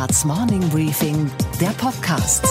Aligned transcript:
Handelsblatts 0.00 0.24
Morning 0.24 0.68
Briefing, 0.70 1.30
der 1.60 1.68
Podcast. 1.70 2.46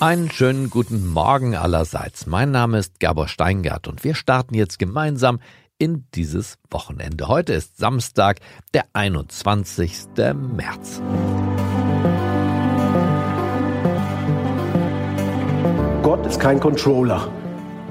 Einen 0.00 0.30
schönen 0.30 0.70
guten 0.70 1.06
Morgen 1.06 1.54
allerseits. 1.54 2.26
Mein 2.26 2.50
Name 2.52 2.78
ist 2.78 3.00
Gabor 3.00 3.28
Steingart 3.28 3.86
und 3.86 4.02
wir 4.02 4.14
starten 4.14 4.54
jetzt 4.54 4.78
gemeinsam 4.78 5.40
in 5.78 6.06
dieses 6.14 6.56
Wochenende. 6.70 7.28
Heute 7.28 7.52
ist 7.52 7.76
Samstag, 7.76 8.38
der 8.72 8.84
21. 8.94 10.06
März. 10.56 11.02
Gott 16.02 16.24
ist 16.26 16.40
kein 16.40 16.58
Controller. 16.58 17.30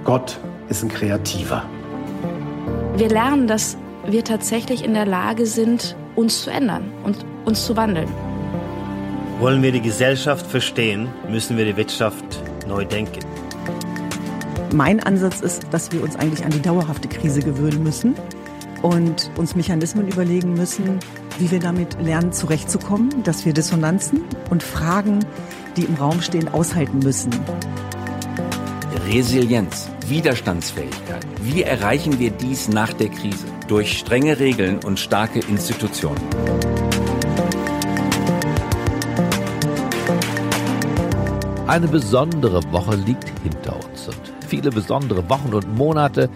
Gott 0.04 0.40
ist 0.70 0.84
ein 0.84 0.90
Kreativer. 0.90 1.64
Wir 2.96 3.10
lernen, 3.10 3.48
dass 3.48 3.78
wir 4.08 4.24
tatsächlich 4.24 4.84
in 4.84 4.94
der 4.94 5.06
Lage 5.06 5.46
sind, 5.46 5.96
uns 6.16 6.44
zu 6.44 6.50
ändern 6.50 6.92
und 7.04 7.26
uns 7.46 7.66
zu 7.66 7.76
wandeln. 7.76 8.10
Wollen 9.40 9.64
wir 9.64 9.72
die 9.72 9.82
Gesellschaft 9.82 10.46
verstehen, 10.46 11.10
müssen 11.30 11.58
wir 11.58 11.66
die 11.66 11.76
Wirtschaft 11.78 12.24
neu 12.68 12.86
denken. 12.86 13.20
Mein 14.74 15.02
Ansatz 15.02 15.42
ist, 15.42 15.68
dass 15.72 15.92
wir 15.92 16.04
uns 16.04 16.16
eigentlich 16.16 16.46
an 16.46 16.52
die 16.52 16.62
dauerhafte 16.62 17.08
Krise 17.08 17.42
gewöhnen 17.42 17.84
müssen 17.84 18.16
und 18.82 19.30
uns 19.38 19.56
Mechanismen 19.56 20.08
überlegen 20.08 20.54
müssen, 20.54 21.00
wie 21.40 21.52
wir 21.52 21.60
damit 21.60 22.00
lernen, 22.02 22.32
zurechtzukommen, 22.32 23.24
dass 23.24 23.46
wir 23.46 23.54
Dissonanzen 23.54 24.24
und 24.50 24.64
Fragen, 24.64 25.20
die 25.76 25.84
im 25.84 25.96
Raum 25.96 26.22
stehen, 26.22 26.48
aushalten 26.48 27.00
müssen. 27.00 27.32
Resilienz, 29.08 29.90
Widerstandsfähigkeit. 30.08 31.31
Wie 31.44 31.64
erreichen 31.64 32.20
wir 32.20 32.30
dies 32.30 32.68
nach 32.68 32.94
der 32.94 33.10
Krise? 33.10 33.48
Durch 33.68 33.98
strenge 33.98 34.38
Regeln 34.38 34.78
und 34.86 35.00
starke 35.00 35.40
Institutionen. 35.40 36.22
Eine 41.66 41.88
besondere 41.88 42.62
Woche 42.72 42.96
liegt 42.96 43.28
hinter 43.42 43.76
uns 43.76 44.08
und 44.08 44.22
viele 44.48 44.70
besondere 44.70 45.28
Wochen 45.32 45.52
und 45.52 45.76
Monate 45.76 46.30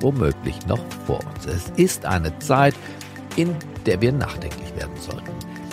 womöglich 0.00 0.66
noch 0.66 0.80
vor 1.06 1.20
uns. 1.20 1.46
Es 1.46 1.72
ist 1.76 2.04
eine 2.04 2.38
Zeit, 2.40 2.74
in 3.36 3.56
der 3.86 4.02
wir 4.02 4.12
nachdenklich 4.12 4.76
werden 4.76 4.96
sollten. 5.00 5.30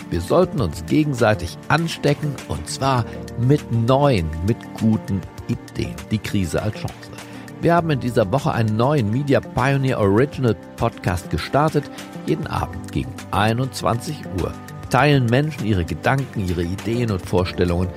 Wir 0.09 0.21
sollten 0.21 0.61
uns 0.61 0.85
gegenseitig 0.85 1.58
anstecken 1.67 2.33
und 2.47 2.69
zwar 2.69 3.03
mit 3.38 3.69
neuen, 3.69 4.30
mit 4.45 4.58
guten 4.80 5.19
Ideen. 5.49 5.95
Die 6.09 6.19
Krise 6.19 6.61
als 6.61 6.75
Chance. 6.75 7.16
Wir 7.59 7.73
haben 7.73 7.89
in 7.89 8.00
dieser 8.00 8.31
Woche 8.31 8.52
einen 8.52 8.77
neuen 8.77 9.09
Media 9.09 9.39
Pioneer 9.39 10.00
Original 10.00 10.55
Podcast 10.75 11.31
gestartet. 11.31 11.86
Jeden 12.27 12.45
Abend 12.45 12.91
gegen 12.91 13.11
21 13.31 14.16
Uhr 14.39 14.53
teilen 14.91 15.25
Menschen 15.25 15.66
ihre 15.66 15.83
Gedanken, 15.83 16.47
ihre 16.47 16.61
Ideen 16.61 17.09
und 17.09 17.25
Vorstellungen 17.25 17.89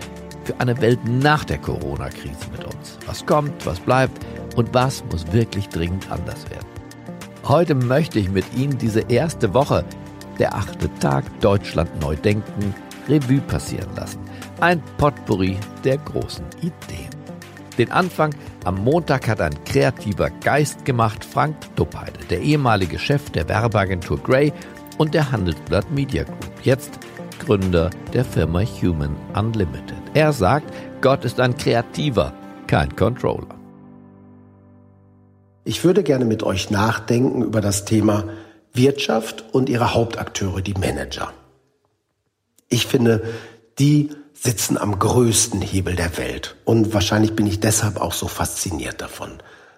für 0.44 0.58
eine 0.58 0.80
Welt 0.80 1.00
nach 1.05 1.44
der 1.44 1.58
Corona-Krise 1.58 2.50
mit 2.50 2.64
uns. 2.64 2.98
Was 3.06 3.27
kommt, 3.27 3.67
was 3.67 3.78
bleibt 3.78 4.19
und 4.56 4.72
was 4.72 5.05
muss 5.11 5.30
wirklich 5.30 5.69
dringend 5.69 6.11
anders 6.11 6.48
werden. 6.50 6.67
Heute 7.47 7.74
möchte 7.74 8.19
ich 8.19 8.30
mit 8.30 8.45
Ihnen 8.56 8.78
diese 8.78 9.00
erste 9.00 9.52
Woche, 9.52 9.84
der 10.39 10.55
achte 10.55 10.92
Tag 11.00 11.24
Deutschland 11.41 12.00
neu 12.00 12.17
denken, 12.17 12.74
Revue 13.08 13.41
passieren 13.42 13.95
lassen. 13.95 14.20
Ein 14.61 14.83
Potpourri 14.97 15.58
der 15.84 15.98
großen 15.98 16.47
Ideen. 16.62 17.19
Den 17.81 17.92
Anfang 17.92 18.34
am 18.67 18.84
Montag 18.84 19.27
hat 19.27 19.41
ein 19.41 19.64
kreativer 19.64 20.28
Geist 20.28 20.84
gemacht, 20.84 21.25
Frank 21.25 21.56
Duppheide, 21.77 22.20
der 22.28 22.42
ehemalige 22.42 22.98
Chef 22.98 23.31
der 23.31 23.48
Werbeagentur 23.48 24.19
Grey 24.23 24.53
und 24.98 25.14
der 25.14 25.33
Handelsblatt 25.33 25.91
Media 25.91 26.25
Group, 26.25 26.53
jetzt 26.62 26.98
Gründer 27.39 27.89
der 28.12 28.27
Firma 28.27 28.61
Human 28.61 29.17
Unlimited. 29.34 29.96
Er 30.13 30.35
sagt, 30.35 30.70
Gott 31.01 31.24
ist 31.24 31.40
ein 31.40 31.57
Kreativer, 31.57 32.35
kein 32.67 32.95
Controller. 32.96 33.48
Ich 35.64 35.83
würde 35.83 36.02
gerne 36.02 36.27
mit 36.27 36.42
euch 36.42 36.70
nachdenken 36.70 37.42
über 37.42 37.63
das 37.63 37.86
Thema 37.86 38.24
Wirtschaft 38.74 39.42
und 39.55 39.70
ihre 39.70 39.95
Hauptakteure, 39.95 40.61
die 40.61 40.74
Manager. 40.74 41.33
Ich 42.69 42.86
finde, 42.86 43.23
die 43.79 44.11
sitzen 44.42 44.78
am 44.78 44.98
größten 44.98 45.61
Hebel 45.61 45.96
der 45.96 46.17
Welt. 46.17 46.56
Und 46.64 46.95
wahrscheinlich 46.95 47.34
bin 47.36 47.46
ich 47.46 47.61
deshalb 47.61 48.01
auch 48.01 48.14
so 48.14 48.27
fasziniert 48.27 49.02
davon. 49.02 49.33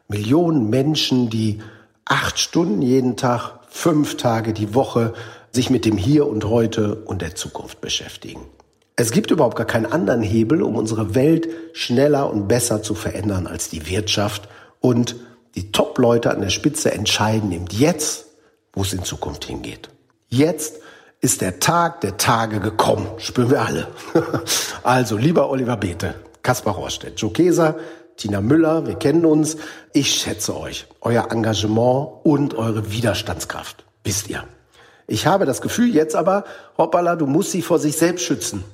Millionen 0.07 0.71
Menschen, 0.71 1.31
die 1.31 1.61
acht 2.05 2.39
Stunden 2.39 2.81
jeden 2.81 3.17
Tag, 3.17 3.59
fünf 3.69 4.17
Tage 4.17 4.53
die 4.53 4.73
Woche 4.73 5.15
sich 5.51 5.69
mit 5.69 5.85
dem 5.85 5.97
Hier 5.97 6.29
und 6.29 6.45
Heute 6.45 6.95
und 6.95 7.23
der 7.23 7.35
Zukunft 7.35 7.81
beschäftigen. 7.81 8.47
Es 8.95 9.11
gibt 9.11 9.33
überhaupt 9.33 9.57
gar 9.57 9.67
keinen 9.67 9.87
anderen 9.87 10.23
Hebel, 10.23 10.63
um 10.63 10.77
unsere 10.77 11.17
Welt 11.17 11.49
schneller 11.73 12.31
und 12.31 12.47
besser 12.47 12.83
zu 12.83 12.95
verändern 12.95 13.49
als 13.49 13.69
die 13.69 13.89
Wirtschaft. 13.89 14.49
Und 14.81 15.17
die 15.57 15.73
Top-Leute 15.73 16.31
an 16.31 16.41
der 16.41 16.51
Spitze 16.51 16.93
entscheiden 16.93 17.51
eben 17.51 17.67
jetzt, 17.71 18.27
wo 18.73 18.83
es 18.83 18.93
in 18.93 19.03
Zukunft 19.03 19.45
hingeht. 19.45 19.89
Jetzt 20.29 20.82
ist 21.23 21.41
der 21.41 21.61
Tag 21.61 22.01
der 22.03 22.19
Tage 22.19 22.61
gekommen. 22.61 23.07
Spüren 23.19 23.51
wir 23.51 23.63
alle. 23.63 23.89
also, 24.83 25.17
lieber 25.17 25.49
Oliver 25.49 25.77
Bete, 25.77 26.17
Kaspar 26.43 26.75
Rohrstedt, 26.75 27.19
Joe 27.19 27.33
Keser, 27.33 27.77
Tina 28.17 28.41
Müller, 28.41 28.87
wir 28.87 28.97
kennen 28.97 29.25
uns. 29.25 29.57
Ich 29.93 30.11
schätze 30.11 30.59
euch, 30.59 30.87
euer 31.01 31.31
Engagement 31.31 32.09
und 32.25 32.55
eure 32.55 32.91
Widerstandskraft. 32.91 33.85
Wisst 34.05 34.29
ihr. 34.29 34.45
Ich 35.07 35.27
habe 35.27 35.47
das 35.47 35.63
Gefühl 35.63 35.95
jetzt 35.95 36.17
aber, 36.17 36.45
hoppala, 36.77 37.17
du 37.17 37.27
musst 37.27 37.53
sie 37.53 37.63
vor 37.63 37.79
sich 37.79 37.97
selbst 37.97 38.25
schützen. 38.25 38.65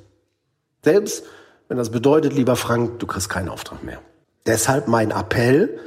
Selbst 0.82 1.24
wenn 1.68 1.76
das 1.76 1.90
bedeutet, 1.90 2.32
lieber 2.32 2.56
Frank, 2.56 2.98
du 2.98 3.06
kriegst 3.06 3.28
keinen 3.28 3.50
Auftrag 3.50 3.84
mehr. 3.84 4.00
Deshalb 4.46 4.88
mein 4.88 5.10
Appell, 5.10 5.78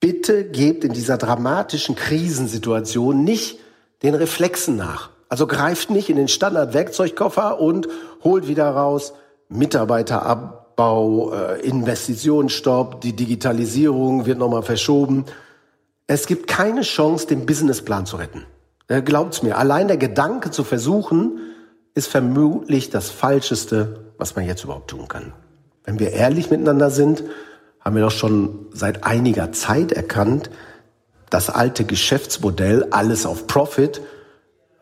bitte 0.00 0.44
gebt 0.44 0.84
in 0.84 0.92
dieser 0.92 1.16
dramatischen 1.16 1.94
Krisensituation 1.94 3.24
nicht 3.24 3.58
den 4.02 4.14
Reflexen 4.14 4.76
nach. 4.76 5.13
Also 5.28 5.46
greift 5.46 5.90
nicht 5.90 6.10
in 6.10 6.16
den 6.16 6.28
Standard-Werkzeugkoffer 6.28 7.60
und 7.60 7.88
holt 8.22 8.46
wieder 8.46 8.70
raus 8.70 9.14
Mitarbeiterabbau, 9.48 11.32
äh, 11.32 11.60
Investitionsstopp, 11.60 13.00
die 13.00 13.14
Digitalisierung 13.14 14.26
wird 14.26 14.38
nochmal 14.38 14.62
verschoben. 14.62 15.24
Es 16.06 16.26
gibt 16.26 16.46
keine 16.46 16.82
Chance, 16.82 17.26
den 17.26 17.46
Businessplan 17.46 18.06
zu 18.06 18.16
retten. 18.16 18.44
Äh, 18.88 19.02
glaubt's 19.02 19.42
mir, 19.42 19.58
allein 19.58 19.88
der 19.88 19.96
Gedanke 19.96 20.50
zu 20.50 20.64
versuchen, 20.64 21.38
ist 21.94 22.08
vermutlich 22.08 22.90
das 22.90 23.10
Falscheste, 23.10 24.12
was 24.18 24.36
man 24.36 24.46
jetzt 24.46 24.64
überhaupt 24.64 24.90
tun 24.90 25.08
kann. 25.08 25.32
Wenn 25.84 25.98
wir 25.98 26.12
ehrlich 26.12 26.50
miteinander 26.50 26.90
sind, 26.90 27.24
haben 27.80 27.96
wir 27.96 28.02
doch 28.02 28.10
schon 28.10 28.66
seit 28.72 29.04
einiger 29.04 29.52
Zeit 29.52 29.92
erkannt, 29.92 30.50
das 31.30 31.50
alte 31.50 31.84
Geschäftsmodell, 31.84 32.88
alles 32.90 33.26
auf 33.26 33.46
Profit, 33.46 34.00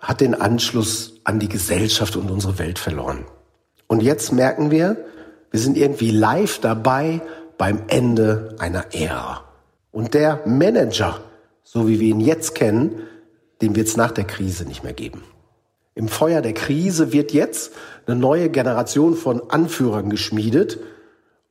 hat 0.03 0.21
den 0.21 0.35
Anschluss 0.35 1.15
an 1.25 1.39
die 1.39 1.49
Gesellschaft 1.49 2.17
und 2.17 2.31
unsere 2.31 2.59
Welt 2.59 2.79
verloren. 2.79 3.25
Und 3.87 4.03
jetzt 4.03 4.33
merken 4.33 4.71
wir, 4.71 4.97
wir 5.51 5.61
sind 5.61 5.77
irgendwie 5.77 6.11
live 6.11 6.59
dabei 6.59 7.23
beim 7.57 7.85
Ende 7.87 8.57
einer 8.59 8.93
Ära. 8.93 9.45
Und 9.93 10.15
der 10.15 10.41
Manager, 10.45 11.21
so 11.63 11.87
wie 11.87 12.01
wir 12.01 12.09
ihn 12.09 12.21
jetzt 12.21 12.55
kennen, 12.55 13.03
den 13.61 13.77
wird 13.77 13.87
es 13.87 13.97
nach 13.97 14.11
der 14.11 14.25
Krise 14.25 14.65
nicht 14.65 14.83
mehr 14.83 14.93
geben. 14.93 15.23
Im 15.95 16.09
Feuer 16.09 16.41
der 16.41 16.55
Krise 16.55 17.13
wird 17.13 17.33
jetzt 17.33 17.73
eine 18.07 18.17
neue 18.17 18.49
Generation 18.49 19.15
von 19.15 19.51
Anführern 19.51 20.11
geschmiedet. 20.11 20.79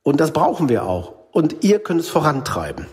Und 0.02 0.20
das 0.20 0.32
brauchen 0.32 0.68
wir 0.68 0.84
auch. 0.84 1.14
Und 1.30 1.64
ihr 1.64 1.78
könnt 1.78 2.00
es 2.00 2.08
vorantreiben. 2.08 2.86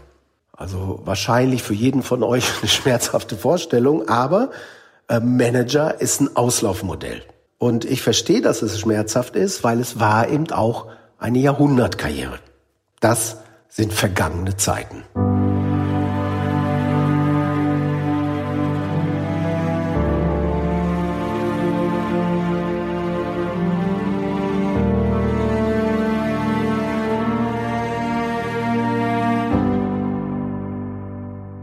Also 0.54 1.02
wahrscheinlich 1.04 1.64
für 1.64 1.74
jeden 1.74 2.04
von 2.04 2.24
euch 2.24 2.46
eine 2.62 2.70
schmerzhafte 2.70 3.36
Vorstellung, 3.36 4.08
aber 4.08 4.52
Manager 5.10 6.00
ist 6.00 6.22
ein 6.22 6.36
Auslaufmodell. 6.36 7.24
Und 7.58 7.84
ich 7.84 8.04
verstehe, 8.04 8.42
dass 8.42 8.62
es 8.62 8.80
schmerzhaft 8.80 9.36
ist, 9.36 9.64
weil 9.64 9.80
es 9.80 10.00
war 10.00 10.30
eben 10.30 10.52
auch 10.52 10.88
eine 11.18 11.40
Jahrhundertkarriere. 11.40 12.40
Das 13.00 13.38
sind 13.68 13.92
vergangene 13.92 14.56
Zeiten. 14.56 15.04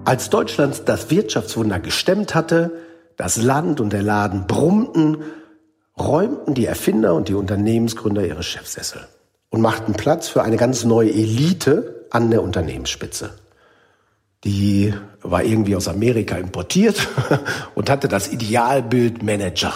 Als 0.05 0.31
Deutschland 0.31 0.83
das 0.87 1.11
Wirtschaftswunder 1.11 1.79
gestemmt 1.81 2.35
hatte, 2.35 2.86
das 3.17 3.37
Land 3.37 3.81
und 3.81 3.93
der 3.93 4.03
Laden 4.03 4.47
brummten, 4.47 5.23
räumten 5.99 6.55
die 6.55 6.67
Erfinder 6.67 7.15
und 7.15 7.29
die 7.29 7.35
Unternehmensgründer 7.35 8.27
ihre 8.27 8.43
Chefsessel 8.43 9.01
und 9.51 9.61
machten 9.61 9.95
Platz 9.95 10.29
für 10.29 10.43
eine 10.43 10.57
ganz 10.57 10.85
neue 10.85 11.11
Elite 11.11 12.07
an 12.11 12.31
der 12.31 12.43
Unternehmensspitze. 12.43 13.31
die 14.45 14.95
war 15.23 15.43
irgendwie 15.43 15.75
aus 15.75 15.89
Amerika 15.89 16.37
importiert 16.37 17.09
und 17.75 17.91
hatte 17.91 18.07
das 18.07 18.33
Idealbild 18.33 19.23
Manager. 19.23 19.73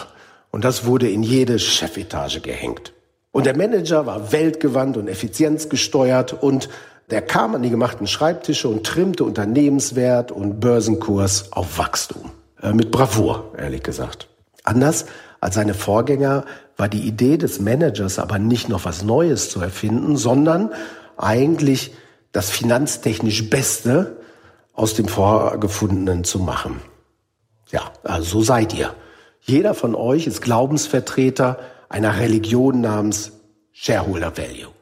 Und 0.53 0.65
das 0.65 0.85
wurde 0.85 1.09
in 1.09 1.23
jede 1.23 1.59
Chefetage 1.59 2.41
gehängt. 2.41 2.93
Und 3.33 3.47
der 3.47 3.57
Manager 3.57 4.07
war 4.07 4.33
weltgewandt 4.33 4.97
und 4.97 5.09
effizienzgesteuert 5.09 6.33
und 6.43 6.69
der 7.11 7.23
kam 7.23 7.55
an 7.55 7.63
die 7.63 7.71
gemachten 7.71 8.07
Schreibtische 8.07 8.69
und 8.69 8.87
trimmte 8.87 9.25
Unternehmenswert 9.25 10.31
und 10.31 10.61
Börsenkurs 10.61 11.53
auf 11.53 11.79
Wachstum. 11.79 12.31
Äh, 12.62 12.73
mit 12.73 12.91
Bravour, 12.91 13.53
ehrlich 13.57 13.83
gesagt. 13.83 14.29
Anders 14.65 15.07
als 15.41 15.55
seine 15.55 15.75
Vorgänger 15.75 16.45
war 16.77 16.89
die 16.89 17.07
Idee 17.07 17.39
des 17.39 17.61
Managers 17.61 18.19
aber 18.19 18.39
nicht 18.39 18.69
noch 18.69 18.85
was 18.85 19.03
Neues 19.03 19.51
zu 19.51 19.61
erfinden, 19.61 20.17
sondern 20.17 20.71
eigentlich 21.17 21.95
das 22.33 22.51
finanztechnisch 22.51 23.51
Beste 23.51 24.19
aus 24.75 24.95
dem 24.95 25.09
Vorgefundenen 25.09 26.25
zu 26.25 26.39
machen. 26.39 26.81
Ja, 27.71 27.91
also 28.03 28.25
so 28.25 28.43
seid 28.43 28.75
ihr. 28.75 28.95
Jeder 29.41 29.75
von 29.75 29.95
euch 29.95 30.27
ist 30.27 30.43
Glaubensvertreter 30.43 31.59
einer 31.89 32.19
Religion 32.19 32.81
namens 32.81 33.33
Shareholder 33.73 34.37
Value. 34.37 34.73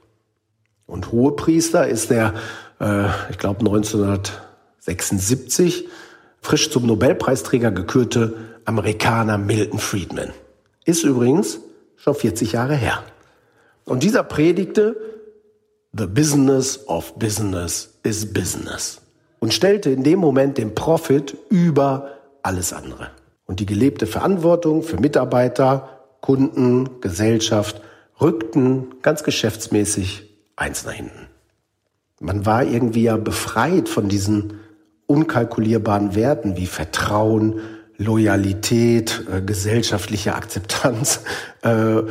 Und 0.86 1.12
Hohepriester 1.12 1.86
ist 1.86 2.08
der, 2.10 2.34
äh, 2.80 3.06
ich 3.30 3.38
glaube 3.38 3.60
1976, 3.60 5.86
frisch 6.40 6.70
zum 6.70 6.86
Nobelpreisträger 6.86 7.70
gekürte 7.70 8.36
Amerikaner 8.64 9.38
Milton 9.38 9.78
Friedman. 9.78 10.32
Ist 10.84 11.04
übrigens 11.04 11.60
schon 11.96 12.14
40 12.14 12.52
Jahre 12.52 12.74
her. 12.74 13.02
Und 13.84 14.02
dieser 14.02 14.22
predigte, 14.22 14.96
The 15.92 16.06
business 16.06 16.86
of 16.86 17.14
business 17.18 17.98
is 18.02 18.32
business. 18.32 19.00
Und 19.40 19.54
stellte 19.54 19.90
in 19.90 20.04
dem 20.04 20.18
Moment 20.18 20.58
den 20.58 20.74
Profit 20.74 21.36
über 21.48 22.10
alles 22.42 22.72
andere. 22.72 23.10
Und 23.46 23.60
die 23.60 23.66
gelebte 23.66 24.06
Verantwortung 24.06 24.82
für 24.82 24.98
Mitarbeiter, 24.98 25.88
Kunden, 26.20 27.00
Gesellschaft 27.00 27.80
rückten 28.20 28.96
ganz 29.00 29.22
geschäftsmäßig 29.22 30.28
eins 30.56 30.84
nach 30.84 30.92
hinten. 30.92 31.28
Man 32.20 32.44
war 32.44 32.64
irgendwie 32.64 33.04
ja 33.04 33.16
befreit 33.16 33.88
von 33.88 34.08
diesen 34.08 34.60
unkalkulierbaren 35.08 36.14
Werten 36.14 36.56
wie 36.56 36.66
Vertrauen, 36.66 37.60
Loyalität, 37.96 39.24
äh, 39.32 39.42
gesellschaftliche 39.42 40.36
Akzeptanz. 40.36 41.22
Äh, 41.62 42.02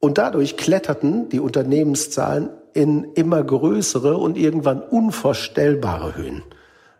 und 0.00 0.18
dadurch 0.18 0.58
kletterten 0.58 1.30
die 1.30 1.40
Unternehmenszahlen 1.40 2.50
in 2.74 3.04
immer 3.14 3.42
größere 3.42 4.18
und 4.18 4.36
irgendwann 4.36 4.82
unvorstellbare 4.82 6.16
Höhen. 6.16 6.42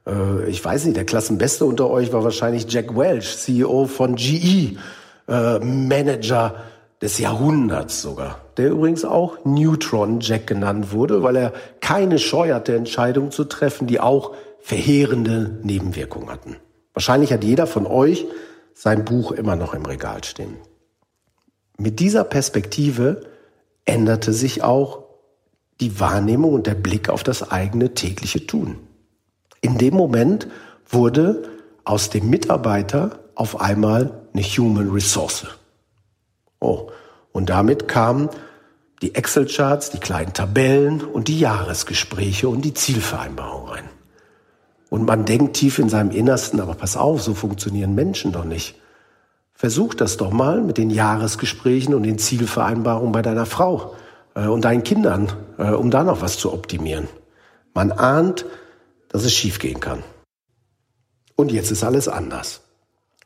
Äh, 0.07 0.49
ich 0.49 0.65
weiß 0.65 0.87
nicht, 0.87 0.97
der 0.97 1.05
Klassenbeste 1.05 1.67
unter 1.67 1.91
euch 1.91 2.15
war 2.15 2.25
wahrscheinlich 2.25 2.73
Jack 2.73 2.97
Welch, 2.97 3.37
CEO 3.37 3.87
von 3.87 4.15
GE, 4.15 4.79
äh, 5.29 5.59
Manager 5.59 6.55
des 7.03 7.19
Jahrhunderts 7.19 8.01
sogar, 8.01 8.41
der 8.57 8.71
übrigens 8.71 9.05
auch 9.05 9.39
Neutron 9.45 10.21
Jack 10.21 10.47
genannt 10.47 10.93
wurde, 10.93 11.23
weil 11.23 11.37
er 11.37 11.53
keine 11.81 12.19
Scheu 12.19 12.55
hatte, 12.55 12.75
Entscheidungen 12.75 13.31
zu 13.31 13.45
treffen, 13.45 13.87
die 13.87 14.01
auch 14.01 14.33
verheerende 14.65 15.61
Nebenwirkungen 15.63 16.31
hatten. 16.31 16.57
Wahrscheinlich 16.95 17.35
hat 17.35 17.45
jeder 17.45 17.67
von 17.67 17.87
euch 17.87 18.25
sein 18.73 19.05
Buch 19.05 19.31
immer 19.31 19.57
noch 19.57 19.75
im 19.75 19.85
Regal 19.85 20.25
stehen. 20.25 20.57
Mit 21.77 22.01
dieser 22.01 22.25
Perspektive 22.25 23.27
änderte 23.85 24.33
sich 24.33 24.63
auch 24.63 25.05
die 25.81 26.01
Wahrnehmung 26.01 26.55
und 26.55 26.67
der 26.67 26.77
Blick 26.77 27.11
auf 27.11 27.23
das 27.23 27.51
eigene 27.51 27.93
tägliche 27.93 28.47
Tun. 28.47 28.79
In 29.61 29.77
dem 29.77 29.93
Moment 29.93 30.49
wurde 30.89 31.43
aus 31.85 32.09
dem 32.09 32.31
Mitarbeiter 32.31 33.19
auf 33.35 33.61
einmal 33.61 34.23
eine 34.33 34.43
Human 34.43 34.89
Resource. 34.89 35.47
Oh, 36.59 36.89
und 37.33 37.51
damit 37.51 37.87
kamen 37.87 38.31
die 39.03 39.15
Excel-Charts, 39.15 39.91
die 39.91 39.99
kleinen 39.99 40.33
Tabellen 40.33 41.03
und 41.03 41.29
die 41.29 41.39
Jahresgespräche 41.39 42.49
und 42.49 42.63
die 42.63 42.73
Zielvereinbarung 42.73 43.69
rein. 43.69 43.94
Und 44.95 45.07
man 45.07 45.25
denkt 45.25 45.57
tief 45.57 45.81
in 45.81 45.89
seinem 45.89 46.13
Innersten, 46.13 46.61
aber 46.61 46.75
pass 46.75 46.97
auf, 46.97 47.21
so 47.21 47.35
funktionieren 47.35 47.97
Menschen 47.97 48.31
doch 48.31 48.45
nicht. 48.45 48.77
Versuch 49.53 49.93
das 49.93 50.19
doch 50.19 50.31
mal 50.31 50.61
mit 50.61 50.79
den 50.79 50.89
Jahresgesprächen 50.89 51.95
und 51.97 52.05
den 52.05 52.17
Zielvereinbarungen 52.17 53.11
bei 53.11 53.21
deiner 53.21 53.45
Frau 53.45 53.97
äh, 54.37 54.47
und 54.47 54.65
deinen 54.65 54.85
Kindern, 54.85 55.33
äh, 55.59 55.71
um 55.71 55.91
da 55.91 56.05
noch 56.05 56.21
was 56.21 56.39
zu 56.39 56.53
optimieren. 56.53 57.09
Man 57.75 57.91
ahnt, 57.91 58.47
dass 59.09 59.25
es 59.25 59.35
schiefgehen 59.35 59.81
kann. 59.81 60.05
Und 61.35 61.51
jetzt 61.51 61.73
ist 61.73 61.83
alles 61.83 62.07
anders. 62.07 62.61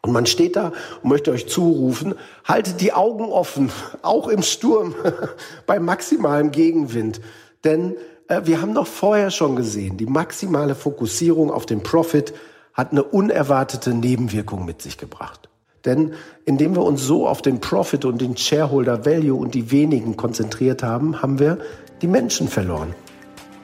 Und 0.01 0.13
man 0.13 0.25
steht 0.25 0.57
da 0.57 0.73
und 1.03 1.11
möchte 1.11 1.33
euch 1.33 1.51
zurufen, 1.51 2.15
haltet 2.45 2.81
die 2.81 2.95
Augen 2.95 3.27
offen, 3.27 3.71
auch 4.01 4.29
im 4.29 4.43
Sturm, 4.43 4.95
bei 5.67 5.79
maximalem 5.81 6.51
Gegenwind. 6.51 7.21
Denn 7.63 7.95
wir 8.29 8.61
haben 8.61 8.75
doch 8.75 8.87
vorher 8.87 9.31
schon 9.31 9.57
gesehen, 9.57 9.97
die 9.97 10.07
maximale 10.07 10.75
Fokussierung 10.75 11.51
auf 11.51 11.67
den 11.67 11.83
Profit 11.83 12.35
hat 12.75 12.93
eine 12.93 13.03
unerwartete 13.03 13.95
Nebenwirkung 13.95 14.65
mit 14.65 14.83
sich 14.83 14.99
gebracht. 14.99 15.49
Denn 15.85 16.13
indem 16.45 16.77
wir 16.77 16.83
uns 16.83 17.03
so 17.03 17.27
auf 17.27 17.41
den 17.41 17.61
Profit 17.61 18.05
und 18.05 18.21
den 18.21 18.37
Shareholder 18.37 19.07
Value 19.07 19.39
und 19.39 19.55
die 19.55 19.71
wenigen 19.71 20.17
konzentriert 20.17 20.83
haben, 20.83 21.23
haben 21.23 21.39
wir 21.39 21.59
die 22.03 22.07
Menschen 22.07 22.49
verloren. 22.49 22.95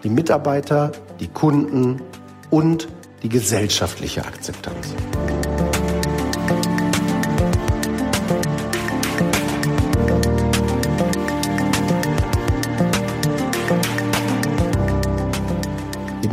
Die 0.02 0.08
Mitarbeiter, 0.08 0.92
die 1.20 1.28
Kunden 1.28 2.00
und 2.50 2.88
die 3.22 3.28
gesellschaftliche 3.28 4.24
Akzeptanz. 4.24 4.94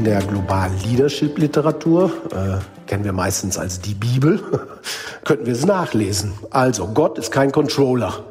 In 0.01 0.05
der 0.05 0.23
globalen 0.23 0.73
Leadership-Literatur, 0.83 2.11
äh, 2.31 2.87
kennen 2.87 3.03
wir 3.03 3.13
meistens 3.13 3.59
als 3.59 3.81
die 3.81 3.93
Bibel, 3.93 4.39
könnten 5.25 5.45
wir 5.45 5.53
es 5.53 5.63
nachlesen. 5.63 6.33
Also, 6.49 6.87
Gott 6.87 7.19
ist 7.19 7.31
kein 7.31 7.51
Controller. 7.51 8.25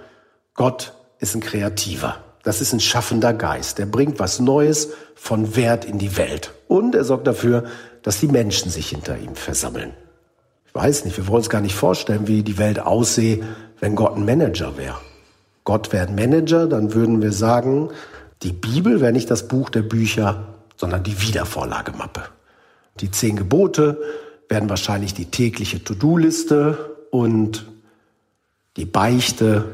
Gott 0.54 0.94
ist 1.20 1.36
ein 1.36 1.40
Kreativer. 1.40 2.16
Das 2.42 2.60
ist 2.60 2.72
ein 2.72 2.80
schaffender 2.80 3.32
Geist. 3.32 3.78
Der 3.78 3.86
bringt 3.86 4.18
was 4.18 4.40
Neues 4.40 4.88
von 5.14 5.54
Wert 5.54 5.84
in 5.84 5.98
die 5.98 6.16
Welt. 6.16 6.52
Und 6.66 6.96
er 6.96 7.04
sorgt 7.04 7.28
dafür, 7.28 7.62
dass 8.02 8.18
die 8.18 8.26
Menschen 8.26 8.72
sich 8.72 8.88
hinter 8.88 9.16
ihm 9.16 9.36
versammeln. 9.36 9.92
Ich 10.66 10.74
weiß 10.74 11.04
nicht, 11.04 11.16
wir 11.18 11.28
wollen 11.28 11.36
uns 11.36 11.50
gar 11.50 11.60
nicht 11.60 11.76
vorstellen, 11.76 12.26
wie 12.26 12.42
die 12.42 12.58
Welt 12.58 12.80
aussehe, 12.80 13.44
wenn 13.78 13.94
Gott 13.94 14.16
ein 14.16 14.24
Manager 14.24 14.76
wäre. 14.76 14.96
Gott 15.62 15.92
wäre 15.92 16.08
ein 16.08 16.16
Manager, 16.16 16.66
dann 16.66 16.94
würden 16.94 17.22
wir 17.22 17.30
sagen, 17.30 17.90
die 18.42 18.52
Bibel 18.52 19.00
wäre 19.00 19.12
nicht 19.12 19.30
das 19.30 19.46
Buch 19.46 19.70
der 19.70 19.82
Bücher, 19.82 20.49
sondern 20.80 21.02
die 21.02 21.20
Wiedervorlagemappe. 21.20 22.22
Die 23.00 23.10
zehn 23.10 23.36
Gebote 23.36 24.00
werden 24.48 24.70
wahrscheinlich 24.70 25.12
die 25.12 25.26
tägliche 25.26 25.84
To-Do-Liste 25.84 26.96
und 27.10 27.66
die 28.78 28.86
Beichte 28.86 29.66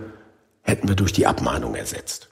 hätten 0.62 0.88
wir 0.88 0.96
durch 0.96 1.12
die 1.12 1.28
Abmahnung 1.28 1.76
ersetzt. 1.76 2.28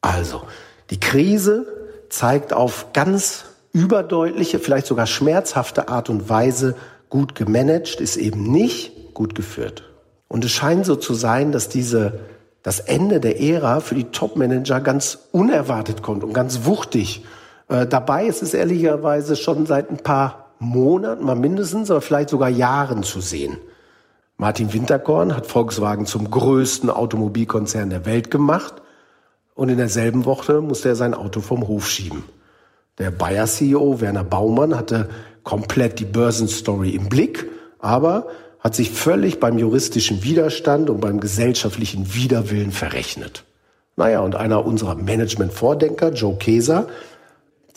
Also, 0.00 0.44
die 0.90 1.00
Krise 1.00 1.66
zeigt 2.08 2.52
auf 2.52 2.92
ganz 2.92 3.46
überdeutliche, 3.72 4.60
vielleicht 4.60 4.86
sogar 4.86 5.08
schmerzhafte 5.08 5.88
Art 5.88 6.08
und 6.08 6.28
Weise, 6.28 6.76
gut 7.10 7.34
gemanagt 7.34 8.00
ist 8.00 8.16
eben 8.16 8.44
nicht 8.44 9.12
gut 9.12 9.34
geführt. 9.34 9.82
Und 10.28 10.44
es 10.44 10.52
scheint 10.52 10.86
so 10.86 10.94
zu 10.94 11.14
sein, 11.14 11.50
dass 11.50 11.68
diese, 11.68 12.20
das 12.62 12.78
Ende 12.78 13.18
der 13.18 13.40
Ära 13.40 13.80
für 13.80 13.96
die 13.96 14.04
Top-Manager 14.04 14.80
ganz 14.80 15.18
unerwartet 15.32 16.02
kommt 16.02 16.22
und 16.22 16.32
ganz 16.32 16.64
wuchtig 16.64 17.24
äh, 17.68 17.86
dabei 17.86 18.26
ist 18.26 18.42
es 18.42 18.54
ehrlicherweise 18.54 19.36
schon 19.36 19.66
seit 19.66 19.90
ein 19.90 19.98
paar 19.98 20.52
Monaten, 20.58 21.24
mal 21.24 21.36
mindestens, 21.36 21.90
aber 21.90 22.00
vielleicht 22.00 22.30
sogar 22.30 22.48
Jahren 22.48 23.02
zu 23.02 23.20
sehen. 23.20 23.58
Martin 24.36 24.72
Winterkorn 24.72 25.34
hat 25.34 25.46
Volkswagen 25.46 26.06
zum 26.06 26.30
größten 26.30 26.90
Automobilkonzern 26.90 27.90
der 27.90 28.06
Welt 28.06 28.30
gemacht 28.30 28.74
und 29.54 29.68
in 29.68 29.76
derselben 29.76 30.24
Woche 30.24 30.60
musste 30.60 30.90
er 30.90 30.96
sein 30.96 31.14
Auto 31.14 31.40
vom 31.40 31.66
Hof 31.66 31.88
schieben. 31.88 32.24
Der 32.98 33.10
Bayer-CEO 33.10 34.00
Werner 34.00 34.24
Baumann 34.24 34.76
hatte 34.76 35.08
komplett 35.42 35.98
die 35.98 36.04
Börsenstory 36.04 36.90
im 36.90 37.08
Blick, 37.08 37.48
aber 37.78 38.28
hat 38.60 38.74
sich 38.74 38.90
völlig 38.90 39.40
beim 39.40 39.58
juristischen 39.58 40.22
Widerstand 40.22 40.90
und 40.90 41.00
beim 41.00 41.20
gesellschaftlichen 41.20 42.14
Widerwillen 42.14 42.72
verrechnet. 42.72 43.44
Naja, 43.96 44.20
und 44.20 44.36
einer 44.36 44.64
unserer 44.64 44.94
Management-Vordenker, 44.94 46.12
Joe 46.12 46.36
Keser, 46.36 46.86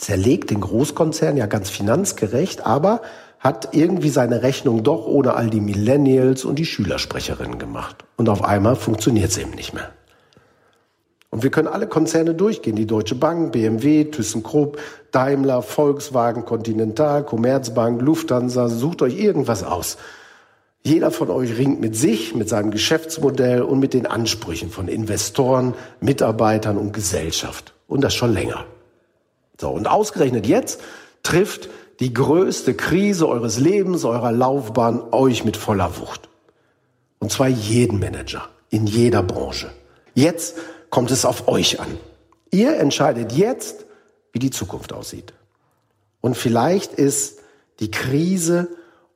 zerlegt 0.01 0.49
den 0.49 0.61
Großkonzern 0.61 1.37
ja 1.37 1.45
ganz 1.45 1.69
finanzgerecht, 1.69 2.65
aber 2.65 3.01
hat 3.39 3.69
irgendwie 3.71 4.09
seine 4.09 4.41
Rechnung 4.41 4.83
doch 4.83 5.05
ohne 5.05 5.35
all 5.35 5.49
die 5.49 5.61
Millennials 5.61 6.43
und 6.43 6.57
die 6.57 6.65
Schülersprecherinnen 6.65 7.59
gemacht. 7.59 8.03
Und 8.17 8.27
auf 8.27 8.43
einmal 8.43 8.75
funktioniert 8.75 9.29
es 9.29 9.37
eben 9.37 9.51
nicht 9.51 9.73
mehr. 9.73 9.91
Und 11.29 11.43
wir 11.43 11.51
können 11.51 11.67
alle 11.67 11.87
Konzerne 11.87 12.33
durchgehen. 12.33 12.75
Die 12.75 12.87
Deutsche 12.87 13.15
Bank, 13.15 13.51
BMW, 13.51 14.05
ThyssenKrupp, 14.05 14.79
Daimler, 15.11 15.61
Volkswagen, 15.61 16.45
Continental, 16.45 17.23
Commerzbank, 17.23 18.01
Lufthansa. 18.01 18.67
Sucht 18.67 19.01
euch 19.01 19.17
irgendwas 19.17 19.63
aus. 19.63 19.97
Jeder 20.83 21.11
von 21.11 21.29
euch 21.29 21.57
ringt 21.57 21.79
mit 21.79 21.95
sich, 21.95 22.35
mit 22.35 22.49
seinem 22.49 22.71
Geschäftsmodell 22.71 23.61
und 23.61 23.79
mit 23.79 23.93
den 23.93 24.07
Ansprüchen 24.07 24.71
von 24.71 24.87
Investoren, 24.87 25.75
Mitarbeitern 25.99 26.77
und 26.77 26.91
Gesellschaft. 26.91 27.75
Und 27.87 28.03
das 28.03 28.13
schon 28.15 28.33
länger. 28.33 28.65
So, 29.61 29.69
und 29.69 29.87
ausgerechnet 29.87 30.47
jetzt 30.47 30.81
trifft 31.21 31.69
die 31.99 32.15
größte 32.15 32.73
Krise 32.73 33.29
eures 33.29 33.59
Lebens, 33.59 34.05
eurer 34.05 34.31
Laufbahn 34.31 35.03
euch 35.11 35.45
mit 35.45 35.55
voller 35.55 35.99
Wucht. 35.99 36.29
Und 37.19 37.31
zwar 37.31 37.47
jeden 37.47 37.99
Manager 37.99 38.49
in 38.71 38.87
jeder 38.87 39.21
Branche. 39.21 39.71
Jetzt 40.15 40.55
kommt 40.89 41.11
es 41.11 41.25
auf 41.25 41.47
euch 41.47 41.79
an. 41.79 41.99
Ihr 42.49 42.75
entscheidet 42.77 43.33
jetzt, 43.33 43.85
wie 44.31 44.39
die 44.39 44.49
Zukunft 44.49 44.93
aussieht. 44.93 45.31
Und 46.21 46.35
vielleicht 46.35 46.93
ist 46.93 47.41
die 47.81 47.91
Krise 47.91 48.67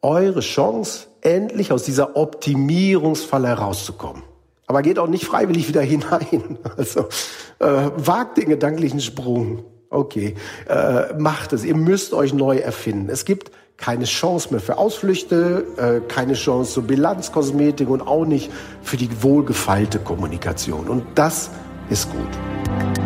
eure 0.04 0.42
Chance, 0.42 1.08
endlich 1.22 1.72
aus 1.72 1.82
dieser 1.82 2.16
Optimierungsfalle 2.16 3.48
herauszukommen. 3.48 4.22
Aber 4.68 4.84
geht 4.84 5.00
auch 5.00 5.08
nicht 5.08 5.25
freiwillig 5.25 5.68
wieder 5.68 5.82
hinein. 5.96 6.60
Also 6.78 7.08
äh, 7.58 7.90
wagt 7.98 8.38
den 8.38 8.50
gedanklichen 8.50 9.02
Sprung. 9.02 9.64
Okay, 9.96 10.36
äh, 10.68 11.14
macht 11.18 11.54
es. 11.54 11.64
Ihr 11.64 11.75
müsst 11.75 12.14
euch 12.14 12.34
neu 12.34 12.58
erfinden. 12.58 13.10
Es 13.10 13.24
gibt 13.24 13.52
keine 13.78 14.06
Chance 14.06 14.50
mehr 14.52 14.60
für 14.60 14.78
Ausflüchte, 14.78 15.66
äh, 15.78 16.08
keine 16.08 16.34
Chance 16.34 16.74
zur 16.74 16.84
Bilanzkosmetik 16.84 17.90
und 17.90 18.02
auch 18.02 18.25
nicht 18.25 18.52
für 18.82 18.98
die 18.98 19.10
wohlgefeilte 19.22 20.00
Kommunikation. 20.00 20.88
Und 20.88 21.06
das 21.16 21.50
ist 21.90 22.10
gut. 22.12 23.05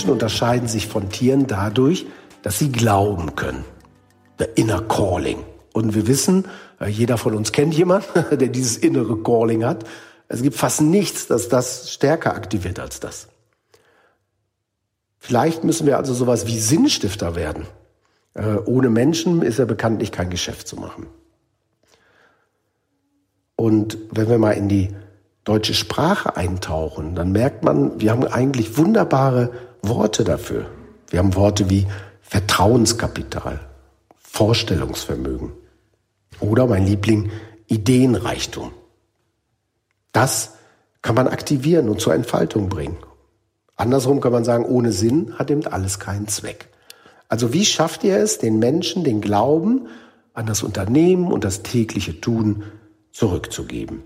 Menschen 0.00 0.12
unterscheiden 0.12 0.66
sich 0.66 0.86
von 0.86 1.10
Tieren 1.10 1.46
dadurch, 1.46 2.06
dass 2.40 2.58
sie 2.58 2.72
glauben 2.72 3.36
können. 3.36 3.66
The 4.38 4.46
inner 4.54 4.80
calling. 4.80 5.44
Und 5.74 5.94
wir 5.94 6.06
wissen, 6.06 6.46
äh, 6.80 6.88
jeder 6.88 7.18
von 7.18 7.34
uns 7.34 7.52
kennt 7.52 7.74
jemanden, 7.74 8.08
der 8.38 8.48
dieses 8.48 8.78
innere 8.78 9.22
Calling 9.22 9.62
hat. 9.62 9.84
Es 10.26 10.40
gibt 10.40 10.56
fast 10.56 10.80
nichts, 10.80 11.26
das 11.26 11.50
das 11.50 11.92
stärker 11.92 12.34
aktiviert 12.34 12.80
als 12.80 12.98
das. 12.98 13.28
Vielleicht 15.18 15.64
müssen 15.64 15.86
wir 15.86 15.98
also 15.98 16.14
sowas 16.14 16.46
wie 16.46 16.58
Sinnstifter 16.58 17.36
werden. 17.36 17.66
Äh, 18.32 18.56
ohne 18.64 18.88
Menschen 18.88 19.42
ist 19.42 19.58
ja 19.58 19.66
bekanntlich 19.66 20.12
kein 20.12 20.30
Geschäft 20.30 20.66
zu 20.66 20.76
machen. 20.76 21.08
Und 23.54 23.98
wenn 24.12 24.30
wir 24.30 24.38
mal 24.38 24.52
in 24.52 24.70
die 24.70 24.94
deutsche 25.44 25.74
Sprache 25.74 26.38
eintauchen, 26.38 27.14
dann 27.14 27.32
merkt 27.32 27.64
man, 27.64 28.00
wir 28.00 28.12
haben 28.12 28.24
eigentlich 28.24 28.78
wunderbare 28.78 29.50
Worte 29.82 30.24
dafür. 30.24 30.66
Wir 31.08 31.18
haben 31.18 31.34
Worte 31.34 31.70
wie 31.70 31.86
Vertrauenskapital, 32.20 33.60
Vorstellungsvermögen 34.18 35.52
oder 36.40 36.66
mein 36.66 36.86
Liebling 36.86 37.30
Ideenreichtum. 37.66 38.72
Das 40.12 40.54
kann 41.02 41.14
man 41.14 41.28
aktivieren 41.28 41.88
und 41.88 42.00
zur 42.00 42.14
Entfaltung 42.14 42.68
bringen. 42.68 42.98
Andersrum 43.76 44.20
kann 44.20 44.32
man 44.32 44.44
sagen, 44.44 44.64
ohne 44.64 44.92
Sinn 44.92 45.38
hat 45.38 45.50
eben 45.50 45.66
alles 45.66 45.98
keinen 45.98 46.28
Zweck. 46.28 46.68
Also 47.28 47.52
wie 47.52 47.64
schafft 47.64 48.04
ihr 48.04 48.18
es, 48.18 48.38
den 48.38 48.58
Menschen 48.58 49.04
den 49.04 49.20
Glauben 49.20 49.86
an 50.34 50.46
das 50.46 50.62
Unternehmen 50.62 51.32
und 51.32 51.44
das 51.44 51.62
tägliche 51.62 52.20
Tun 52.20 52.64
zurückzugeben? 53.12 54.02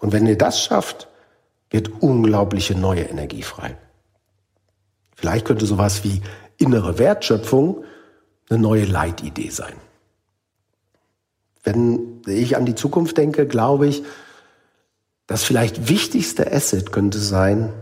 Und 0.00 0.12
wenn 0.12 0.26
ihr 0.26 0.38
das 0.38 0.62
schafft, 0.62 1.08
wird 1.70 2.02
unglaubliche 2.02 2.74
neue 2.74 3.02
Energie 3.02 3.42
frei. 3.42 3.76
Vielleicht 5.14 5.46
könnte 5.46 5.66
sowas 5.66 6.04
wie 6.04 6.20
innere 6.58 6.98
Wertschöpfung 6.98 7.84
eine 8.50 8.58
neue 8.58 8.84
Leitidee 8.84 9.50
sein. 9.50 9.74
Wenn 11.62 12.22
ich 12.26 12.56
an 12.56 12.66
die 12.66 12.74
Zukunft 12.74 13.16
denke, 13.16 13.46
glaube 13.46 13.86
ich, 13.86 14.02
das 15.26 15.44
vielleicht 15.44 15.88
wichtigste 15.88 16.52
Asset 16.52 16.92
könnte 16.92 17.18
sein, 17.18 17.72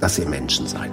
dass 0.00 0.18
ihr 0.18 0.28
Menschen 0.28 0.66
seid. 0.66 0.90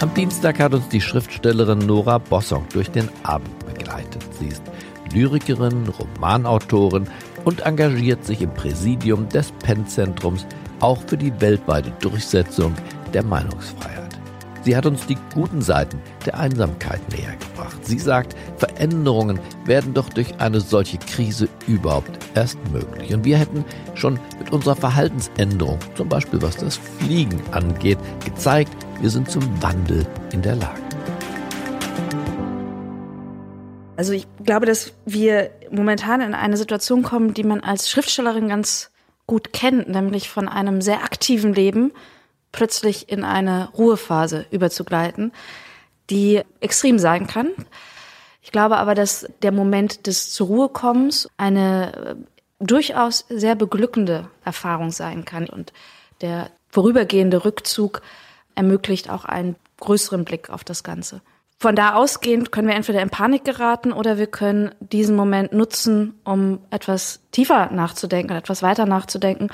Am 0.00 0.14
Dienstag 0.14 0.60
hat 0.60 0.74
uns 0.74 0.88
die 0.88 1.00
Schriftstellerin 1.00 1.78
Nora 1.78 2.18
Bossong 2.18 2.66
durch 2.72 2.90
den 2.90 3.08
Abend 3.24 3.66
begleitet. 3.66 4.22
Sie 4.38 4.46
ist 4.46 4.62
Lyrikerin, 5.12 5.88
Romanautorin 5.88 7.08
und 7.44 7.60
engagiert 7.60 8.24
sich 8.24 8.42
im 8.42 8.52
Präsidium 8.52 9.28
des 9.28 9.52
Penn-Zentrums 9.52 10.46
auch 10.80 11.00
für 11.06 11.16
die 11.16 11.32
weltweite 11.40 11.92
Durchsetzung 12.00 12.74
der 13.12 13.22
Meinungsfreiheit. 13.22 13.94
Sie 14.64 14.74
hat 14.74 14.86
uns 14.86 15.06
die 15.06 15.18
guten 15.34 15.60
Seiten 15.60 16.00
der 16.24 16.38
Einsamkeit 16.38 17.00
näher 17.12 17.36
gebracht. 17.36 17.84
Sie 17.84 17.98
sagt, 17.98 18.34
Veränderungen 18.56 19.38
werden 19.66 19.92
doch 19.92 20.08
durch 20.08 20.40
eine 20.40 20.60
solche 20.60 20.96
Krise 20.96 21.48
überhaupt 21.66 22.18
erst 22.34 22.58
möglich. 22.72 23.12
Und 23.12 23.26
wir 23.26 23.36
hätten 23.36 23.64
schon 23.94 24.18
mit 24.38 24.52
unserer 24.52 24.76
Verhaltensänderung, 24.76 25.78
zum 25.96 26.08
Beispiel 26.08 26.40
was 26.40 26.56
das 26.56 26.76
Fliegen 26.76 27.38
angeht, 27.52 27.98
gezeigt, 28.24 28.74
wir 29.02 29.10
sind 29.10 29.30
zum 29.30 29.42
Wandel 29.62 30.06
in 30.32 30.40
der 30.40 30.56
Lage. 30.56 30.83
Also 33.96 34.12
ich 34.12 34.26
glaube, 34.42 34.66
dass 34.66 34.92
wir 35.04 35.50
momentan 35.70 36.20
in 36.20 36.34
eine 36.34 36.56
Situation 36.56 37.02
kommen, 37.02 37.34
die 37.34 37.44
man 37.44 37.60
als 37.60 37.88
Schriftstellerin 37.88 38.48
ganz 38.48 38.90
gut 39.26 39.52
kennt, 39.52 39.88
nämlich 39.88 40.28
von 40.28 40.48
einem 40.48 40.80
sehr 40.82 41.04
aktiven 41.04 41.54
Leben 41.54 41.92
plötzlich 42.52 43.08
in 43.08 43.24
eine 43.24 43.70
Ruhephase 43.70 44.46
überzugleiten, 44.50 45.32
die 46.10 46.42
extrem 46.60 46.98
sein 46.98 47.26
kann. 47.26 47.50
Ich 48.42 48.52
glaube 48.52 48.76
aber, 48.76 48.94
dass 48.94 49.26
der 49.42 49.52
Moment 49.52 50.06
des 50.06 50.30
zur 50.30 50.48
Ruhe 50.48 50.68
kommens 50.68 51.28
eine 51.36 51.96
äh, 51.96 52.14
durchaus 52.60 53.24
sehr 53.28 53.54
beglückende 53.54 54.28
Erfahrung 54.44 54.90
sein 54.90 55.24
kann 55.24 55.48
und 55.48 55.72
der 56.20 56.50
vorübergehende 56.68 57.44
Rückzug 57.44 58.02
ermöglicht 58.54 59.08
auch 59.08 59.24
einen 59.24 59.56
größeren 59.80 60.24
Blick 60.24 60.50
auf 60.50 60.62
das 60.62 60.84
Ganze. 60.84 61.22
Von 61.64 61.76
da 61.76 61.94
ausgehend 61.94 62.52
können 62.52 62.68
wir 62.68 62.74
entweder 62.74 63.00
in 63.00 63.08
Panik 63.08 63.42
geraten 63.42 63.94
oder 63.94 64.18
wir 64.18 64.26
können 64.26 64.74
diesen 64.80 65.16
Moment 65.16 65.54
nutzen, 65.54 66.12
um 66.22 66.58
etwas 66.68 67.20
tiefer 67.30 67.70
nachzudenken, 67.72 68.36
etwas 68.36 68.62
weiter 68.62 68.84
nachzudenken 68.84 69.48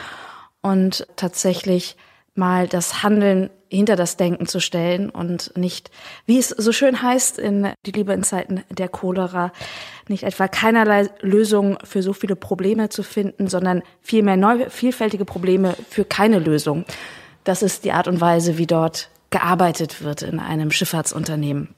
und 0.60 1.06
tatsächlich 1.14 1.96
mal 2.34 2.66
das 2.66 3.04
Handeln 3.04 3.48
hinter 3.68 3.94
das 3.94 4.16
Denken 4.16 4.46
zu 4.46 4.58
stellen 4.58 5.08
und 5.08 5.56
nicht, 5.56 5.92
wie 6.26 6.38
es 6.38 6.48
so 6.48 6.72
schön 6.72 7.00
heißt 7.00 7.38
in 7.38 7.68
Die 7.86 7.92
Liebe 7.92 8.12
in 8.12 8.24
Zeiten 8.24 8.64
der 8.70 8.88
Cholera, 8.88 9.52
nicht 10.08 10.24
etwa 10.24 10.48
keinerlei 10.48 11.08
Lösung 11.20 11.78
für 11.84 12.02
so 12.02 12.12
viele 12.12 12.34
Probleme 12.34 12.88
zu 12.88 13.04
finden, 13.04 13.46
sondern 13.46 13.84
vielmehr 14.00 14.36
neu, 14.36 14.68
vielfältige 14.68 15.24
Probleme 15.24 15.76
für 15.88 16.04
keine 16.04 16.40
Lösung. 16.40 16.86
Das 17.44 17.62
ist 17.62 17.84
die 17.84 17.92
Art 17.92 18.08
und 18.08 18.20
Weise, 18.20 18.58
wie 18.58 18.66
dort 18.66 19.10
gearbeitet 19.30 20.02
wird 20.02 20.22
in 20.22 20.40
einem 20.40 20.72
Schifffahrtsunternehmen. 20.72 21.76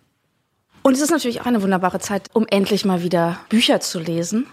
Und 0.82 0.94
es 0.94 1.00
ist 1.00 1.10
natürlich 1.10 1.40
auch 1.40 1.46
eine 1.46 1.62
wunderbare 1.62 2.00
Zeit, 2.00 2.28
um 2.32 2.46
endlich 2.48 2.84
mal 2.84 3.02
wieder 3.02 3.38
Bücher 3.48 3.80
zu 3.80 4.00
lesen. 4.00 4.48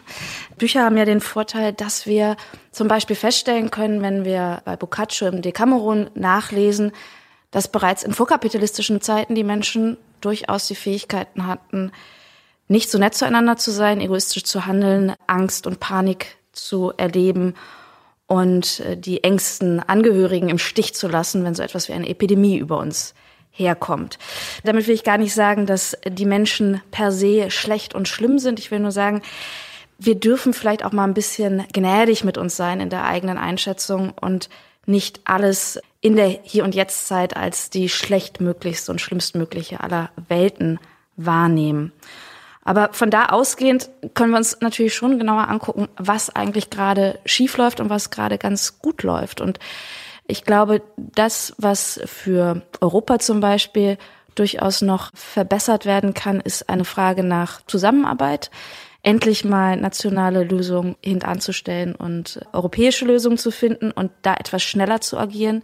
Bücher 0.57 0.83
haben 0.83 0.97
ja 0.97 1.05
den 1.05 1.21
Vorteil, 1.21 1.73
dass 1.73 2.05
wir 2.05 2.37
zum 2.71 2.87
Beispiel 2.87 3.15
feststellen 3.15 3.71
können, 3.71 4.03
wenn 4.03 4.25
wir 4.25 4.61
bei 4.63 4.75
Boccaccio 4.75 5.27
im 5.27 5.41
Decameron 5.41 6.11
nachlesen, 6.13 6.91
dass 7.49 7.67
bereits 7.67 8.03
in 8.03 8.13
vorkapitalistischen 8.13 9.01
Zeiten 9.01 9.33
die 9.33 9.43
Menschen 9.43 9.97
durchaus 10.21 10.67
die 10.67 10.75
Fähigkeiten 10.75 11.47
hatten, 11.47 11.91
nicht 12.67 12.91
so 12.91 12.99
nett 12.99 13.15
zueinander 13.15 13.57
zu 13.57 13.71
sein, 13.71 13.99
egoistisch 13.99 14.43
zu 14.43 14.67
handeln, 14.67 15.13
Angst 15.25 15.65
und 15.65 15.79
Panik 15.79 16.37
zu 16.51 16.93
erleben 16.95 17.55
und 18.27 18.81
äh, 18.81 18.95
die 18.95 19.23
engsten 19.23 19.79
Angehörigen 19.79 20.49
im 20.49 20.59
Stich 20.59 20.93
zu 20.93 21.07
lassen, 21.07 21.43
wenn 21.43 21.55
so 21.55 21.63
etwas 21.63 21.89
wie 21.89 21.93
eine 21.93 22.07
Epidemie 22.07 22.57
über 22.57 22.77
uns 22.77 23.15
herkommt. 23.59 24.17
Damit 24.63 24.87
will 24.87 24.95
ich 24.95 25.03
gar 25.03 25.17
nicht 25.17 25.33
sagen, 25.33 25.65
dass 25.65 25.97
die 26.07 26.25
Menschen 26.25 26.81
per 26.91 27.11
se 27.11 27.51
schlecht 27.51 27.93
und 27.93 28.07
schlimm 28.07 28.39
sind. 28.39 28.57
Ich 28.57 28.71
will 28.71 28.79
nur 28.79 28.91
sagen, 28.91 29.21
wir 29.99 30.15
dürfen 30.15 30.53
vielleicht 30.53 30.83
auch 30.85 30.93
mal 30.93 31.03
ein 31.03 31.13
bisschen 31.13 31.65
gnädig 31.73 32.23
mit 32.23 32.37
uns 32.37 32.55
sein 32.55 32.79
in 32.79 32.89
der 32.89 33.03
eigenen 33.03 33.37
Einschätzung 33.37 34.13
und 34.19 34.49
nicht 34.85 35.19
alles 35.25 35.79
in 36.01 36.15
der 36.15 36.27
Hier- 36.27 36.63
und 36.63 36.73
Jetzt-Zeit 36.73 37.35
als 37.35 37.69
die 37.69 37.89
schlechtmöglichste 37.89 38.91
und 38.91 39.01
schlimmstmögliche 39.01 39.81
aller 39.81 40.09
Welten 40.29 40.79
wahrnehmen. 41.17 41.91
Aber 42.63 42.89
von 42.93 43.09
da 43.09 43.25
ausgehend 43.27 43.89
können 44.13 44.31
wir 44.31 44.37
uns 44.37 44.57
natürlich 44.61 44.93
schon 44.93 45.17
genauer 45.17 45.47
angucken, 45.47 45.89
was 45.97 46.33
eigentlich 46.35 46.69
gerade 46.69 47.19
schief 47.25 47.57
läuft 47.57 47.79
und 47.79 47.89
was 47.89 48.09
gerade 48.09 48.37
ganz 48.37 48.79
gut 48.79 49.03
läuft. 49.03 49.41
Und 49.41 49.59
ich 50.29 50.43
glaube, 50.43 50.81
das, 50.95 51.53
was 51.57 51.99
für 52.05 52.61
Europa 52.81 53.19
zum 53.19 53.39
Beispiel 53.39 53.97
durchaus 54.35 54.81
noch 54.81 55.11
verbessert 55.15 55.85
werden 55.85 56.13
kann, 56.13 56.39
ist 56.39 56.69
eine 56.69 56.85
Frage 56.85 57.23
nach 57.23 57.61
Zusammenarbeit 57.65 58.51
endlich 59.01 59.43
mal 59.43 59.77
nationale 59.77 60.43
Lösungen 60.43 60.95
hintanzustellen 61.01 61.95
und 61.95 62.41
europäische 62.53 63.05
Lösungen 63.05 63.37
zu 63.37 63.49
finden 63.49 63.91
und 63.91 64.11
da 64.21 64.35
etwas 64.35 64.61
schneller 64.61 65.01
zu 65.01 65.17
agieren. 65.17 65.63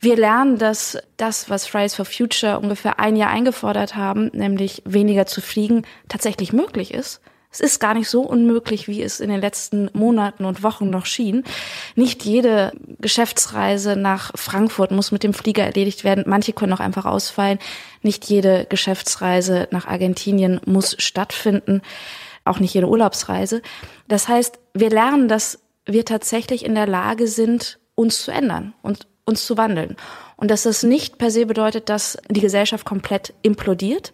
Wir 0.00 0.16
lernen, 0.16 0.58
dass 0.58 0.98
das, 1.16 1.50
was 1.50 1.66
Fridays 1.66 1.94
for 1.94 2.04
Future 2.04 2.60
ungefähr 2.60 3.00
ein 3.00 3.16
Jahr 3.16 3.30
eingefordert 3.30 3.96
haben, 3.96 4.30
nämlich 4.32 4.82
weniger 4.84 5.26
zu 5.26 5.40
fliegen, 5.40 5.82
tatsächlich 6.08 6.52
möglich 6.52 6.94
ist. 6.94 7.20
Es 7.54 7.60
ist 7.60 7.78
gar 7.78 7.94
nicht 7.94 8.10
so 8.10 8.22
unmöglich, 8.22 8.88
wie 8.88 9.00
es 9.00 9.20
in 9.20 9.30
den 9.30 9.40
letzten 9.40 9.88
Monaten 9.92 10.44
und 10.44 10.64
Wochen 10.64 10.90
noch 10.90 11.06
schien. 11.06 11.44
Nicht 11.94 12.24
jede 12.24 12.72
Geschäftsreise 12.98 13.94
nach 13.94 14.32
Frankfurt 14.34 14.90
muss 14.90 15.12
mit 15.12 15.22
dem 15.22 15.32
Flieger 15.32 15.62
erledigt 15.62 16.02
werden. 16.02 16.24
Manche 16.26 16.52
können 16.52 16.72
auch 16.72 16.80
einfach 16.80 17.04
ausfallen. 17.04 17.60
Nicht 18.02 18.24
jede 18.24 18.66
Geschäftsreise 18.68 19.68
nach 19.70 19.86
Argentinien 19.86 20.60
muss 20.66 20.96
stattfinden 20.98 21.80
auch 22.44 22.58
nicht 22.58 22.74
jede 22.74 22.88
Urlaubsreise. 22.88 23.62
Das 24.08 24.28
heißt, 24.28 24.58
wir 24.74 24.90
lernen, 24.90 25.28
dass 25.28 25.60
wir 25.86 26.04
tatsächlich 26.04 26.64
in 26.64 26.74
der 26.74 26.86
Lage 26.86 27.26
sind, 27.28 27.78
uns 27.94 28.22
zu 28.22 28.32
ändern 28.32 28.74
und 28.82 29.06
uns 29.24 29.46
zu 29.46 29.56
wandeln. 29.56 29.96
Und 30.36 30.50
dass 30.50 30.64
das 30.64 30.82
nicht 30.82 31.18
per 31.18 31.30
se 31.30 31.46
bedeutet, 31.46 31.88
dass 31.88 32.18
die 32.28 32.40
Gesellschaft 32.40 32.84
komplett 32.84 33.32
implodiert. 33.42 34.12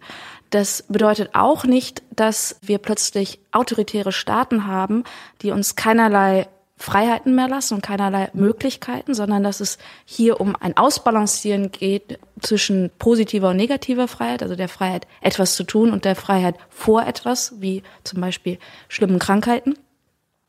Das 0.51 0.83
bedeutet 0.89 1.29
auch 1.33 1.63
nicht, 1.63 2.03
dass 2.11 2.57
wir 2.61 2.77
plötzlich 2.77 3.39
autoritäre 3.51 4.11
Staaten 4.11 4.67
haben, 4.67 5.05
die 5.41 5.51
uns 5.51 5.75
keinerlei 5.75 6.47
Freiheiten 6.75 7.35
mehr 7.35 7.47
lassen 7.47 7.75
und 7.75 7.83
keinerlei 7.83 8.29
Möglichkeiten, 8.33 9.13
sondern 9.13 9.43
dass 9.43 9.61
es 9.61 9.77
hier 10.03 10.41
um 10.41 10.55
ein 10.59 10.75
Ausbalancieren 10.75 11.71
geht 11.71 12.19
zwischen 12.41 12.91
positiver 12.99 13.51
und 13.51 13.57
negativer 13.57 14.07
Freiheit, 14.07 14.43
also 14.43 14.55
der 14.55 14.67
Freiheit, 14.67 15.07
etwas 15.21 15.55
zu 15.55 15.63
tun 15.63 15.91
und 15.91 16.05
der 16.05 16.15
Freiheit 16.15 16.55
vor 16.69 17.05
etwas, 17.05 17.61
wie 17.61 17.83
zum 18.03 18.19
Beispiel 18.19 18.57
schlimmen 18.89 19.19
Krankheiten. 19.19 19.75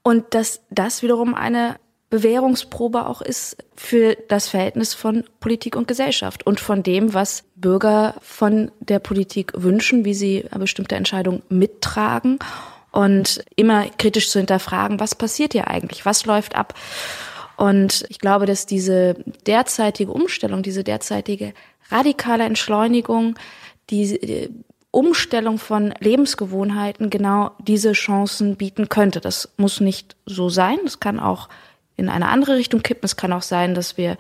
Und 0.03 0.35
dass 0.35 0.63
das 0.71 1.03
wiederum 1.03 1.35
eine 1.35 1.77
Bewährungsprobe 2.13 3.07
auch 3.07 3.23
ist 3.23 3.57
für 3.75 4.19
das 4.29 4.47
Verhältnis 4.47 4.93
von 4.93 5.25
Politik 5.41 5.77
und 5.77 5.89
Gesellschaft 5.89 6.47
und 6.47 6.61
von 6.61 6.83
dem, 6.83 7.15
was 7.15 7.45
Bürger 7.55 8.17
von 8.21 8.71
der 8.81 8.99
Politik 8.99 9.55
wünschen, 9.57 10.05
wie 10.05 10.13
sie 10.13 10.45
bestimmte 10.59 10.95
Entscheidungen 10.95 11.43
mittragen 11.49 12.39
und 12.91 13.43
immer 13.57 13.87
kritisch 13.97 14.29
zu 14.29 14.41
hinterfragen, 14.41 15.01
was 15.01 15.15
passiert 15.15 15.55
hier 15.55 15.69
eigentlich, 15.69 16.05
was 16.05 16.27
läuft 16.27 16.55
ab. 16.55 16.75
Und 17.57 18.05
ich 18.11 18.19
glaube, 18.19 18.45
dass 18.45 18.67
diese 18.67 19.15
derzeitige 19.47 20.13
Umstellung, 20.13 20.63
diese 20.63 20.85
derzeitige 20.85 21.55
radikale 21.91 22.45
Entschleunigung, 22.45 23.39
die 23.89 24.51
Umstellung 24.91 25.57
von 25.57 25.95
Lebensgewohnheiten 25.99 27.09
genau 27.09 27.53
diese 27.59 27.93
Chancen 27.93 28.57
bieten 28.57 28.91
könnte. 28.91 29.23
Das 29.23 29.49
muss 29.57 29.81
nicht 29.81 30.15
so 30.27 30.51
sein. 30.51 30.77
Es 30.85 31.01
kann 31.01 31.19
auch 31.19 31.49
in 31.97 32.09
eine 32.09 32.29
andere 32.29 32.57
Richtung 32.57 32.83
kippen. 32.83 33.05
Es 33.05 33.17
kann 33.17 33.33
auch 33.33 33.43
sein, 33.43 33.75
dass 33.75 33.97
wir 33.97 34.17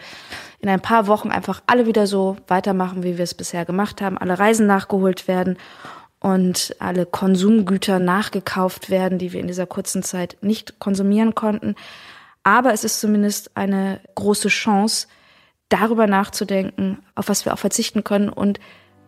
in 0.60 0.68
ein 0.68 0.80
paar 0.80 1.06
Wochen 1.06 1.30
einfach 1.30 1.62
alle 1.66 1.86
wieder 1.86 2.06
so 2.06 2.36
weitermachen, 2.46 3.02
wie 3.02 3.16
wir 3.16 3.24
es 3.24 3.34
bisher 3.34 3.64
gemacht 3.64 4.00
haben, 4.00 4.18
alle 4.18 4.38
Reisen 4.38 4.66
nachgeholt 4.66 5.28
werden 5.28 5.56
und 6.20 6.76
alle 6.78 7.04
Konsumgüter 7.04 7.98
nachgekauft 7.98 8.90
werden, 8.90 9.18
die 9.18 9.32
wir 9.32 9.40
in 9.40 9.48
dieser 9.48 9.66
kurzen 9.66 10.02
Zeit 10.02 10.36
nicht 10.40 10.78
konsumieren 10.78 11.34
konnten. 11.34 11.74
Aber 12.44 12.72
es 12.72 12.84
ist 12.84 13.00
zumindest 13.00 13.56
eine 13.56 14.00
große 14.14 14.48
Chance, 14.48 15.08
darüber 15.68 16.06
nachzudenken, 16.06 16.98
auf 17.14 17.28
was 17.28 17.44
wir 17.44 17.54
auch 17.54 17.58
verzichten 17.58 18.04
können 18.04 18.28
und 18.28 18.60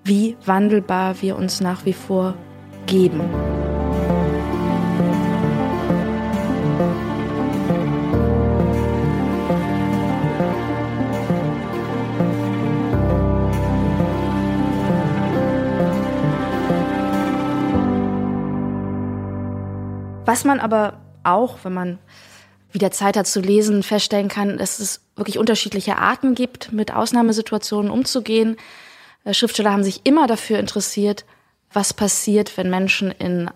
wie 0.03 0.37
wandelbar 0.45 1.21
wir 1.21 1.37
uns 1.37 1.61
nach 1.61 1.85
wie 1.85 1.93
vor 1.93 2.35
geben. 2.87 3.21
Was 20.25 20.45
man 20.45 20.61
aber 20.61 21.01
auch, 21.23 21.59
wenn 21.63 21.75
man 21.75 21.99
wieder 22.73 22.91
Zeit 22.91 23.17
hat 23.17 23.27
zu 23.27 23.41
lesen, 23.41 23.83
feststellen 23.83 24.29
kann, 24.29 24.59
dass 24.59 24.81
es 24.81 25.01
wirklich 25.17 25.39
unterschiedliche 25.39 25.97
Arten 25.97 26.35
gibt, 26.35 26.73
mit 26.73 26.93
Ausnahmesituationen 26.93 27.91
umzugehen. 27.91 28.57
Äh, 29.25 29.33
Schriftsteller 29.33 29.73
haben 29.73 29.85
sich 29.85 30.01
immer 30.05 30.27
dafür 30.27 30.59
interessiert, 30.59 31.25
was 31.73 31.95
passiert, 31.95 32.57
wenn 32.57 32.71
Menschen 32.71 33.13
in 33.13 33.49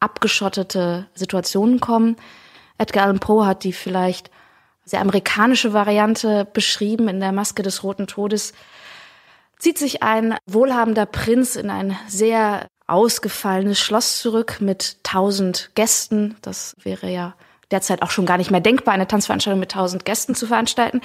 abgeschottete 0.00 1.06
Situationen 1.14 1.80
kommen. 1.80 2.16
Edgar 2.76 3.04
Allan 3.04 3.20
Poe 3.20 3.46
hat 3.46 3.64
die 3.64 3.72
vielleicht 3.72 4.30
sehr 4.84 5.00
amerikanische 5.00 5.72
Variante 5.72 6.46
beschrieben 6.52 7.08
in 7.08 7.20
der 7.20 7.32
Maske 7.32 7.62
des 7.62 7.82
Roten 7.82 8.06
Todes. 8.06 8.52
Zieht 9.58 9.78
sich 9.78 10.02
ein 10.02 10.36
wohlhabender 10.46 11.06
Prinz 11.06 11.56
in 11.56 11.68
ein 11.68 11.96
sehr 12.06 12.66
ausgefallenes 12.88 13.78
Schloss 13.78 14.20
zurück 14.20 14.58
mit 14.60 14.98
tausend 15.04 15.70
Gästen. 15.74 16.36
Das 16.42 16.76
wäre 16.82 17.08
ja 17.10 17.34
derzeit 17.70 18.02
auch 18.02 18.10
schon 18.10 18.26
gar 18.26 18.38
nicht 18.38 18.50
mehr 18.50 18.60
denkbar, 18.60 18.94
eine 18.94 19.06
Tanzveranstaltung 19.06 19.60
mit 19.60 19.72
tausend 19.72 20.04
Gästen 20.04 20.34
zu 20.34 20.46
veranstalten. 20.46 21.00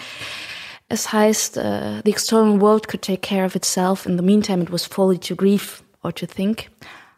Es 0.90 1.12
heißt, 1.12 1.58
uh, 1.58 2.02
the 2.04 2.12
external 2.12 2.62
world 2.62 2.88
could 2.88 3.02
take 3.02 3.20
care 3.20 3.46
of 3.46 3.56
itself. 3.56 4.06
In 4.06 4.18
the 4.18 4.24
meantime, 4.24 4.62
it 4.62 4.72
was 4.72 4.86
folly 4.86 5.18
to 5.18 5.36
grieve 5.36 5.84
or 6.04 6.14
to 6.14 6.26
think. 6.26 6.70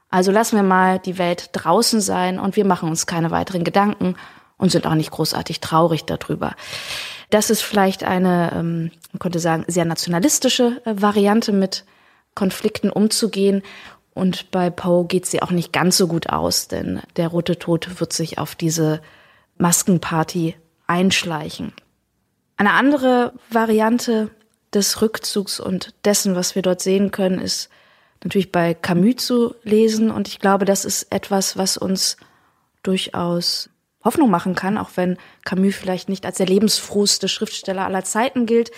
Also 0.10 0.32
lassen 0.32 0.56
wir 0.56 0.64
mal 0.64 1.00
die 1.00 1.18
Welt 1.18 1.50
draußen 1.52 2.00
sein 2.00 2.40
und 2.40 2.56
wir 2.56 2.66
machen 2.66 2.90
uns 2.90 3.06
keine 3.06 3.32
weiteren 3.32 3.64
Gedanken 3.64 4.16
und 4.58 4.72
sind 4.72 4.88
auch 4.88 4.94
nicht 4.94 5.12
großartig 5.12 5.60
traurig 5.60 6.06
darüber. 6.06 6.56
Das 7.30 7.50
ist 7.50 7.62
vielleicht 7.62 8.04
eine, 8.04 8.52
ähm, 8.56 8.92
man 9.12 9.20
könnte 9.20 9.40
sagen, 9.40 9.66
sehr 9.68 9.86
nationalistische 9.86 10.82
äh, 10.86 10.94
Variante 11.02 11.52
mit 11.52 11.84
Konflikten 12.34 12.90
umzugehen. 12.90 13.64
Und 14.16 14.50
bei 14.50 14.70
Poe 14.70 15.06
geht 15.06 15.26
sie 15.26 15.42
auch 15.42 15.52
nicht 15.52 15.74
ganz 15.74 15.98
so 15.98 16.08
gut 16.08 16.30
aus, 16.30 16.70
denn 16.70 17.02
der 17.18 17.28
Rote 17.28 17.60
Tod 17.60 18.00
wird 18.00 18.14
sich 18.14 18.40
auf 18.40 18.56
diese 18.56 19.02
Maskenparty 19.58 20.56
einschleichen. 20.88 21.74
Eine 22.56 22.72
andere 22.72 23.34
Variante 23.50 24.32
des 24.74 25.02
Rückzugs 25.02 25.60
und 25.60 25.94
dessen, 26.06 26.34
was 26.34 26.56
wir 26.56 26.62
dort 26.62 26.82
sehen 26.82 27.12
können, 27.12 27.40
ist 27.40 27.70
natürlich 28.24 28.54
bei 28.54 28.74
Camus 28.74 29.18
zu 29.18 29.54
lesen. 29.64 30.10
Und 30.12 30.30
ich 30.30 30.40
glaube, 30.40 30.64
das 30.64 30.86
ist 30.86 31.12
etwas, 31.12 31.58
was 31.58 31.76
uns 31.76 32.16
durchaus 32.84 33.70
Hoffnung 34.02 34.30
machen 34.30 34.56
kann, 34.56 34.78
auch 34.78 34.92
wenn 34.96 35.18
Camus 35.44 35.76
vielleicht 35.76 36.08
nicht 36.08 36.26
als 36.26 36.38
der 36.38 36.48
lebensfrohste 36.48 37.28
Schriftsteller 37.28 37.84
aller 37.84 38.06
Zeiten 38.06 38.46
gilt. 38.46 38.72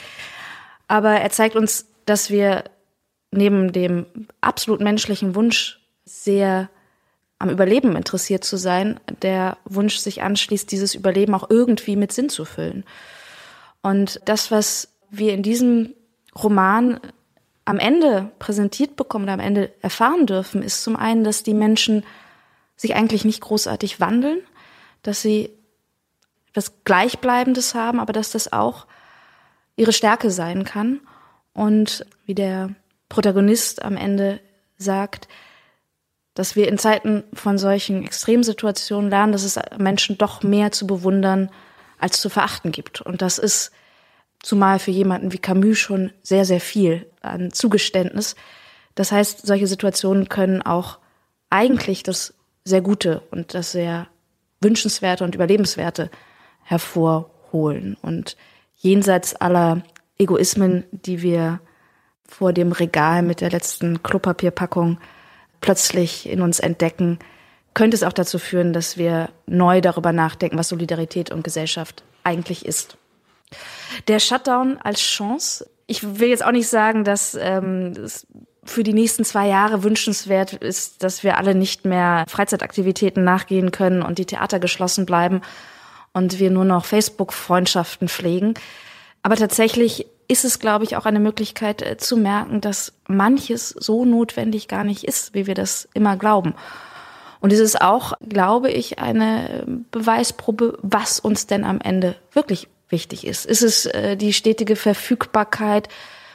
Aber 0.87 1.11
er 1.11 1.29
zeigt 1.29 1.55
uns, 1.55 1.85
dass 2.05 2.31
wir 2.31 2.63
neben 3.31 3.71
dem 3.71 4.05
absolut 4.41 4.81
menschlichen 4.81 5.35
Wunsch, 5.35 5.79
sehr 6.05 6.69
am 7.39 7.49
Überleben 7.49 7.95
interessiert 7.95 8.43
zu 8.43 8.57
sein, 8.57 8.99
der 9.21 9.57
Wunsch 9.65 9.97
sich 9.97 10.23
anschließt, 10.23 10.71
dieses 10.71 10.95
Überleben 10.95 11.35
auch 11.35 11.49
irgendwie 11.49 11.95
mit 11.95 12.11
Sinn 12.11 12.29
zu 12.29 12.45
füllen. 12.45 12.83
Und 13.81 14.21
das, 14.25 14.49
was 14.49 14.89
wir 15.09 15.33
in 15.33 15.43
diesem 15.43 15.93
Roman 16.35 16.99
am 17.65 17.79
Ende 17.79 18.31
präsentiert 18.39 18.95
bekommen 18.95 19.25
oder 19.25 19.33
am 19.33 19.39
Ende 19.39 19.71
erfahren 19.81 20.25
dürfen, 20.25 20.63
ist 20.63 20.83
zum 20.83 20.95
einen, 20.95 21.23
dass 21.23 21.43
die 21.43 21.53
Menschen 21.53 22.03
sich 22.75 22.95
eigentlich 22.95 23.25
nicht 23.25 23.41
großartig 23.41 23.99
wandeln, 23.99 24.39
dass 25.03 25.21
sie 25.21 25.49
etwas 26.49 26.83
Gleichbleibendes 26.85 27.75
haben, 27.75 27.99
aber 27.99 28.13
dass 28.13 28.31
das 28.31 28.51
auch 28.51 28.87
ihre 29.75 29.93
Stärke 29.93 30.31
sein 30.31 30.63
kann. 30.63 31.01
Und 31.53 32.05
wie 32.25 32.35
der 32.35 32.71
Protagonist 33.09 33.83
am 33.83 33.97
Ende 33.97 34.39
sagt, 34.77 35.27
dass 36.33 36.55
wir 36.55 36.67
in 36.67 36.77
Zeiten 36.77 37.23
von 37.33 37.57
solchen 37.57 38.05
Extremsituationen 38.05 39.09
lernen, 39.09 39.31
dass 39.31 39.43
es 39.43 39.59
Menschen 39.77 40.17
doch 40.17 40.43
mehr 40.43 40.71
zu 40.71 40.85
bewundern 40.85 41.49
als 41.97 42.21
zu 42.21 42.29
verachten 42.29 42.71
gibt. 42.71 43.01
Und 43.01 43.21
das 43.23 43.39
ist 43.39 43.71
zumal 44.43 44.77
für 44.77 44.91
jemanden 44.91 45.33
wie 45.33 45.39
Camus 45.39 45.79
schon 45.79 46.11
sehr, 46.21 46.45
sehr 46.45 46.61
viel 46.61 47.09
an 47.21 47.51
Zugeständnis. 47.51 48.35
Das 48.93 49.11
heißt, 49.11 49.47
solche 49.47 49.67
Situationen 49.67 50.29
können 50.29 50.61
auch 50.61 50.99
eigentlich 51.49 52.03
das 52.03 52.35
sehr 52.63 52.81
Gute 52.81 53.21
und 53.31 53.53
das 53.53 53.71
sehr 53.71 54.07
Wünschenswerte 54.61 55.23
und 55.23 55.35
Überlebenswerte 55.35 56.11
hervorholen. 56.63 57.97
Und 58.01 58.37
jenseits 58.75 59.35
aller 59.35 59.83
Egoismen, 60.19 60.83
die 60.91 61.21
wir 61.21 61.61
vor 62.27 62.53
dem 62.53 62.71
Regal 62.71 63.21
mit 63.21 63.41
der 63.41 63.49
letzten 63.49 64.03
Klopapierpackung 64.03 64.99
plötzlich 65.61 66.29
in 66.29 66.41
uns 66.41 66.59
entdecken, 66.59 67.19
könnte 67.73 67.95
es 67.95 68.03
auch 68.03 68.13
dazu 68.13 68.39
führen, 68.39 68.73
dass 68.73 68.97
wir 68.97 69.29
neu 69.45 69.81
darüber 69.81 70.11
nachdenken, 70.11 70.57
was 70.57 70.69
Solidarität 70.69 71.31
und 71.31 71.43
Gesellschaft 71.43 72.03
eigentlich 72.23 72.65
ist. 72.65 72.97
Der 74.07 74.19
Shutdown 74.19 74.77
als 74.83 74.99
Chance. 74.99 75.69
Ich 75.85 76.19
will 76.19 76.29
jetzt 76.29 76.43
auch 76.43 76.51
nicht 76.51 76.67
sagen, 76.67 77.03
dass 77.03 77.35
ähm, 77.39 77.93
es 78.03 78.27
für 78.65 78.83
die 78.83 78.93
nächsten 78.93 79.23
zwei 79.23 79.47
Jahre 79.47 79.83
wünschenswert 79.83 80.53
ist, 80.53 81.03
dass 81.03 81.23
wir 81.23 81.37
alle 81.37 81.55
nicht 81.55 81.85
mehr 81.85 82.25
Freizeitaktivitäten 82.27 83.23
nachgehen 83.23 83.71
können 83.71 84.01
und 84.01 84.17
die 84.17 84.25
Theater 84.25 84.59
geschlossen 84.59 85.05
bleiben 85.05 85.41
und 86.13 86.39
wir 86.39 86.51
nur 86.51 86.65
noch 86.65 86.83
Facebook-Freundschaften 86.83 88.09
pflegen. 88.09 88.55
Aber 89.23 89.35
tatsächlich 89.35 90.07
ist 90.27 90.45
es, 90.45 90.59
glaube 90.59 90.83
ich, 90.83 90.97
auch 90.97 91.05
eine 91.05 91.19
Möglichkeit 91.19 91.81
äh, 91.81 91.97
zu 91.97 92.17
merken, 92.17 92.61
dass 92.61 92.93
manches 93.07 93.69
so 93.69 94.05
notwendig 94.05 94.67
gar 94.67 94.83
nicht 94.83 95.03
ist, 95.05 95.33
wie 95.33 95.47
wir 95.47 95.55
das 95.55 95.87
immer 95.93 96.17
glauben. 96.17 96.53
Und 97.39 97.53
es 97.53 97.59
ist 97.59 97.81
auch, 97.81 98.13
glaube 98.27 98.71
ich, 98.71 98.99
eine 98.99 99.63
Beweisprobe, 99.91 100.77
was 100.81 101.19
uns 101.19 101.47
denn 101.47 101.63
am 101.63 101.79
Ende 101.79 102.15
wirklich 102.33 102.67
wichtig 102.89 103.25
ist. 103.27 103.45
Ist 103.45 103.61
es 103.61 103.85
äh, 103.85 104.17
die 104.17 104.33
stetige 104.33 104.75
Verfügbarkeit 104.75 105.87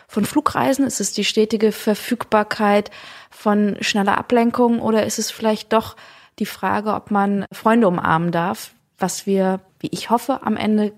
von 0.06 0.24
Flugreisen? 0.24 0.86
Ist 0.86 1.00
es 1.00 1.12
die 1.12 1.24
stetige 1.24 1.72
Verfügbarkeit 1.72 2.90
von 3.30 3.76
schneller 3.80 4.16
Ablenkung? 4.18 4.80
Oder 4.80 5.04
ist 5.06 5.18
es 5.18 5.30
vielleicht 5.30 5.72
doch 5.72 5.96
die 6.38 6.46
Frage, 6.46 6.94
ob 6.94 7.10
man 7.10 7.46
Freunde 7.52 7.88
umarmen 7.88 8.30
darf, 8.30 8.72
was 8.98 9.26
wir, 9.26 9.60
wie 9.80 9.88
ich 9.90 10.10
hoffe, 10.10 10.40
am 10.44 10.56
Ende 10.56 10.92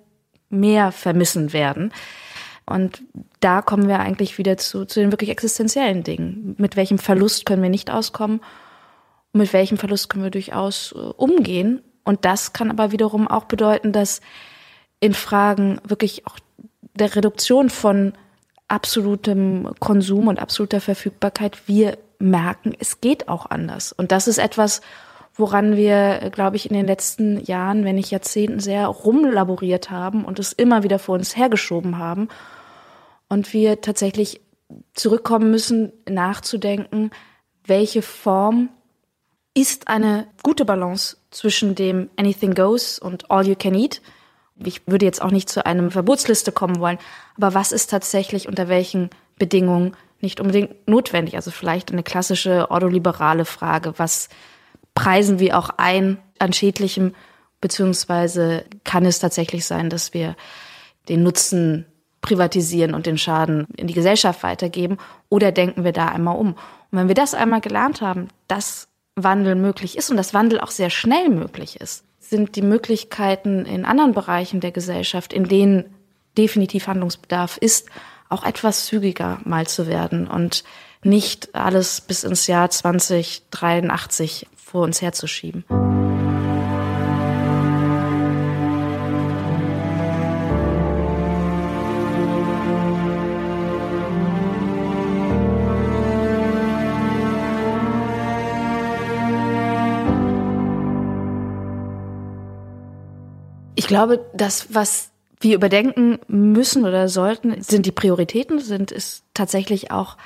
mehr 0.51 0.93
vermissen 0.93 1.53
werden? 1.53 1.93
Und 2.67 3.03
da 3.41 3.63
kommen 3.63 3.89
wir 3.89 4.01
eigentlich 4.01 4.39
wieder 4.39 4.57
zu, 4.57 4.87
zu 4.87 5.01
den 5.01 5.13
wirklich 5.13 5.31
existenziellen 5.31 6.03
Dingen. 6.03 6.55
Mit 6.59 6.77
welchem 6.77 6.99
Verlust 6.99 7.45
können 7.47 7.63
wir 7.63 7.71
nicht 7.71 7.91
auskommen? 7.91 8.41
Und 9.33 9.41
mit 9.41 9.53
welchem 9.53 9.77
Verlust 9.77 10.09
können 10.09 10.25
wir 10.25 10.31
durchaus 10.31 10.93
äh, 10.93 10.99
umgehen? 10.99 11.83
Und 12.05 12.25
das 12.25 12.53
kann 12.53 12.71
aber 12.71 12.93
wiederum 12.93 13.29
auch 13.29 13.45
bedeuten, 13.45 13.93
dass 13.93 14.21
in 15.01 15.15
Fragen 15.15 15.81
wirklich 15.87 16.27
auch 16.27 16.39
der 16.95 17.15
Reduktion 17.17 17.71
von 17.71 18.13
absolutem 18.69 19.71
Konsum 19.81 20.29
und 20.29 20.39
absoluter 20.39 20.81
Verfügbarkeit 20.81 21.69
wir 21.69 21.99
merken, 22.19 22.75
es 22.79 23.01
geht 23.01 23.29
auch 23.29 23.47
anders. 23.47 23.93
Und 23.93 24.13
das 24.13 24.29
ist 24.29 24.39
etwas, 24.39 24.81
woran 25.35 25.77
wir, 25.77 26.31
glaube 26.33 26.57
ich, 26.57 26.71
in 26.71 26.77
den 26.77 26.87
letzten 26.87 27.45
Jahren, 27.45 27.85
wenn 27.85 27.97
nicht 27.97 28.11
Jahrzehnten, 28.11 28.61
sehr 28.61 28.87
rumlaboriert 28.87 29.91
haben 29.91 30.25
und 30.25 30.39
es 30.39 30.53
immer 30.53 30.83
wieder 30.83 30.99
vor 30.99 31.17
uns 31.17 31.37
hergeschoben 31.37 31.99
haben. 31.99 32.29
Und 33.35 33.53
wir 33.53 33.81
tatsächlich 33.81 34.41
zurückkommen 34.95 35.51
müssen, 35.51 35.93
nachzudenken, 36.09 37.11
welche 37.67 38.01
Form 38.01 38.69
ist 39.55 39.89
eine 39.89 40.29
gute 40.45 40.65
Balance 40.65 41.17
zwischen 41.31 41.75
dem 41.75 42.11
Anything 42.17 42.55
Goes 42.55 42.99
und 42.99 43.31
All 43.33 43.47
You 43.47 43.57
Can 43.57 43.75
Eat 43.75 44.01
ich 44.63 44.87
würde 44.87 45.05
jetzt 45.05 45.21
auch 45.21 45.31
nicht 45.31 45.49
zu 45.49 45.67
einem 45.67 45.91
Verbotsliste 45.91 46.53
kommen 46.53 46.79
wollen, 46.79 46.99
aber 47.37 47.55
was 47.55 47.73
ist 47.73 47.91
tatsächlich 47.91 48.47
unter 48.47 48.69
welchen 48.69 49.11
Bedingungen 49.37 49.97
nicht 50.21 50.41
unbedingt 50.41 50.87
notwendig? 50.87 51.35
Also 51.35 51.51
vielleicht 51.51 51.91
eine 51.91 52.05
klassische 52.05 52.71
ordoliberale 52.71 53.45
Frage, 53.45 53.95
was 53.97 54.29
preisen 54.95 55.41
wir 55.41 55.59
auch 55.59 55.71
ein 55.77 56.19
an 56.39 56.53
schädlichem, 56.53 57.15
beziehungsweise 57.61 58.65
kann 58.85 59.05
es 59.05 59.19
tatsächlich 59.19 59.67
sein, 59.67 59.91
dass 59.91 60.15
wir 60.15 60.37
den 61.09 61.25
Nutzen 61.25 61.87
privatisieren 62.25 62.95
und 62.95 63.07
den 63.07 63.19
Schaden 63.19 63.67
in 63.77 63.87
die 63.87 63.95
Gesellschaft 63.95 64.43
weitergeben 64.43 64.97
oder 65.29 65.53
denken 65.53 65.85
wir 65.85 65.93
da 65.93 66.09
einmal 66.09 66.37
um? 66.37 66.55
Und 66.55 66.99
wenn 66.99 67.09
wir 67.09 67.15
das 67.15 67.35
einmal 67.35 67.61
gelernt 67.61 68.01
haben, 68.01 68.29
dass 68.49 68.89
Wandel 69.15 69.55
möglich 69.55 69.99
ist 69.99 70.11
und 70.11 70.17
dass 70.17 70.35
Wandel 70.35 70.59
auch 70.61 70.71
sehr 70.71 70.91
schnell 70.91 71.29
möglich 71.29 71.81
ist, 71.81 72.05
sind 72.19 72.57
die 72.57 72.63
Möglichkeiten 72.63 73.67
in 73.67 73.85
anderen 73.85 74.15
Bereichen 74.15 74.61
der 74.61 74.73
Gesellschaft, 74.73 75.33
in 75.33 75.45
denen 75.45 75.95
definitiv 76.39 76.87
Handlungsbedarf 76.87 77.59
ist, 77.59 77.89
auch 78.31 78.45
etwas 78.45 78.87
zügiger 78.87 79.39
mal 79.45 79.67
zu 79.67 79.87
werden 79.87 80.27
und 80.27 80.65
nicht 81.03 81.55
alles 81.55 82.01
bis 82.01 82.25
ins 82.25 82.47
Jahr 82.47 82.71
2083 82.71 84.47
vor 84.57 84.83
uns 84.83 85.03
herzuschieben. 85.03 85.65
Ich 103.85 103.89
glaube, 103.89 104.25
das, 104.33 104.69
was 104.73 105.11
wir 105.41 105.55
überdenken 105.55 106.19
müssen 106.27 106.87
oder 106.87 107.11
sollten, 107.11 107.63
sind 107.63 107.85
die 107.85 107.93
Prioritäten, 107.93 108.59
sind 108.59 108.91
es 108.91 109.25
tatsächlich 109.35 109.91
auch 109.91 110.17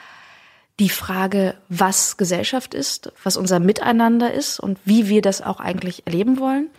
die 0.79 0.89
Frage, 0.89 1.57
was 1.69 2.17
Gesellschaft 2.17 2.73
ist, 2.73 3.13
was 3.25 3.37
unser 3.37 3.59
Miteinander 3.59 4.33
ist 4.33 4.61
und 4.61 4.79
wie 4.85 5.09
wir 5.09 5.23
das 5.23 5.43
auch 5.43 5.59
eigentlich 5.59 6.07
erleben 6.07 6.39
wollen. 6.39 6.71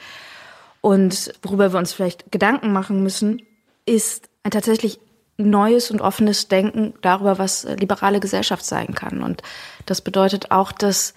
Und 0.80 1.34
worüber 1.42 1.74
wir 1.74 1.80
uns 1.80 1.92
vielleicht 1.92 2.32
Gedanken 2.32 2.72
machen 2.72 3.04
müssen, 3.04 3.42
ist 3.86 4.30
ein 4.44 4.52
tatsächlich 4.52 5.02
neues 5.36 5.92
und 5.92 6.00
offenes 6.00 6.48
Denken 6.48 6.94
darüber, 7.02 7.40
was 7.40 7.66
liberale 7.66 8.22
Gesellschaft 8.22 8.64
sein 8.64 8.96
kann. 8.96 9.22
Und 9.22 9.42
das 9.86 10.00
bedeutet 10.00 10.52
auch, 10.52 10.72
dass 10.72 11.14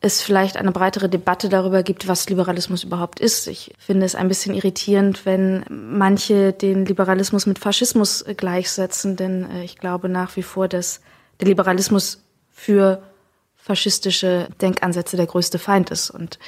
es 0.00 0.22
vielleicht 0.22 0.56
eine 0.56 0.72
breitere 0.72 1.08
Debatte 1.08 1.48
darüber 1.48 1.82
gibt, 1.82 2.06
was 2.06 2.28
Liberalismus 2.28 2.84
überhaupt 2.84 3.18
ist. 3.18 3.46
Ich 3.48 3.74
finde 3.78 4.04
es 4.04 4.14
ein 4.14 4.28
bisschen 4.28 4.54
irritierend, 4.54 5.24
wenn 5.24 5.64
manche 5.68 6.52
den 6.52 6.84
Liberalismus 6.84 7.46
mit 7.46 7.58
Faschismus 7.58 8.24
gleichsetzen, 8.36 9.16
denn 9.16 9.50
äh, 9.50 9.64
ich 9.64 9.78
glaube 9.78 10.08
nach 10.08 10.36
wie 10.36 10.42
vor, 10.42 10.68
dass 10.68 11.00
der 11.40 11.48
Liberalismus 11.48 12.22
für 12.52 13.02
faschistische 13.56 14.48
Denkansätze 14.60 15.16
der 15.16 15.26
größte 15.26 15.58
Feind 15.58 15.90
ist 15.90 16.10
und 16.10 16.38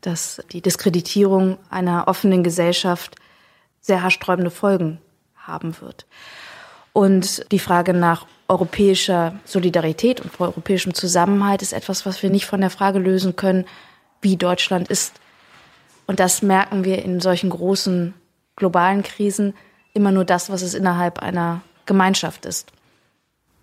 dass 0.00 0.42
die 0.52 0.60
Diskreditierung 0.60 1.58
einer 1.70 2.08
offenen 2.08 2.42
Gesellschaft 2.42 3.16
sehr 3.80 4.02
haarsträubende 4.02 4.50
Folgen 4.50 5.00
haben 5.36 5.80
wird. 5.80 6.06
Und 6.92 7.50
die 7.52 7.58
Frage 7.58 7.94
nach 7.94 8.26
europäischer 8.50 9.38
Solidarität 9.44 10.20
und 10.20 10.38
europäischem 10.40 10.92
Zusammenhalt 10.92 11.62
ist 11.62 11.72
etwas, 11.72 12.04
was 12.04 12.22
wir 12.22 12.30
nicht 12.30 12.46
von 12.46 12.60
der 12.60 12.70
Frage 12.70 12.98
lösen 12.98 13.36
können, 13.36 13.64
wie 14.20 14.36
Deutschland 14.36 14.88
ist. 14.88 15.20
Und 16.06 16.18
das 16.18 16.42
merken 16.42 16.84
wir 16.84 17.04
in 17.04 17.20
solchen 17.20 17.48
großen 17.48 18.12
globalen 18.56 19.04
Krisen 19.04 19.54
immer 19.94 20.10
nur 20.10 20.24
das, 20.24 20.50
was 20.50 20.62
es 20.62 20.74
innerhalb 20.74 21.20
einer 21.20 21.60
Gemeinschaft 21.86 22.44
ist. 22.44 22.72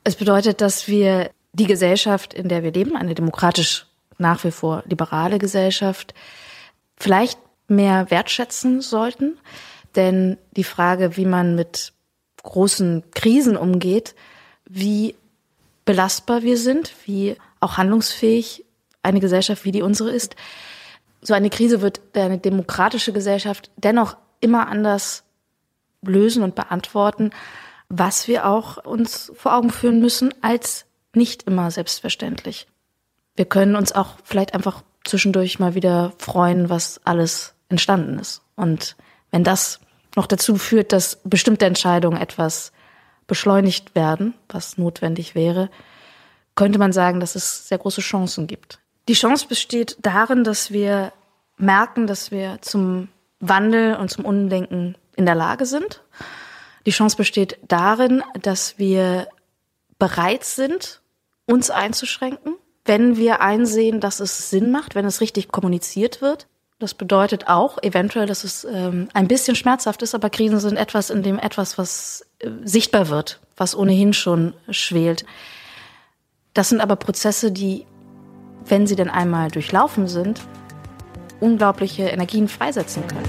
Es 0.06 0.16
bedeutet, 0.16 0.62
dass 0.62 0.88
wir 0.88 1.32
die 1.52 1.68
Gesellschaft, 1.68 2.34
in 2.34 2.48
der 2.48 2.64
wir 2.64 2.72
leben, 2.72 2.96
eine 2.96 3.14
demokratisch 3.14 3.88
nach 4.18 4.46
wie 4.46 4.52
vor 4.52 4.84
liberale 4.86 5.38
Gesellschaft, 5.38 6.14
vielleicht 6.98 7.38
mehr 7.68 8.10
wertschätzen 8.10 8.80
sollten. 8.80 9.38
Denn 9.98 10.38
die 10.56 10.64
Frage, 10.64 11.18
wie 11.18 11.26
man 11.26 11.56
mit 11.56 11.92
großen 12.44 13.04
Krisen 13.14 13.58
umgeht, 13.58 14.16
wie 14.70 15.16
belastbar 15.86 16.44
wir 16.44 16.58
sind, 16.58 16.94
wie 17.06 17.38
auch 17.60 17.78
handlungsfähig 17.78 18.66
eine 19.04 19.20
Gesellschaft 19.20 19.66
wie 19.66 19.72
die 19.72 19.82
unsere 19.82 20.12
ist. 20.12 20.36
So 21.22 21.34
eine 21.34 21.50
Krise 21.50 21.82
wird 21.82 22.02
eine 22.14 22.38
demokratische 22.38 23.14
Gesellschaft 23.14 23.72
dennoch 23.78 24.18
immer 24.40 24.68
anders 24.68 25.24
lösen 26.04 26.44
und 26.44 26.56
beantworten, 26.56 27.32
was 27.90 28.28
wir 28.28 28.46
auch 28.46 28.84
uns 28.86 29.32
vor 29.36 29.56
Augen 29.56 29.70
führen 29.70 30.00
müssen 30.00 30.34
als 30.42 30.86
nicht 31.14 31.44
immer 31.44 31.72
selbstverständlich. 31.72 32.68
Wir 33.36 33.46
können 33.46 33.76
uns 33.76 33.94
auch 33.94 34.16
vielleicht 34.24 34.54
einfach 34.54 34.84
zwischendurch 35.04 35.58
mal 35.60 35.74
wieder 35.74 36.14
freuen, 36.18 36.70
was 36.70 37.00
alles 37.06 37.54
entstanden 37.70 38.20
ist. 38.20 38.42
Und 38.56 38.96
wenn 39.32 39.44
das 39.44 39.80
noch 40.16 40.28
dazu 40.28 40.58
führt, 40.58 40.92
dass 40.92 41.20
bestimmte 41.24 41.66
Entscheidungen 41.66 42.20
etwas 42.20 42.72
beschleunigt 43.28 43.94
werden, 43.94 44.34
was 44.50 44.78
notwendig 44.78 45.36
wäre, 45.36 45.70
könnte 46.56 46.80
man 46.80 46.92
sagen, 46.92 47.20
dass 47.20 47.36
es 47.36 47.68
sehr 47.68 47.78
große 47.78 48.02
Chancen 48.02 48.48
gibt. 48.48 48.80
Die 49.08 49.14
Chance 49.14 49.48
besteht 49.48 49.98
darin, 50.02 50.44
dass 50.44 50.72
wir 50.72 51.14
merken, 51.58 52.08
dass 52.08 52.32
wir 52.32 52.60
zum 52.62 53.10
Wandel 53.40 53.96
und 53.96 54.10
zum 54.10 54.26
Umdenken 54.26 54.96
in 55.16 55.26
der 55.26 55.36
Lage 55.36 55.66
sind. 55.66 56.02
Die 56.86 56.92
Chance 56.92 57.18
besteht 57.18 57.60
darin, 57.68 58.24
dass 58.42 58.78
wir 58.78 59.28
bereit 60.00 60.44
sind, 60.44 61.02
uns 61.46 61.70
einzuschränken, 61.70 62.56
wenn 62.86 63.18
wir 63.18 63.42
einsehen, 63.42 64.00
dass 64.00 64.20
es 64.20 64.50
Sinn 64.50 64.72
macht, 64.72 64.96
wenn 64.96 65.06
es 65.06 65.22
richtig 65.22 65.50
kommuniziert 65.50 66.22
wird. 66.22 66.48
Das 66.80 66.94
bedeutet 66.94 67.48
auch 67.48 67.82
eventuell, 67.82 68.28
dass 68.28 68.44
es 68.44 68.64
ähm, 68.64 69.10
ein 69.16 69.28
bisschen 69.28 69.56
schmerzhaft 69.56 70.04
ist, 70.04 70.14
aber 70.14 70.30
Krisen 70.30 70.60
sind 70.60 70.78
etwas, 70.78 71.10
in 71.10 71.24
dem 71.24 71.40
etwas, 71.40 71.80
was 71.80 72.24
äh, 72.38 72.52
sichtbar 72.64 73.10
wird, 73.10 73.40
was 73.56 73.76
ohnehin 73.76 74.14
schon 74.14 74.54
schwelt. 74.70 75.26
Das 76.54 76.70
sind 76.70 76.80
aber 76.80 76.96
Prozesse, 76.96 77.52
die 77.52 77.88
wenn 78.66 78.86
sie 78.86 78.96
denn 78.96 79.10
einmal 79.10 79.50
durchlaufen 79.50 80.08
sind, 80.08 80.42
unglaubliche 81.40 82.04
Energien 82.04 82.48
freisetzen 82.48 83.04
können. 83.08 83.26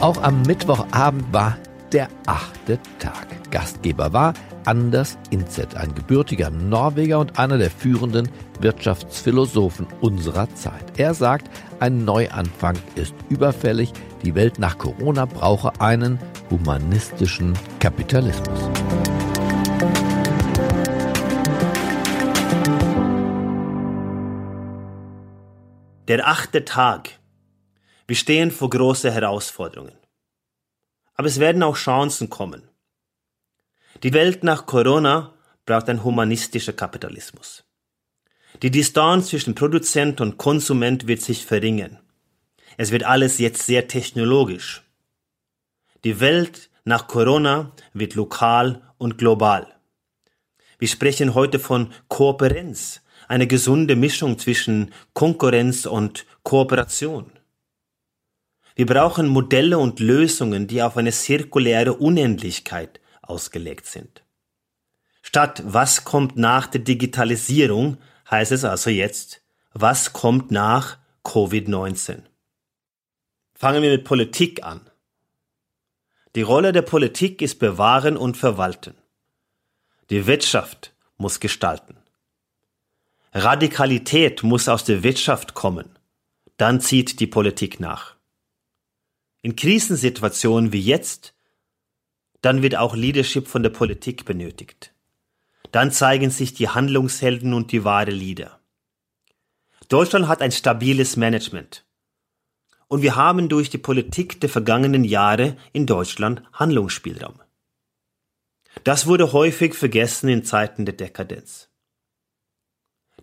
Auch 0.00 0.22
am 0.22 0.42
Mittwochabend 0.42 1.32
war 1.32 1.58
der 1.92 2.08
achte 2.26 2.78
Tag. 2.98 3.50
Gastgeber 3.50 4.12
war 4.12 4.34
Anders 4.64 5.18
Inzet, 5.30 5.76
ein 5.76 5.94
gebürtiger 5.94 6.50
Norweger 6.50 7.18
und 7.18 7.38
einer 7.38 7.58
der 7.58 7.70
führenden 7.70 8.28
Wirtschaftsphilosophen 8.60 9.88
unserer 10.00 10.54
Zeit. 10.54 10.98
Er 10.98 11.14
sagt, 11.14 11.50
ein 11.80 12.04
Neuanfang 12.04 12.76
ist 12.94 13.14
überfällig, 13.28 13.92
die 14.24 14.36
Welt 14.36 14.60
nach 14.60 14.78
Corona 14.78 15.24
brauche 15.24 15.80
einen 15.80 16.20
humanistischen 16.48 17.54
Kapitalismus. 17.80 18.70
Der 26.06 26.28
achte 26.28 26.64
Tag. 26.64 27.18
Wir 28.06 28.16
stehen 28.16 28.50
vor 28.50 28.70
große 28.70 29.10
Herausforderungen. 29.10 30.01
Aber 31.14 31.28
es 31.28 31.38
werden 31.40 31.62
auch 31.62 31.76
Chancen 31.76 32.30
kommen. 32.30 32.68
Die 34.02 34.12
Welt 34.12 34.42
nach 34.42 34.66
Corona 34.66 35.34
braucht 35.66 35.88
einen 35.88 36.02
humanistischen 36.02 36.74
Kapitalismus. 36.74 37.64
Die 38.62 38.70
Distanz 38.70 39.28
zwischen 39.28 39.54
Produzent 39.54 40.20
und 40.20 40.38
Konsument 40.38 41.06
wird 41.06 41.22
sich 41.22 41.46
verringern. 41.46 41.98
Es 42.76 42.90
wird 42.90 43.04
alles 43.04 43.38
jetzt 43.38 43.64
sehr 43.66 43.88
technologisch. 43.88 44.82
Die 46.04 46.20
Welt 46.20 46.70
nach 46.84 47.06
Corona 47.06 47.72
wird 47.92 48.14
lokal 48.14 48.82
und 48.98 49.18
global. 49.18 49.68
Wir 50.78 50.88
sprechen 50.88 51.34
heute 51.34 51.58
von 51.58 51.92
Kooperenz, 52.08 53.02
eine 53.28 53.46
gesunde 53.46 53.94
Mischung 53.94 54.38
zwischen 54.38 54.92
Konkurrenz 55.12 55.86
und 55.86 56.26
Kooperation. 56.42 57.30
Wir 58.74 58.86
brauchen 58.86 59.28
Modelle 59.28 59.78
und 59.78 60.00
Lösungen, 60.00 60.66
die 60.66 60.82
auf 60.82 60.96
eine 60.96 61.12
zirkuläre 61.12 61.94
Unendlichkeit 61.94 63.00
ausgelegt 63.20 63.86
sind. 63.86 64.22
Statt 65.22 65.62
was 65.64 66.04
kommt 66.04 66.36
nach 66.36 66.66
der 66.66 66.80
Digitalisierung 66.80 67.98
heißt 68.30 68.52
es 68.52 68.64
also 68.64 68.90
jetzt, 68.90 69.42
was 69.72 70.12
kommt 70.12 70.50
nach 70.50 70.98
Covid-19. 71.24 72.22
Fangen 73.54 73.82
wir 73.82 73.90
mit 73.90 74.04
Politik 74.04 74.64
an. 74.64 74.80
Die 76.34 76.42
Rolle 76.42 76.72
der 76.72 76.82
Politik 76.82 77.42
ist 77.42 77.58
bewahren 77.58 78.16
und 78.16 78.36
verwalten. 78.36 78.94
Die 80.10 80.26
Wirtschaft 80.26 80.92
muss 81.16 81.40
gestalten. 81.40 81.96
Radikalität 83.32 84.42
muss 84.42 84.68
aus 84.68 84.84
der 84.84 85.02
Wirtschaft 85.02 85.54
kommen. 85.54 85.98
Dann 86.56 86.80
zieht 86.80 87.20
die 87.20 87.26
Politik 87.26 87.80
nach. 87.80 88.16
In 89.42 89.56
Krisensituationen 89.56 90.72
wie 90.72 90.80
jetzt 90.80 91.34
dann 92.42 92.60
wird 92.60 92.76
auch 92.76 92.94
Leadership 92.94 93.46
von 93.48 93.62
der 93.62 93.70
Politik 93.70 94.24
benötigt. 94.24 94.92
Dann 95.70 95.90
zeigen 95.90 96.28
sich 96.28 96.52
die 96.52 96.68
Handlungshelden 96.68 97.54
und 97.54 97.72
die 97.72 97.84
wahre 97.84 98.10
Leader. 98.10 98.60
Deutschland 99.88 100.28
hat 100.28 100.42
ein 100.42 100.52
stabiles 100.52 101.16
Management. 101.16 101.84
Und 102.88 103.00
wir 103.00 103.16
haben 103.16 103.48
durch 103.48 103.70
die 103.70 103.78
Politik 103.78 104.40
der 104.40 104.50
vergangenen 104.50 105.04
Jahre 105.04 105.56
in 105.72 105.86
Deutschland 105.86 106.42
Handlungsspielraum. 106.52 107.40
Das 108.84 109.06
wurde 109.06 109.32
häufig 109.32 109.74
vergessen 109.74 110.28
in 110.28 110.44
Zeiten 110.44 110.84
der 110.84 110.94
Dekadenz. 110.94 111.68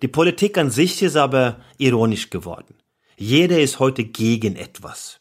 Die 0.01 0.08
Politik 0.08 0.58
an 0.58 0.71
sich 0.71 1.01
ist 1.03 1.17
aber 1.17 1.60
ironisch 1.77 2.29
geworden. 2.29 2.75
Jeder 3.17 3.60
ist 3.60 3.79
heute 3.79 4.05
gegen 4.05 4.55
etwas. 4.55 5.18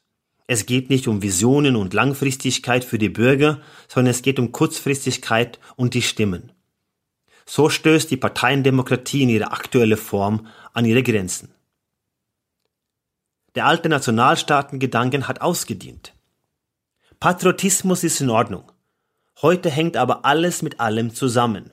Es 0.50 0.64
geht 0.64 0.88
nicht 0.88 1.08
um 1.08 1.20
Visionen 1.20 1.76
und 1.76 1.92
Langfristigkeit 1.92 2.82
für 2.82 2.96
die 2.96 3.10
Bürger, 3.10 3.60
sondern 3.86 4.12
es 4.12 4.22
geht 4.22 4.38
um 4.38 4.50
Kurzfristigkeit 4.50 5.60
und 5.76 5.92
die 5.92 6.00
Stimmen. 6.00 6.52
So 7.44 7.68
stößt 7.68 8.10
die 8.10 8.16
Parteiendemokratie 8.16 9.22
in 9.22 9.28
ihrer 9.28 9.52
aktuellen 9.52 9.98
Form 9.98 10.46
an 10.72 10.86
ihre 10.86 11.02
Grenzen. 11.02 11.50
Der 13.56 13.66
alte 13.66 13.90
Nationalstaatengedanken 13.90 15.28
hat 15.28 15.42
ausgedient. 15.42 16.14
Patriotismus 17.20 18.02
ist 18.02 18.20
in 18.22 18.30
Ordnung. 18.30 18.72
Heute 19.42 19.68
hängt 19.68 19.98
aber 19.98 20.24
alles 20.24 20.62
mit 20.62 20.80
allem 20.80 21.14
zusammen. 21.14 21.72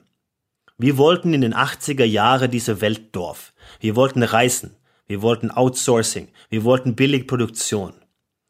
Wir 0.76 0.98
wollten 0.98 1.32
in 1.32 1.40
den 1.40 1.54
80er 1.54 2.04
Jahren 2.04 2.50
diese 2.50 2.82
Weltdorf. 2.82 3.54
Wir 3.80 3.96
wollten 3.96 4.22
reisen. 4.22 4.76
Wir 5.06 5.22
wollten 5.22 5.50
Outsourcing. 5.50 6.28
Wir 6.50 6.64
wollten 6.64 6.94
Billigproduktion. 6.94 7.94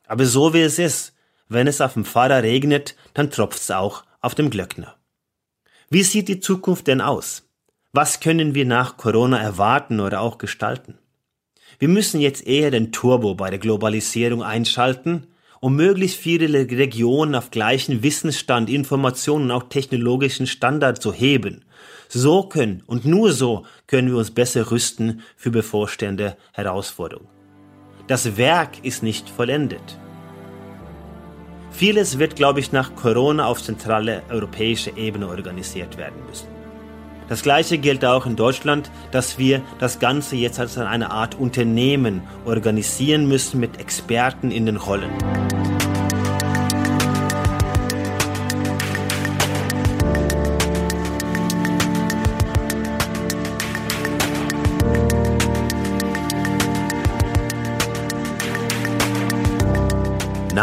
Aber 0.06 0.26
so 0.26 0.54
wie 0.54 0.60
es 0.60 0.78
ist, 0.78 1.14
wenn 1.48 1.66
es 1.66 1.80
auf 1.80 1.94
dem 1.94 2.04
Pfarrer 2.04 2.42
regnet, 2.42 2.96
dann 3.14 3.30
tropft's 3.30 3.70
auch 3.70 4.04
auf 4.20 4.34
dem 4.34 4.50
Glöckner. 4.50 4.96
Wie 5.88 6.02
sieht 6.02 6.28
die 6.28 6.40
Zukunft 6.40 6.88
denn 6.88 7.00
aus? 7.00 7.48
Was 7.92 8.20
können 8.20 8.54
wir 8.54 8.66
nach 8.66 8.96
Corona 8.96 9.38
erwarten 9.38 10.00
oder 10.00 10.20
auch 10.20 10.38
gestalten? 10.38 10.98
Wir 11.78 11.88
müssen 11.88 12.20
jetzt 12.20 12.46
eher 12.46 12.70
den 12.70 12.92
Turbo 12.92 13.34
bei 13.34 13.50
der 13.50 13.58
Globalisierung 13.58 14.42
einschalten, 14.42 15.28
um 15.60 15.76
möglichst 15.76 16.18
viele 16.18 16.48
Regionen 16.70 17.34
auf 17.34 17.50
gleichen 17.50 18.02
Wissensstand, 18.02 18.68
Informationen 18.70 19.44
und 19.44 19.50
auch 19.52 19.68
technologischen 19.68 20.46
Standard 20.46 21.00
zu 21.00 21.12
heben. 21.12 21.64
So 22.08 22.44
können 22.44 22.82
und 22.86 23.04
nur 23.04 23.32
so 23.32 23.64
können 23.86 24.08
wir 24.08 24.18
uns 24.18 24.30
besser 24.30 24.70
rüsten 24.70 25.22
für 25.36 25.50
bevorstehende 25.50 26.36
Herausforderungen. 26.52 27.35
Das 28.06 28.36
Werk 28.36 28.84
ist 28.84 29.02
nicht 29.02 29.28
vollendet. 29.28 29.98
Vieles 31.72 32.18
wird, 32.18 32.36
glaube 32.36 32.60
ich, 32.60 32.70
nach 32.70 32.94
Corona 32.94 33.46
auf 33.46 33.60
zentrale 33.60 34.22
europäische 34.30 34.96
Ebene 34.96 35.28
organisiert 35.28 35.98
werden 35.98 36.24
müssen. 36.28 36.46
Das 37.28 37.42
Gleiche 37.42 37.78
gilt 37.78 38.04
auch 38.04 38.24
in 38.24 38.36
Deutschland, 38.36 38.92
dass 39.10 39.38
wir 39.38 39.60
das 39.80 39.98
Ganze 39.98 40.36
jetzt 40.36 40.60
als 40.60 40.78
eine 40.78 41.10
Art 41.10 41.34
Unternehmen 41.34 42.22
organisieren 42.44 43.26
müssen 43.26 43.58
mit 43.58 43.80
Experten 43.80 44.52
in 44.52 44.66
den 44.66 44.76
Rollen. 44.76 45.10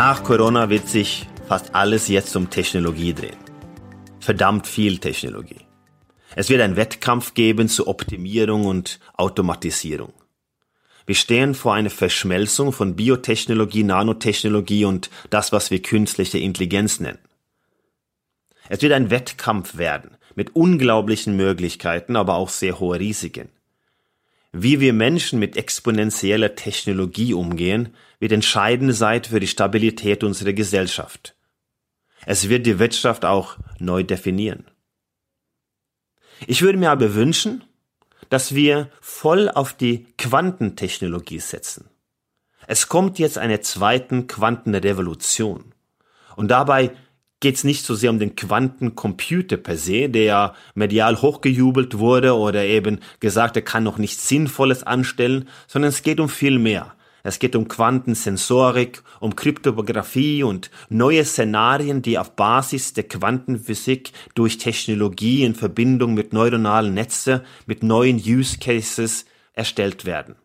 Nach 0.06 0.22
Corona 0.22 0.70
wird 0.70 0.90
sich 0.90 1.30
fast 1.48 1.74
alles 1.74 2.10
jetzt 2.10 2.36
um 2.36 2.50
Technologie 2.50 3.14
drehen. 3.14 3.38
Verdammt 4.20 4.68
viel 4.68 4.98
Technologie. 4.98 5.62
Es 6.36 6.50
wird 6.50 6.60
einen 6.60 6.76
Wettkampf 6.76 7.36
geben 7.36 7.70
zur 7.70 7.88
Optimierung 7.88 8.66
und 8.66 9.00
Automatisierung. 9.16 10.12
Wir 11.06 11.16
stehen 11.16 11.56
vor 11.56 11.74
einer 11.74 11.90
Verschmelzung 11.90 12.74
von 12.74 12.98
Biotechnologie, 12.98 13.86
Nanotechnologie 13.86 14.84
und 14.84 15.10
das, 15.30 15.54
was 15.54 15.72
wir 15.72 15.82
künstliche 15.82 16.38
Intelligenz 16.38 17.00
nennen. 17.00 17.20
Es 18.68 18.82
wird 18.82 18.92
ein 18.92 19.10
Wettkampf 19.10 19.78
werden 19.78 20.18
mit 20.36 20.54
unglaublichen 20.54 21.38
Möglichkeiten, 21.38 22.18
aber 22.18 22.34
auch 22.34 22.50
sehr 22.50 22.78
hohe 22.82 23.00
Risiken. 23.00 23.48
Wie 24.52 24.80
wir 24.82 24.92
Menschen 24.92 25.40
mit 25.40 25.58
exponentieller 25.58 26.56
Technologie 26.56 27.34
umgehen, 27.34 27.96
wird 28.24 28.32
entscheidend 28.32 28.96
sein 28.96 29.22
für 29.26 29.42
die 29.42 29.48
Stabilität 29.48 30.24
unserer 30.24 30.54
Gesellschaft. 30.54 31.36
Es 32.26 32.48
wird 32.48 32.66
die 32.66 32.80
Wirtschaft 32.80 33.26
auch 33.26 33.58
neu 33.80 34.02
definieren. 34.04 34.64
Ich 36.48 36.62
würde 36.62 36.80
mir 36.80 36.90
aber 36.92 37.16
wünschen, 37.16 37.66
dass 38.30 38.56
wir 38.56 38.90
voll 39.02 39.50
auf 39.50 39.74
die 39.74 40.06
Quantentechnologie 40.18 41.40
setzen. 41.40 41.90
Es 42.66 42.88
kommt 42.88 43.20
jetzt 43.20 43.38
eine 43.38 43.60
zweiten 43.60 44.28
Quantenrevolution. 44.28 45.74
Und 46.38 46.48
dabei 46.48 46.92
geht 47.42 47.56
es 47.56 47.66
nicht 47.66 47.84
so 47.84 47.94
sehr 47.94 48.10
um 48.10 48.20
den 48.20 48.38
Quantencomputer 48.38 49.58
per 49.58 49.76
se, 49.76 50.08
der 50.08 50.56
medial 50.76 51.22
hochgejubelt 51.22 51.98
wurde 51.98 52.38
oder 52.38 52.64
eben 52.64 53.02
gesagt, 53.20 53.58
er 53.58 53.64
kann 53.64 53.84
noch 53.84 53.98
nichts 53.98 54.30
Sinnvolles 54.30 54.84
anstellen, 54.84 55.50
sondern 55.68 55.90
es 55.90 56.04
geht 56.04 56.22
um 56.22 56.30
viel 56.30 56.58
mehr. 56.58 56.96
Es 57.26 57.40
geht 57.40 57.56
um 57.56 57.70
Quantensensorik, 57.70 59.02
um 59.22 59.36
Kryptographie 59.36 60.44
und 60.44 60.70
neue 60.90 61.24
Szenarien, 61.24 62.02
die 62.02 62.20
auf 62.20 62.36
Basis 62.36 62.92
der 62.92 63.06
Quantenphysik 63.06 64.12
durch 64.36 64.58
Technologie 64.58 65.46
in 65.46 65.56
Verbindung 65.56 66.16
mit 66.16 66.34
neuronalen 66.34 66.94
Netzen, 66.94 67.40
mit 67.66 67.82
neuen 67.82 68.18
Use 68.18 68.58
Cases 68.60 69.26
erstellt 69.54 70.04
werden. 70.04 70.36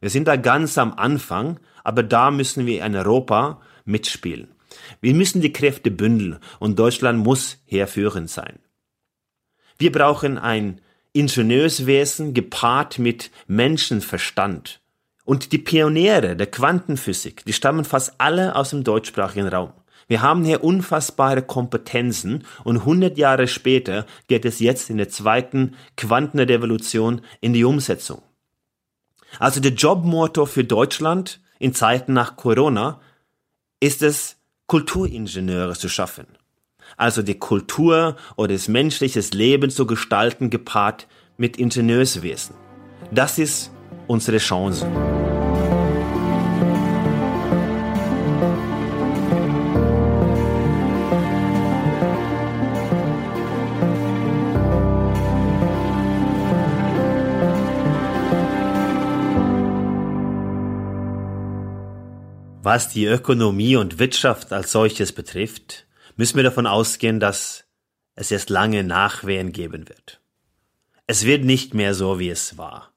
Wir 0.00 0.08
sind 0.08 0.26
da 0.26 0.36
ganz 0.36 0.78
am 0.78 0.94
Anfang, 0.94 1.60
aber 1.82 2.02
da 2.02 2.30
müssen 2.30 2.64
wir 2.64 2.84
in 2.84 2.96
Europa 2.96 3.60
mitspielen. 3.84 4.48
Wir 5.02 5.14
müssen 5.14 5.42
die 5.42 5.52
Kräfte 5.52 5.90
bündeln 5.90 6.38
und 6.58 6.78
Deutschland 6.78 7.22
muss 7.22 7.58
herführend 7.66 8.30
sein. 8.30 8.58
Wir 9.76 9.92
brauchen 9.92 10.38
ein 10.38 10.80
Ingenieurswesen 11.12 12.32
gepaart 12.32 12.98
mit 12.98 13.30
Menschenverstand. 13.46 14.80
Und 15.24 15.52
die 15.52 15.58
Pioniere 15.58 16.36
der 16.36 16.46
Quantenphysik, 16.46 17.44
die 17.44 17.52
stammen 17.52 17.84
fast 17.84 18.14
alle 18.18 18.54
aus 18.56 18.70
dem 18.70 18.84
deutschsprachigen 18.84 19.48
Raum. 19.48 19.72
Wir 20.06 20.20
haben 20.20 20.44
hier 20.44 20.62
unfassbare 20.62 21.42
Kompetenzen 21.42 22.44
und 22.62 22.80
100 22.80 23.16
Jahre 23.16 23.48
später 23.48 24.04
geht 24.28 24.44
es 24.44 24.60
jetzt 24.60 24.90
in 24.90 24.98
der 24.98 25.08
zweiten 25.08 25.76
Quantenrevolution 25.96 27.22
in 27.40 27.54
die 27.54 27.64
Umsetzung. 27.64 28.20
Also 29.38 29.60
der 29.60 29.72
Jobmotto 29.72 30.44
für 30.46 30.64
Deutschland 30.64 31.40
in 31.58 31.74
Zeiten 31.74 32.12
nach 32.12 32.36
Corona 32.36 33.00
ist 33.80 34.02
es, 34.02 34.36
Kulturingenieure 34.66 35.74
zu 35.74 35.88
schaffen. 35.88 36.26
Also 36.96 37.22
die 37.22 37.38
Kultur 37.38 38.16
oder 38.36 38.52
das 38.52 38.68
menschliche 38.68 39.20
Leben 39.32 39.70
zu 39.70 39.86
gestalten, 39.86 40.50
gepaart 40.50 41.06
mit 41.36 41.56
Ingenieurswesen. 41.56 42.54
Das 43.10 43.38
ist 43.38 43.73
unsere 44.06 44.38
Chance. 44.38 44.86
Was 62.64 62.88
die 62.88 63.04
Ökonomie 63.04 63.76
und 63.76 63.98
Wirtschaft 63.98 64.50
als 64.50 64.72
solches 64.72 65.12
betrifft, 65.12 65.86
müssen 66.16 66.36
wir 66.36 66.44
davon 66.44 66.66
ausgehen, 66.66 67.20
dass 67.20 67.66
es 68.14 68.30
erst 68.30 68.48
lange 68.48 68.82
Nachwehen 68.82 69.52
geben 69.52 69.86
wird. 69.86 70.22
Es 71.06 71.26
wird 71.26 71.44
nicht 71.44 71.74
mehr 71.74 71.94
so, 71.94 72.18
wie 72.18 72.30
es 72.30 72.56
war. 72.56 72.93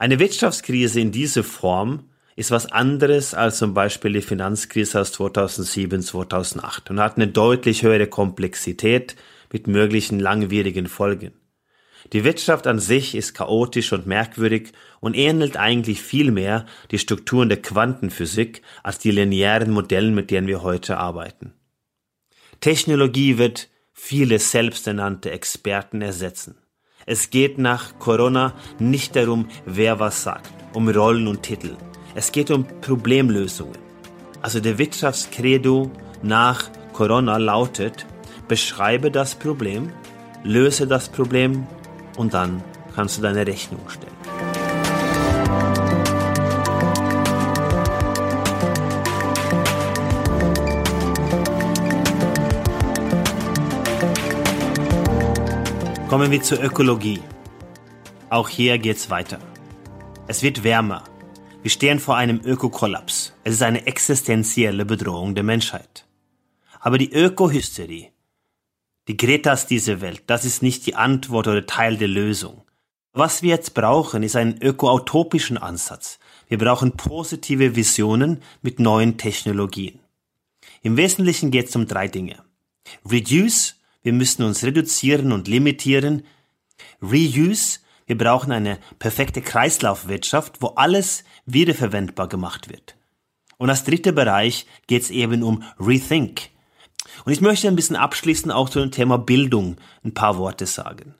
Eine 0.00 0.20
Wirtschaftskrise 0.20 1.00
in 1.00 1.10
dieser 1.10 1.42
Form 1.42 2.04
ist 2.36 2.52
was 2.52 2.66
anderes 2.70 3.34
als 3.34 3.58
zum 3.58 3.74
Beispiel 3.74 4.12
die 4.12 4.22
Finanzkrise 4.22 5.00
aus 5.00 5.10
2007, 5.10 6.02
2008 6.02 6.90
und 6.90 7.00
hat 7.00 7.16
eine 7.16 7.26
deutlich 7.26 7.82
höhere 7.82 8.06
Komplexität 8.06 9.16
mit 9.52 9.66
möglichen 9.66 10.20
langwierigen 10.20 10.86
Folgen. 10.86 11.32
Die 12.12 12.22
Wirtschaft 12.22 12.68
an 12.68 12.78
sich 12.78 13.16
ist 13.16 13.34
chaotisch 13.34 13.92
und 13.92 14.06
merkwürdig 14.06 14.70
und 15.00 15.16
ähnelt 15.16 15.56
eigentlich 15.56 16.00
viel 16.00 16.30
mehr 16.30 16.64
die 16.92 17.00
Strukturen 17.00 17.48
der 17.48 17.60
Quantenphysik 17.60 18.62
als 18.84 19.00
die 19.00 19.10
linearen 19.10 19.72
Modellen, 19.72 20.14
mit 20.14 20.30
denen 20.30 20.46
wir 20.46 20.62
heute 20.62 20.96
arbeiten. 20.98 21.54
Technologie 22.60 23.36
wird 23.36 23.68
viele 23.92 24.38
selbsternannte 24.38 25.32
Experten 25.32 26.02
ersetzen. 26.02 26.54
Es 27.10 27.30
geht 27.30 27.56
nach 27.56 27.98
Corona 27.98 28.52
nicht 28.78 29.16
darum, 29.16 29.48
wer 29.64 29.98
was 29.98 30.22
sagt, 30.24 30.52
um 30.74 30.90
Rollen 30.90 31.26
und 31.26 31.42
Titel. 31.42 31.74
Es 32.14 32.32
geht 32.32 32.50
um 32.50 32.66
Problemlösungen. 32.82 33.78
Also 34.42 34.60
der 34.60 34.76
Wirtschaftskredo 34.76 35.90
nach 36.22 36.70
Corona 36.92 37.38
lautet, 37.38 38.04
beschreibe 38.46 39.10
das 39.10 39.34
Problem, 39.34 39.90
löse 40.44 40.86
das 40.86 41.08
Problem 41.08 41.66
und 42.18 42.34
dann 42.34 42.62
kannst 42.94 43.16
du 43.16 43.22
deine 43.22 43.46
Rechnung 43.46 43.80
stellen. 43.88 44.17
Kommen 56.08 56.30
wir 56.30 56.42
zur 56.42 56.62
Ökologie. 56.62 57.20
Auch 58.30 58.48
hier 58.48 58.78
geht's 58.78 59.10
weiter. 59.10 59.38
Es 60.26 60.42
wird 60.42 60.64
wärmer. 60.64 61.04
Wir 61.62 61.70
stehen 61.70 61.98
vor 61.98 62.16
einem 62.16 62.40
Ökokollaps. 62.44 63.34
Es 63.44 63.54
ist 63.54 63.62
eine 63.62 63.86
existenzielle 63.86 64.84
Bedrohung 64.84 65.34
der 65.34 65.44
Menschheit. 65.44 66.06
Aber 66.80 66.98
die 66.98 67.12
Ökohysterie 67.12 68.10
die 69.08 69.16
Gretas 69.16 69.66
dieser 69.66 70.02
Welt, 70.02 70.24
das 70.26 70.44
ist 70.44 70.62
nicht 70.62 70.86
die 70.86 70.94
Antwort 70.94 71.48
oder 71.48 71.64
Teil 71.64 71.96
der 71.96 72.08
Lösung. 72.08 72.62
Was 73.14 73.40
wir 73.40 73.48
jetzt 73.48 73.72
brauchen, 73.72 74.22
ist 74.22 74.36
einen 74.36 74.60
ökoautopischen 74.60 75.56
Ansatz. 75.56 76.18
Wir 76.46 76.58
brauchen 76.58 76.92
positive 76.92 77.74
Visionen 77.74 78.42
mit 78.60 78.80
neuen 78.80 79.16
Technologien. 79.16 80.00
Im 80.82 80.98
Wesentlichen 80.98 81.50
geht 81.50 81.70
es 81.70 81.76
um 81.76 81.86
drei 81.86 82.06
Dinge. 82.06 82.44
Reduce, 83.10 83.76
wir 84.02 84.12
müssen 84.12 84.42
uns 84.42 84.64
reduzieren 84.64 85.32
und 85.32 85.48
limitieren. 85.48 86.24
Reuse, 87.02 87.80
wir 88.06 88.16
brauchen 88.16 88.52
eine 88.52 88.78
perfekte 88.98 89.42
Kreislaufwirtschaft, 89.42 90.62
wo 90.62 90.68
alles 90.68 91.24
wiederverwendbar 91.46 92.28
gemacht 92.28 92.68
wird. 92.68 92.96
Und 93.58 93.70
als 93.70 93.84
dritter 93.84 94.12
Bereich 94.12 94.66
geht 94.86 95.02
es 95.02 95.10
eben 95.10 95.42
um 95.42 95.62
Rethink. 95.78 96.50
Und 97.24 97.32
ich 97.32 97.40
möchte 97.40 97.68
ein 97.68 97.76
bisschen 97.76 97.96
abschließend 97.96 98.52
auch 98.52 98.68
zu 98.68 98.80
dem 98.80 98.92
Thema 98.92 99.18
Bildung 99.18 99.76
ein 100.04 100.14
paar 100.14 100.38
Worte 100.38 100.66
sagen. 100.66 101.14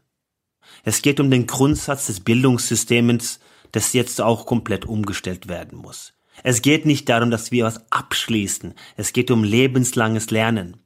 Es 0.85 1.03
geht 1.03 1.21
um 1.21 1.31
den 1.31 1.47
Grundsatz 1.47 2.07
des 2.07 2.21
Bildungssystems, 2.21 3.41
das 3.73 3.93
jetzt 3.93 4.21
auch 4.21 4.47
komplett 4.47 4.87
umgestellt 4.87 5.49
werden 5.49 5.79
muss. 5.79 6.15
Es 6.45 6.63
geht 6.63 6.87
nicht 6.87 7.09
darum, 7.09 7.31
dass 7.31 7.51
wir 7.51 7.65
was 7.65 7.91
abschließen. 7.91 8.75
Es 8.97 9.13
geht 9.13 9.31
um 9.31 9.43
lebenslanges 9.43 10.31
Lernen. 10.31 10.77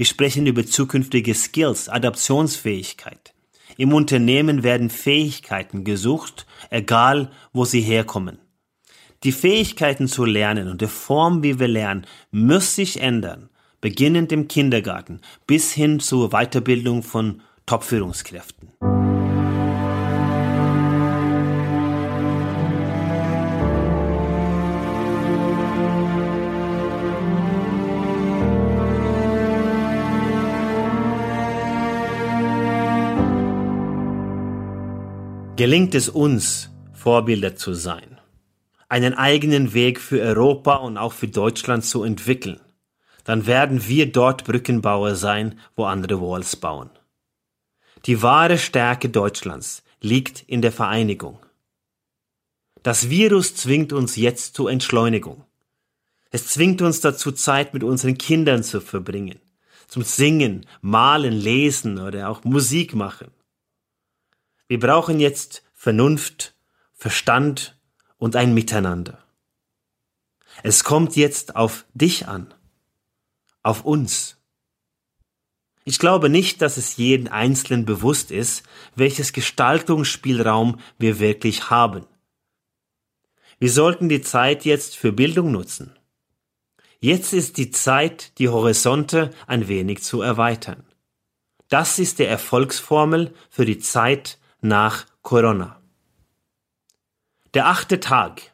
Wir 0.00 0.06
sprechen 0.06 0.46
über 0.46 0.64
zukünftige 0.64 1.34
Skills, 1.34 1.90
Adaptionsfähigkeit. 1.90 3.34
Im 3.76 3.92
Unternehmen 3.92 4.62
werden 4.62 4.88
Fähigkeiten 4.88 5.84
gesucht, 5.84 6.46
egal 6.70 7.30
wo 7.52 7.66
sie 7.66 7.82
herkommen. 7.82 8.38
Die 9.24 9.32
Fähigkeiten 9.32 10.08
zu 10.08 10.24
lernen 10.24 10.68
und 10.68 10.80
die 10.80 10.86
Form, 10.86 11.42
wie 11.42 11.58
wir 11.58 11.68
lernen, 11.68 12.06
muss 12.30 12.76
sich 12.76 13.02
ändern 13.02 13.50
beginnend 13.82 14.32
im 14.32 14.48
Kindergarten 14.48 15.20
bis 15.46 15.74
hin 15.74 16.00
zur 16.00 16.30
Weiterbildung 16.30 17.02
von 17.02 17.42
Top-Führungskräften. 17.66 18.69
Gelingt 35.60 35.94
es 35.94 36.08
uns, 36.08 36.70
Vorbilder 36.94 37.54
zu 37.54 37.74
sein, 37.74 38.18
einen 38.88 39.12
eigenen 39.12 39.74
Weg 39.74 40.00
für 40.00 40.18
Europa 40.22 40.76
und 40.76 40.96
auch 40.96 41.12
für 41.12 41.28
Deutschland 41.28 41.84
zu 41.84 42.02
entwickeln, 42.02 42.58
dann 43.24 43.46
werden 43.46 43.86
wir 43.86 44.10
dort 44.10 44.44
Brückenbauer 44.44 45.16
sein, 45.16 45.60
wo 45.76 45.84
andere 45.84 46.18
Walls 46.18 46.56
bauen. 46.56 46.88
Die 48.06 48.22
wahre 48.22 48.56
Stärke 48.56 49.10
Deutschlands 49.10 49.82
liegt 50.00 50.44
in 50.48 50.62
der 50.62 50.72
Vereinigung. 50.72 51.38
Das 52.82 53.10
Virus 53.10 53.54
zwingt 53.54 53.92
uns 53.92 54.16
jetzt 54.16 54.54
zur 54.54 54.70
Entschleunigung. 54.70 55.44
Es 56.30 56.46
zwingt 56.46 56.80
uns 56.80 57.02
dazu, 57.02 57.32
Zeit 57.32 57.74
mit 57.74 57.84
unseren 57.84 58.16
Kindern 58.16 58.62
zu 58.62 58.80
verbringen, 58.80 59.40
zum 59.88 60.04
Singen, 60.04 60.64
Malen, 60.80 61.34
Lesen 61.34 61.98
oder 61.98 62.30
auch 62.30 62.44
Musik 62.44 62.94
machen. 62.94 63.30
Wir 64.70 64.78
brauchen 64.78 65.18
jetzt 65.18 65.64
Vernunft, 65.74 66.54
Verstand 66.94 67.76
und 68.18 68.36
ein 68.36 68.54
Miteinander. 68.54 69.18
Es 70.62 70.84
kommt 70.84 71.16
jetzt 71.16 71.56
auf 71.56 71.86
dich 71.92 72.28
an 72.28 72.54
auf 73.64 73.84
uns. 73.84 74.36
Ich 75.82 75.98
glaube 75.98 76.28
nicht, 76.28 76.62
dass 76.62 76.76
es 76.76 76.98
jeden 76.98 77.26
Einzelnen 77.26 77.84
bewusst 77.84 78.30
ist, 78.30 78.62
welches 78.94 79.32
Gestaltungsspielraum 79.32 80.78
wir 80.98 81.18
wirklich 81.18 81.68
haben. 81.68 82.06
Wir 83.58 83.72
sollten 83.72 84.08
die 84.08 84.22
Zeit 84.22 84.64
jetzt 84.64 84.96
für 84.96 85.10
Bildung 85.10 85.50
nutzen. 85.50 85.98
Jetzt 87.00 87.32
ist 87.32 87.56
die 87.56 87.72
Zeit, 87.72 88.38
die 88.38 88.48
Horizonte 88.48 89.32
ein 89.48 89.66
wenig 89.66 90.04
zu 90.04 90.22
erweitern. 90.22 90.84
Das 91.68 91.98
ist 91.98 92.20
die 92.20 92.24
Erfolgsformel 92.24 93.34
für 93.50 93.64
die 93.64 93.80
Zeit 93.80 94.38
nach 94.60 95.06
Corona. 95.22 95.80
Der 97.54 97.66
achte 97.66 98.00
Tag 98.00 98.52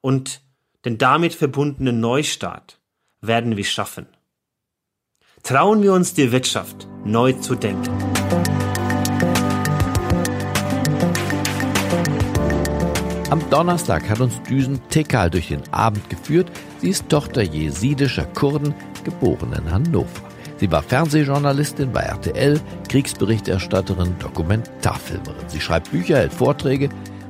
und 0.00 0.42
den 0.84 0.98
damit 0.98 1.34
verbundenen 1.34 2.00
Neustart 2.00 2.80
werden 3.20 3.56
wir 3.56 3.64
schaffen. 3.64 4.06
Trauen 5.42 5.82
wir 5.82 5.92
uns 5.92 6.14
die 6.14 6.32
Wirtschaft 6.32 6.88
neu 7.04 7.32
zu 7.32 7.54
denken. 7.54 7.92
Am 13.30 13.50
Donnerstag 13.50 14.08
hat 14.08 14.20
uns 14.20 14.40
Düsen 14.42 14.80
Tekal 14.88 15.28
durch 15.28 15.48
den 15.48 15.62
Abend 15.72 16.08
geführt. 16.08 16.50
Sie 16.80 16.90
ist 16.90 17.08
Tochter 17.08 17.42
jesidischer 17.42 18.26
Kurden, 18.26 18.74
geboren 19.04 19.52
in 19.52 19.70
Hannover. 19.70 20.33
Sie 20.64 20.72
war 20.72 20.82
Fernsehjournalistin 20.82 21.92
bei 21.92 22.00
RTL, 22.00 22.58
Kriegsberichterstatterin, 22.88 24.16
Dokumentarfilmerin. 24.18 25.46
Sie 25.46 25.60
schreibt 25.60 25.90
Bücher, 25.90 26.16
hält 26.16 26.32
Vorträge 26.32 26.88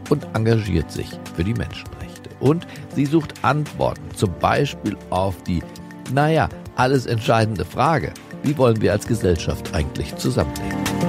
und 0.09 0.25
engagiert 0.35 0.93
sich 0.93 1.09
für 1.35 1.43
die 1.43 1.55
Menschenrechte. 1.55 2.31
Und 2.39 2.65
sie 2.95 3.07
sucht 3.07 3.35
Antworten, 3.43 4.09
zum 4.15 4.39
Beispiel 4.39 4.97
auf 5.11 5.35
die, 5.43 5.65
naja, 6.13 6.49
alles 6.77 7.07
entscheidende 7.07 7.65
Frage. 7.65 8.15
Wie 8.45 8.57
wollen 8.57 8.81
wir 8.81 8.93
als 8.93 9.05
Gesellschaft 9.05 9.75
eigentlich 9.75 10.15
zusammenleben? 10.15 11.04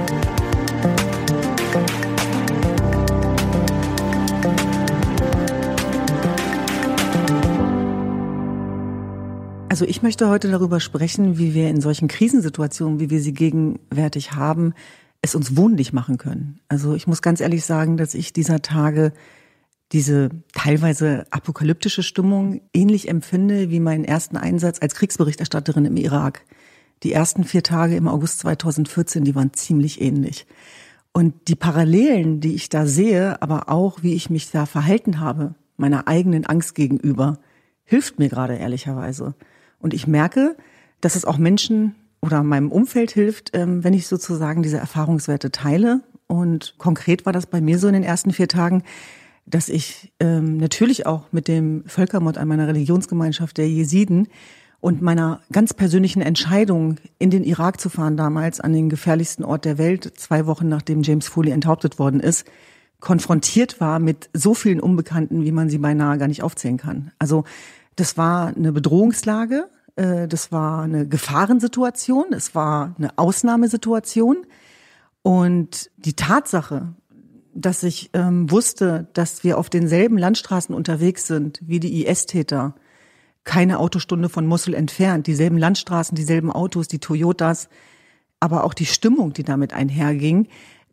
Also 9.76 9.84
ich 9.84 10.00
möchte 10.00 10.30
heute 10.30 10.50
darüber 10.50 10.80
sprechen, 10.80 11.36
wie 11.36 11.52
wir 11.52 11.68
in 11.68 11.82
solchen 11.82 12.08
Krisensituationen, 12.08 12.98
wie 12.98 13.10
wir 13.10 13.20
sie 13.20 13.34
gegenwärtig 13.34 14.32
haben, 14.32 14.72
es 15.20 15.34
uns 15.34 15.54
wohnlich 15.54 15.92
machen 15.92 16.16
können. 16.16 16.60
Also 16.66 16.94
ich 16.94 17.06
muss 17.06 17.20
ganz 17.20 17.42
ehrlich 17.42 17.62
sagen, 17.66 17.98
dass 17.98 18.14
ich 18.14 18.32
dieser 18.32 18.62
Tage 18.62 19.12
diese 19.92 20.30
teilweise 20.54 21.26
apokalyptische 21.30 22.02
Stimmung 22.02 22.62
ähnlich 22.72 23.10
empfinde 23.10 23.68
wie 23.70 23.80
meinen 23.80 24.06
ersten 24.06 24.38
Einsatz 24.38 24.78
als 24.80 24.94
Kriegsberichterstatterin 24.94 25.84
im 25.84 25.98
Irak. 25.98 26.46
Die 27.02 27.12
ersten 27.12 27.44
vier 27.44 27.62
Tage 27.62 27.96
im 27.96 28.08
August 28.08 28.38
2014, 28.38 29.24
die 29.24 29.34
waren 29.34 29.52
ziemlich 29.52 30.00
ähnlich. 30.00 30.46
Und 31.12 31.48
die 31.48 31.54
Parallelen, 31.54 32.40
die 32.40 32.54
ich 32.54 32.70
da 32.70 32.86
sehe, 32.86 33.42
aber 33.42 33.68
auch 33.68 34.02
wie 34.02 34.14
ich 34.14 34.30
mich 34.30 34.50
da 34.50 34.64
verhalten 34.64 35.20
habe, 35.20 35.54
meiner 35.76 36.08
eigenen 36.08 36.46
Angst 36.46 36.74
gegenüber, 36.74 37.40
hilft 37.84 38.18
mir 38.18 38.30
gerade 38.30 38.56
ehrlicherweise. 38.56 39.34
Und 39.86 39.94
ich 39.94 40.08
merke, 40.08 40.56
dass 41.00 41.14
es 41.14 41.24
auch 41.24 41.38
Menschen 41.38 41.94
oder 42.20 42.42
meinem 42.42 42.72
Umfeld 42.72 43.12
hilft, 43.12 43.52
ähm, 43.52 43.84
wenn 43.84 43.94
ich 43.94 44.08
sozusagen 44.08 44.64
diese 44.64 44.78
Erfahrungswerte 44.78 45.52
teile. 45.52 46.00
Und 46.26 46.74
konkret 46.76 47.24
war 47.24 47.32
das 47.32 47.46
bei 47.46 47.60
mir 47.60 47.78
so 47.78 47.86
in 47.86 47.92
den 47.92 48.02
ersten 48.02 48.32
vier 48.32 48.48
Tagen, 48.48 48.82
dass 49.46 49.68
ich 49.68 50.12
ähm, 50.18 50.56
natürlich 50.56 51.06
auch 51.06 51.30
mit 51.30 51.46
dem 51.46 51.84
Völkermord 51.86 52.36
an 52.36 52.48
meiner 52.48 52.66
Religionsgemeinschaft 52.66 53.58
der 53.58 53.68
Jesiden 53.68 54.26
und 54.80 55.02
meiner 55.02 55.40
ganz 55.52 55.72
persönlichen 55.72 56.20
Entscheidung, 56.20 56.96
in 57.20 57.30
den 57.30 57.44
Irak 57.44 57.80
zu 57.80 57.88
fahren 57.88 58.16
damals, 58.16 58.58
an 58.58 58.72
den 58.72 58.88
gefährlichsten 58.88 59.44
Ort 59.44 59.64
der 59.64 59.78
Welt, 59.78 60.14
zwei 60.16 60.46
Wochen 60.46 60.68
nachdem 60.68 61.04
James 61.04 61.28
Foley 61.28 61.52
enthauptet 61.52 62.00
worden 62.00 62.18
ist, 62.18 62.44
konfrontiert 62.98 63.80
war 63.80 64.00
mit 64.00 64.30
so 64.32 64.52
vielen 64.52 64.80
Unbekannten, 64.80 65.44
wie 65.44 65.52
man 65.52 65.70
sie 65.70 65.78
beinahe 65.78 66.18
gar 66.18 66.26
nicht 66.26 66.42
aufzählen 66.42 66.76
kann. 66.76 67.12
Also 67.20 67.44
das 67.94 68.18
war 68.18 68.48
eine 68.48 68.72
Bedrohungslage, 68.72 69.68
das 69.96 70.52
war 70.52 70.82
eine 70.82 71.08
Gefahrensituation, 71.08 72.32
es 72.32 72.54
war 72.54 72.94
eine 72.98 73.16
Ausnahmesituation. 73.16 74.46
Und 75.22 75.90
die 75.96 76.14
Tatsache, 76.14 76.94
dass 77.54 77.82
ich 77.82 78.10
ähm, 78.12 78.50
wusste, 78.50 79.08
dass 79.14 79.42
wir 79.42 79.58
auf 79.58 79.70
denselben 79.70 80.18
Landstraßen 80.18 80.74
unterwegs 80.74 81.26
sind 81.26 81.60
wie 81.62 81.80
die 81.80 82.06
IS-Täter, 82.06 82.74
keine 83.44 83.78
Autostunde 83.78 84.28
von 84.28 84.46
Mosul 84.46 84.74
entfernt, 84.74 85.26
dieselben 85.26 85.56
Landstraßen, 85.56 86.14
dieselben 86.14 86.52
Autos, 86.52 86.88
die 86.88 86.98
Toyotas, 86.98 87.68
aber 88.40 88.64
auch 88.64 88.74
die 88.74 88.86
Stimmung, 88.86 89.32
die 89.32 89.44
damit 89.44 89.72
einherging, 89.72 90.48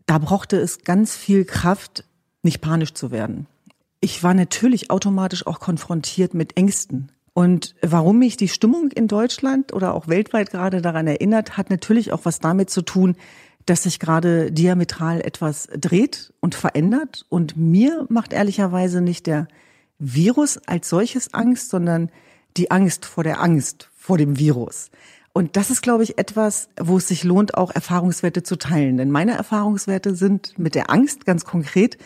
da 0.06 0.18
brauchte 0.18 0.58
es 0.58 0.84
ganz 0.84 1.16
viel 1.16 1.46
Kraft, 1.46 2.06
nicht 2.42 2.62
panisch 2.62 2.94
zu 2.94 3.12
werden. 3.12 3.48
Ich 4.00 4.24
war 4.24 4.34
natürlich 4.34 4.92
automatisch 4.92 5.48
auch 5.48 5.60
konfrontiert 5.60 6.34
mit 6.34 6.58
Ängsten. 6.58 7.12
Und 7.34 7.74
warum 7.82 8.20
mich 8.20 8.38
die 8.38 8.48
Stimmung 8.48 8.92
in 8.92 9.08
Deutschland 9.08 9.74
oder 9.74 9.96
auch 9.96 10.08
weltweit 10.08 10.52
gerade 10.52 10.82
daran 10.82 11.08
erinnert, 11.08 11.58
hat 11.58 11.70
natürlich 11.70 12.12
auch 12.12 12.22
was 12.26 12.40
damit 12.40 12.70
zu 12.70 12.84
tun, 12.84 13.16
dass 13.66 13.84
sich 13.84 14.00
gerade 14.00 14.52
diametral 14.52 15.22
etwas 15.22 15.68
dreht 15.76 16.34
und 16.42 16.54
verändert. 16.54 17.26
Und 17.30 17.58
mir 17.58 18.06
macht 18.10 18.34
ehrlicherweise 18.34 19.02
nicht 19.02 19.26
der 19.26 19.48
Virus 19.98 20.60
als 20.68 20.90
solches 20.90 21.34
Angst, 21.34 21.70
sondern 21.70 22.12
die 22.58 22.72
Angst 22.72 23.06
vor 23.06 23.24
der 23.24 23.42
Angst 23.42 23.90
vor 23.96 24.18
dem 24.18 24.38
Virus. 24.38 24.92
Und 25.32 25.56
das 25.58 25.72
ist, 25.72 25.82
glaube 25.82 26.04
ich, 26.04 26.20
etwas, 26.20 26.70
wo 26.80 26.98
es 26.98 27.08
sich 27.08 27.24
lohnt, 27.24 27.56
auch 27.56 27.72
Erfahrungswerte 27.72 28.44
zu 28.44 28.58
teilen. 28.58 28.98
Denn 28.98 29.10
meine 29.10 29.32
Erfahrungswerte 29.32 30.14
sind 30.16 30.60
mit 30.60 30.76
der 30.76 30.92
Angst 30.92 31.26
ganz 31.26 31.46
konkret, 31.46 31.98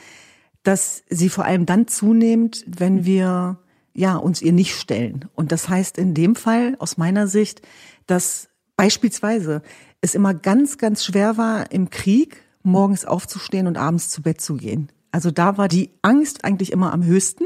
dass 0.64 1.04
sie 1.10 1.28
vor 1.28 1.44
allem 1.44 1.66
dann 1.66 1.88
zunehmend, 1.88 2.64
wenn 2.68 3.04
wir 3.04 3.58
ja, 3.98 4.16
uns 4.16 4.44
ihr 4.44 4.54
nicht 4.54 4.76
stellen. 4.76 5.26
Und 5.34 5.52
das 5.52 5.70
heißt 5.70 5.98
in 5.98 6.14
dem 6.14 6.36
Fall 6.36 6.76
aus 6.78 6.98
meiner 6.98 7.28
Sicht, 7.28 7.64
dass 8.06 8.48
beispielsweise 8.76 9.64
es 10.02 10.14
immer 10.14 10.36
ganz, 10.36 10.78
ganz 10.78 11.04
schwer 11.04 11.38
war, 11.38 11.72
im 11.72 11.90
Krieg 11.90 12.44
morgens 12.62 13.06
aufzustehen 13.06 13.66
und 13.66 13.76
abends 13.76 14.10
zu 14.10 14.22
Bett 14.22 14.40
zu 14.40 14.56
gehen. 14.56 14.90
Also 15.12 15.32
da 15.32 15.58
war 15.58 15.68
die 15.68 15.90
Angst 16.04 16.46
eigentlich 16.46 16.72
immer 16.72 16.94
am 16.94 17.04
höchsten, 17.04 17.46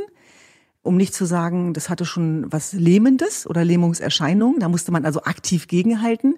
um 0.81 0.97
nicht 0.97 1.13
zu 1.13 1.25
sagen, 1.25 1.73
das 1.73 1.89
hatte 1.89 2.03
schon 2.03 2.51
was 2.51 2.73
Lähmendes 2.73 3.47
oder 3.47 3.63
Lähmungserscheinungen. 3.63 4.59
Da 4.59 4.67
musste 4.67 4.91
man 4.91 5.05
also 5.05 5.23
aktiv 5.23 5.69
gegenhalten. 5.69 6.35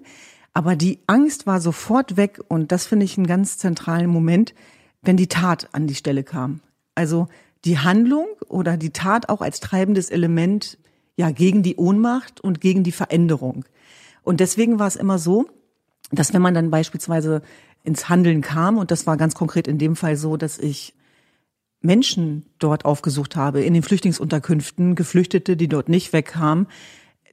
Aber 0.52 0.76
die 0.76 1.00
Angst 1.08 1.44
war 1.48 1.60
sofort 1.60 2.16
weg 2.16 2.40
und 2.46 2.70
das 2.70 2.86
finde 2.86 3.04
ich 3.04 3.18
einen 3.18 3.26
ganz 3.26 3.58
zentralen 3.58 4.08
Moment, 4.08 4.54
wenn 5.02 5.16
die 5.16 5.26
Tat 5.26 5.70
an 5.72 5.88
die 5.88 5.96
Stelle 5.96 6.22
kam. 6.22 6.60
Also 6.94 7.26
die 7.64 7.78
Handlung 7.78 8.26
oder 8.48 8.76
die 8.76 8.90
Tat 8.90 9.28
auch 9.28 9.40
als 9.40 9.60
treibendes 9.60 10.10
Element 10.10 10.78
ja 11.16 11.30
gegen 11.30 11.62
die 11.62 11.76
Ohnmacht 11.76 12.40
und 12.40 12.60
gegen 12.60 12.82
die 12.82 12.92
Veränderung. 12.92 13.64
Und 14.22 14.40
deswegen 14.40 14.78
war 14.78 14.86
es 14.86 14.96
immer 14.96 15.18
so, 15.18 15.46
dass 16.10 16.32
wenn 16.34 16.42
man 16.42 16.54
dann 16.54 16.70
beispielsweise 16.70 17.42
ins 17.82 18.08
Handeln 18.08 18.40
kam, 18.40 18.78
und 18.78 18.90
das 18.90 19.06
war 19.06 19.16
ganz 19.16 19.34
konkret 19.34 19.68
in 19.68 19.78
dem 19.78 19.96
Fall 19.96 20.16
so, 20.16 20.36
dass 20.36 20.58
ich 20.58 20.94
Menschen 21.80 22.46
dort 22.58 22.84
aufgesucht 22.84 23.36
habe, 23.36 23.62
in 23.62 23.74
den 23.74 23.82
Flüchtlingsunterkünften, 23.82 24.94
Geflüchtete, 24.94 25.56
die 25.56 25.68
dort 25.68 25.88
nicht 25.88 26.12
wegkamen, 26.12 26.66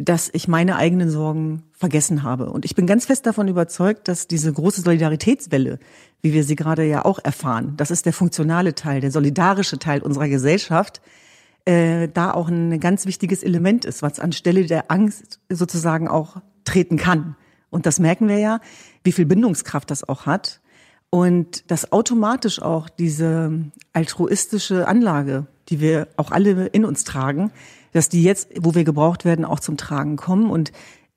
dass 0.03 0.29
ich 0.33 0.47
meine 0.47 0.75
eigenen 0.77 1.09
Sorgen 1.09 1.63
vergessen 1.73 2.23
habe. 2.23 2.49
Und 2.49 2.65
ich 2.65 2.75
bin 2.75 2.87
ganz 2.87 3.05
fest 3.05 3.25
davon 3.25 3.47
überzeugt, 3.47 4.07
dass 4.07 4.27
diese 4.27 4.51
große 4.51 4.81
Solidaritätswelle, 4.81 5.79
wie 6.21 6.33
wir 6.33 6.43
sie 6.43 6.55
gerade 6.55 6.83
ja 6.83 7.05
auch 7.05 7.19
erfahren, 7.23 7.73
das 7.77 7.91
ist 7.91 8.05
der 8.05 8.13
funktionale 8.13 8.75
Teil, 8.75 9.01
der 9.01 9.11
solidarische 9.11 9.79
Teil 9.79 10.01
unserer 10.01 10.27
Gesellschaft, 10.27 11.01
äh, 11.65 12.07
da 12.07 12.33
auch 12.33 12.47
ein 12.47 12.79
ganz 12.79 13.05
wichtiges 13.05 13.43
Element 13.43 13.85
ist, 13.85 14.01
was 14.01 14.19
anstelle 14.19 14.65
der 14.65 14.91
Angst 14.91 15.39
sozusagen 15.49 16.07
auch 16.07 16.37
treten 16.63 16.97
kann. 16.97 17.35
Und 17.69 17.85
das 17.85 17.99
merken 17.99 18.27
wir 18.27 18.37
ja, 18.37 18.59
wie 19.03 19.11
viel 19.11 19.25
Bindungskraft 19.25 19.91
das 19.91 20.07
auch 20.07 20.25
hat. 20.25 20.61
Und 21.09 21.69
dass 21.69 21.91
automatisch 21.91 22.61
auch 22.61 22.89
diese 22.89 23.51
altruistische 23.93 24.87
Anlage, 24.87 25.45
die 25.69 25.79
wir 25.79 26.07
auch 26.15 26.31
alle 26.31 26.67
in 26.67 26.85
uns 26.85 27.03
tragen, 27.03 27.51
dass 27.91 28.09
die 28.09 28.23
jetzt, 28.23 28.49
wo 28.59 28.75
wir 28.75 28.83
gebraucht 28.83 29.25
werden, 29.25 29.45
auch 29.45 29.59
zum 29.59 29.77
Tragen 29.77 30.15
kommen. 30.15 30.49
Und 30.49 30.71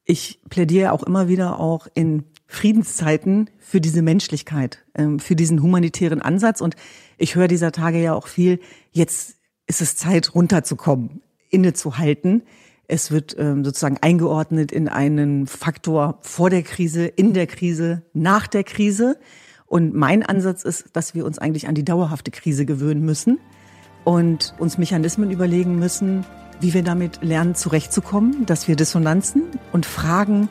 ich 0.04 0.40
plädiere 0.50 0.92
auch 0.92 1.02
immer 1.02 1.28
wieder 1.28 1.58
auch 1.60 1.86
in 1.94 2.24
Friedenszeiten 2.46 3.50
für 3.58 3.80
diese 3.80 4.02
Menschlichkeit, 4.02 4.84
ähm, 4.94 5.18
für 5.18 5.36
diesen 5.36 5.62
humanitären 5.62 6.20
Ansatz. 6.20 6.60
Und 6.60 6.76
ich 7.18 7.34
höre 7.36 7.48
dieser 7.48 7.72
Tage 7.72 8.00
ja 8.00 8.14
auch 8.14 8.26
viel, 8.26 8.60
jetzt 8.92 9.36
ist 9.66 9.80
es 9.80 9.96
Zeit, 9.96 10.34
runterzukommen, 10.34 11.22
innezuhalten. 11.50 12.42
Es 12.86 13.10
wird 13.10 13.34
ähm, 13.38 13.64
sozusagen 13.64 13.98
eingeordnet 14.02 14.70
in 14.70 14.88
einen 14.88 15.46
Faktor 15.46 16.18
vor 16.20 16.50
der 16.50 16.62
Krise, 16.62 17.06
in 17.06 17.32
der 17.32 17.46
Krise, 17.46 18.02
nach 18.12 18.46
der 18.46 18.62
Krise. 18.62 19.18
Und 19.66 19.94
mein 19.94 20.22
Ansatz 20.22 20.64
ist, 20.64 20.88
dass 20.92 21.14
wir 21.14 21.24
uns 21.24 21.38
eigentlich 21.38 21.66
an 21.66 21.74
die 21.74 21.84
dauerhafte 21.84 22.30
Krise 22.30 22.66
gewöhnen 22.66 23.04
müssen 23.04 23.38
und 24.04 24.54
uns 24.58 24.78
Mechanismen 24.78 25.30
überlegen 25.30 25.78
müssen, 25.78 26.24
wie 26.60 26.74
wir 26.74 26.82
damit 26.82 27.22
lernen, 27.22 27.54
zurechtzukommen, 27.54 28.46
dass 28.46 28.68
wir 28.68 28.76
Dissonanzen 28.76 29.42
und 29.72 29.86
Fragen, 29.86 30.48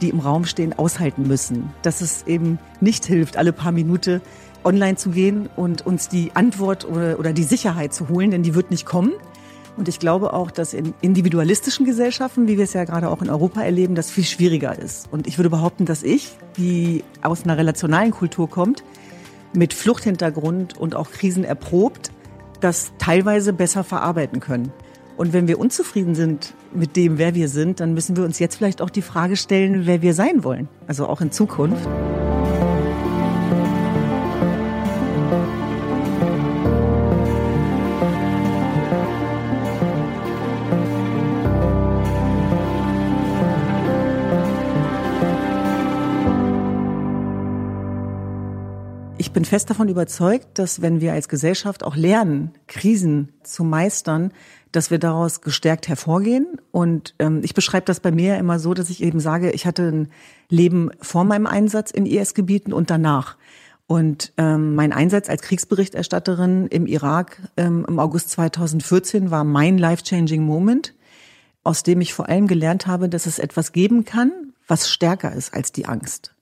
die 0.00 0.10
im 0.10 0.20
Raum 0.20 0.44
stehen, 0.44 0.78
aushalten 0.78 1.26
müssen. 1.26 1.72
Dass 1.82 2.00
es 2.00 2.26
eben 2.26 2.58
nicht 2.80 3.06
hilft, 3.06 3.36
alle 3.36 3.52
paar 3.52 3.72
Minuten 3.72 4.20
online 4.64 4.96
zu 4.96 5.10
gehen 5.10 5.48
und 5.56 5.86
uns 5.86 6.08
die 6.08 6.32
Antwort 6.34 6.84
oder, 6.84 7.18
oder 7.18 7.32
die 7.32 7.44
Sicherheit 7.44 7.94
zu 7.94 8.08
holen, 8.08 8.30
denn 8.30 8.42
die 8.42 8.54
wird 8.54 8.70
nicht 8.70 8.84
kommen. 8.84 9.12
Und 9.76 9.88
ich 9.88 9.98
glaube 9.98 10.32
auch, 10.32 10.50
dass 10.50 10.74
in 10.74 10.94
individualistischen 11.02 11.84
Gesellschaften, 11.84 12.48
wie 12.48 12.56
wir 12.56 12.64
es 12.64 12.72
ja 12.72 12.84
gerade 12.84 13.10
auch 13.10 13.22
in 13.22 13.28
Europa 13.28 13.62
erleben, 13.62 13.94
das 13.94 14.10
viel 14.10 14.24
schwieriger 14.24 14.76
ist. 14.78 15.06
Und 15.12 15.26
ich 15.26 15.38
würde 15.38 15.50
behaupten, 15.50 15.84
dass 15.84 16.02
ich, 16.02 16.36
die 16.56 17.04
aus 17.22 17.44
einer 17.44 17.58
relationalen 17.58 18.10
Kultur 18.10 18.48
kommt, 18.48 18.82
mit 19.52 19.74
Fluchthintergrund 19.74 20.76
und 20.76 20.94
auch 20.94 21.10
Krisen 21.10 21.44
erprobt, 21.44 22.10
das 22.60 22.92
teilweise 22.98 23.52
besser 23.52 23.84
verarbeiten 23.84 24.40
können. 24.40 24.72
Und 25.16 25.32
wenn 25.32 25.48
wir 25.48 25.58
unzufrieden 25.58 26.14
sind 26.14 26.54
mit 26.74 26.94
dem, 26.94 27.18
wer 27.18 27.34
wir 27.34 27.48
sind, 27.48 27.80
dann 27.80 27.94
müssen 27.94 28.16
wir 28.16 28.24
uns 28.24 28.38
jetzt 28.38 28.56
vielleicht 28.56 28.82
auch 28.82 28.90
die 28.90 29.02
Frage 29.02 29.36
stellen, 29.36 29.86
wer 29.86 30.02
wir 30.02 30.12
sein 30.12 30.44
wollen. 30.44 30.68
Also 30.86 31.06
auch 31.06 31.20
in 31.20 31.32
Zukunft. 31.32 31.88
Bin 49.32 49.44
fest 49.44 49.70
davon 49.70 49.88
überzeugt, 49.88 50.58
dass 50.58 50.82
wenn 50.82 51.00
wir 51.00 51.12
als 51.12 51.28
Gesellschaft 51.28 51.84
auch 51.84 51.96
lernen, 51.96 52.52
Krisen 52.66 53.32
zu 53.42 53.64
meistern, 53.64 54.32
dass 54.72 54.90
wir 54.90 54.98
daraus 54.98 55.40
gestärkt 55.40 55.88
hervorgehen. 55.88 56.60
Und 56.70 57.14
ähm, 57.18 57.40
ich 57.42 57.54
beschreibe 57.54 57.86
das 57.86 58.00
bei 58.00 58.10
mir 58.10 58.36
immer 58.36 58.58
so, 58.58 58.74
dass 58.74 58.90
ich 58.90 59.02
eben 59.02 59.20
sage, 59.20 59.50
ich 59.52 59.66
hatte 59.66 59.88
ein 59.88 60.08
Leben 60.48 60.90
vor 61.00 61.24
meinem 61.24 61.46
Einsatz 61.46 61.90
in 61.90 62.04
IS-Gebieten 62.04 62.72
und 62.72 62.90
danach. 62.90 63.36
Und 63.86 64.32
ähm, 64.36 64.74
mein 64.74 64.92
Einsatz 64.92 65.28
als 65.28 65.42
Kriegsberichterstatterin 65.42 66.66
im 66.66 66.86
Irak 66.86 67.40
ähm, 67.56 67.86
im 67.88 67.98
August 67.98 68.30
2014 68.30 69.30
war 69.30 69.44
mein 69.44 69.78
life-changing 69.78 70.42
Moment, 70.42 70.94
aus 71.62 71.82
dem 71.84 72.00
ich 72.00 72.12
vor 72.12 72.28
allem 72.28 72.48
gelernt 72.48 72.86
habe, 72.86 73.08
dass 73.08 73.26
es 73.26 73.38
etwas 73.38 73.72
geben 73.72 74.04
kann, 74.04 74.32
was 74.66 74.90
stärker 74.90 75.32
ist 75.32 75.54
als 75.54 75.72
die 75.72 75.86
Angst. 75.86 76.34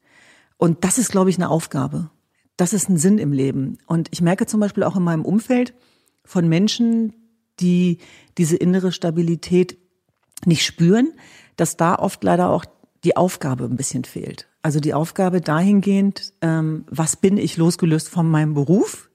Und 0.57 0.85
das 0.85 0.99
ist, 0.99 1.11
glaube 1.11 1.30
ich, 1.30 1.37
eine 1.37 1.51
Aufgabe. 1.51 2.11
Das 2.57 2.72
ist 2.72 2.88
ein 2.88 2.96
Sinn 2.96 3.18
im 3.18 3.32
Leben. 3.32 3.78
Und 3.86 4.09
ich 4.12 4.20
merke 4.20 4.46
zum 4.46 4.61
Beispiel 4.61 4.84
auch 4.84 4.96
in 4.96 5.02
meinem 5.02 5.24
Umfeld 5.24 5.74
von 6.24 6.48
Menschen, 6.48 7.12
die 7.61 7.98
diese 8.38 8.57
innere 8.57 8.92
Stabilität 8.92 9.78
nicht 10.44 10.64
spüren, 10.64 11.12
dass 11.57 11.76
da 11.76 11.96
oft 11.96 12.22
leider 12.24 12.50
auch 12.50 12.64
die 13.05 13.16
Aufgabe 13.16 13.64
ein 13.64 13.76
bisschen 13.76 14.05
fehlt. 14.05 14.48
Also 14.62 14.80
die 14.80 14.94
Aufgabe 14.94 15.40
dahingehend, 15.40 16.32
ähm, 16.40 16.84
was 16.88 17.16
bin 17.16 17.36
ich 17.36 17.57
losgelöst 17.57 18.09
von 18.09 18.28
meinem 18.28 18.55
Beruf? 18.55 19.11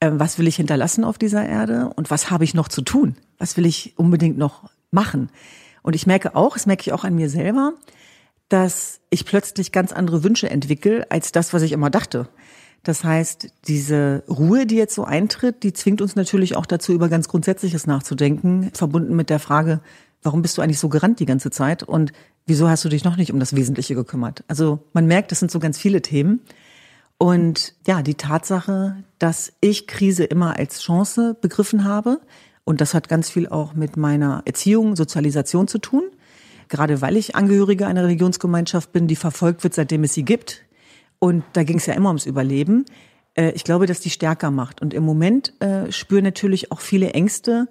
Ähm, 0.00 0.18
was 0.18 0.38
will 0.38 0.48
ich 0.48 0.56
hinterlassen 0.56 1.04
auf 1.04 1.18
dieser 1.18 1.46
Erde? 1.46 1.92
Und 1.94 2.10
was 2.10 2.30
habe 2.30 2.44
ich 2.44 2.54
noch 2.54 2.68
zu 2.68 2.82
tun? 2.82 3.16
Was 3.38 3.56
will 3.56 3.66
ich 3.66 3.94
unbedingt 3.96 4.38
noch 4.38 4.70
machen? 4.90 5.30
Und 5.82 5.94
ich 5.94 6.06
merke 6.06 6.34
auch, 6.34 6.54
das 6.54 6.66
merke 6.66 6.82
ich 6.82 6.92
auch 6.92 7.04
an 7.04 7.14
mir 7.14 7.30
selber, 7.30 7.74
dass 8.48 9.00
ich 9.10 9.24
plötzlich 9.24 9.72
ganz 9.72 9.92
andere 9.92 10.24
Wünsche 10.24 10.50
entwickle 10.50 11.10
als 11.10 11.32
das, 11.32 11.52
was 11.52 11.62
ich 11.62 11.72
immer 11.72 11.90
dachte. 11.90 12.28
Das 12.82 13.04
heißt, 13.04 13.48
diese 13.68 14.24
Ruhe, 14.28 14.66
die 14.66 14.76
jetzt 14.76 14.94
so 14.94 15.04
eintritt, 15.04 15.62
die 15.62 15.72
zwingt 15.72 16.02
uns 16.02 16.16
natürlich 16.16 16.56
auch 16.56 16.66
dazu, 16.66 16.92
über 16.92 17.08
ganz 17.08 17.28
Grundsätzliches 17.28 17.86
nachzudenken, 17.86 18.70
verbunden 18.74 19.14
mit 19.14 19.30
der 19.30 19.38
Frage, 19.38 19.80
warum 20.22 20.42
bist 20.42 20.58
du 20.58 20.62
eigentlich 20.62 20.80
so 20.80 20.88
gerannt 20.88 21.20
die 21.20 21.26
ganze 21.26 21.50
Zeit 21.50 21.82
und 21.82 22.12
wieso 22.46 22.68
hast 22.68 22.84
du 22.84 22.88
dich 22.88 23.04
noch 23.04 23.16
nicht 23.16 23.32
um 23.32 23.38
das 23.38 23.54
Wesentliche 23.54 23.94
gekümmert? 23.94 24.42
Also 24.48 24.80
man 24.92 25.06
merkt, 25.06 25.30
das 25.30 25.38
sind 25.38 25.50
so 25.50 25.60
ganz 25.60 25.78
viele 25.78 26.02
Themen. 26.02 26.40
Und 27.18 27.74
ja, 27.86 28.02
die 28.02 28.16
Tatsache, 28.16 28.96
dass 29.20 29.52
ich 29.60 29.86
Krise 29.86 30.24
immer 30.24 30.58
als 30.58 30.80
Chance 30.80 31.36
begriffen 31.40 31.84
habe, 31.84 32.20
und 32.64 32.80
das 32.80 32.94
hat 32.94 33.08
ganz 33.08 33.30
viel 33.30 33.48
auch 33.48 33.74
mit 33.74 33.96
meiner 33.96 34.42
Erziehung, 34.44 34.96
Sozialisation 34.96 35.68
zu 35.68 35.78
tun, 35.78 36.02
gerade 36.68 37.00
weil 37.00 37.16
ich 37.16 37.36
Angehörige 37.36 37.86
einer 37.86 38.04
Religionsgemeinschaft 38.04 38.92
bin, 38.92 39.06
die 39.06 39.16
verfolgt 39.16 39.62
wird, 39.62 39.74
seitdem 39.74 40.04
es 40.04 40.14
sie 40.14 40.24
gibt, 40.24 40.62
und 41.22 41.44
da 41.52 41.62
ging 41.62 41.76
es 41.76 41.86
ja 41.86 41.94
immer 41.94 42.08
ums 42.08 42.26
Überleben. 42.26 42.84
Äh, 43.34 43.52
ich 43.52 43.62
glaube, 43.62 43.86
dass 43.86 44.00
die 44.00 44.10
stärker 44.10 44.50
macht. 44.50 44.82
Und 44.82 44.92
im 44.92 45.04
Moment 45.04 45.54
äh, 45.62 45.92
spüren 45.92 46.24
natürlich 46.24 46.72
auch 46.72 46.80
viele 46.80 47.10
Ängste, 47.10 47.68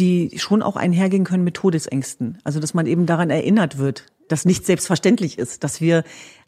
die 0.00 0.36
schon 0.36 0.62
auch 0.62 0.74
einhergehen 0.74 1.22
können 1.22 1.44
mit 1.44 1.54
Todesängsten. 1.54 2.38
Also 2.42 2.58
dass 2.58 2.74
man 2.74 2.86
eben 2.86 3.06
daran 3.06 3.30
erinnert 3.30 3.78
wird, 3.78 4.06
dass 4.26 4.44
nichts 4.44 4.66
selbstverständlich 4.66 5.38
ist, 5.38 5.62
dass 5.62 5.80
wir 5.80 6.02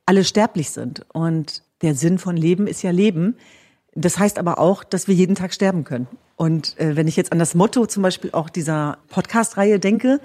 alle 0.06 0.24
sterblich 0.24 0.70
sind. 0.70 1.06
Und 1.12 1.62
der 1.82 1.94
Sinn 1.94 2.18
von 2.18 2.36
Leben 2.36 2.66
ist 2.66 2.82
ja 2.82 2.90
Leben. 2.90 3.36
Das 3.94 4.18
heißt 4.18 4.36
aber 4.36 4.58
auch, 4.58 4.82
dass 4.82 5.06
wir 5.06 5.14
jeden 5.14 5.36
Tag 5.36 5.54
sterben 5.54 5.84
können. 5.84 6.08
Und 6.34 6.76
äh, 6.80 6.96
wenn 6.96 7.06
ich 7.06 7.14
jetzt 7.14 7.30
an 7.30 7.38
das 7.38 7.54
Motto 7.54 7.86
zum 7.86 8.02
Beispiel 8.02 8.32
auch 8.32 8.50
dieser 8.50 8.98
Podcast-Reihe 9.10 9.78
denke, 9.78 10.20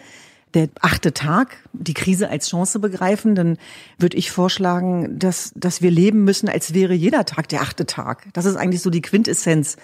der 0.55 0.69
achte 0.81 1.13
Tag, 1.13 1.57
die 1.73 1.93
Krise 1.93 2.29
als 2.29 2.49
Chance 2.49 2.79
begreifen, 2.79 3.35
dann 3.35 3.57
würde 3.99 4.17
ich 4.17 4.31
vorschlagen, 4.31 5.19
dass, 5.19 5.51
dass 5.55 5.81
wir 5.81 5.91
leben 5.91 6.23
müssen, 6.23 6.49
als 6.49 6.73
wäre 6.73 6.93
jeder 6.93 7.25
Tag 7.25 7.49
der 7.49 7.61
achte 7.61 7.85
Tag. 7.85 8.27
Das 8.33 8.45
ist 8.45 8.55
eigentlich 8.55 8.81
so 8.81 8.89
die 8.89 9.01
Quintessenz 9.01 9.77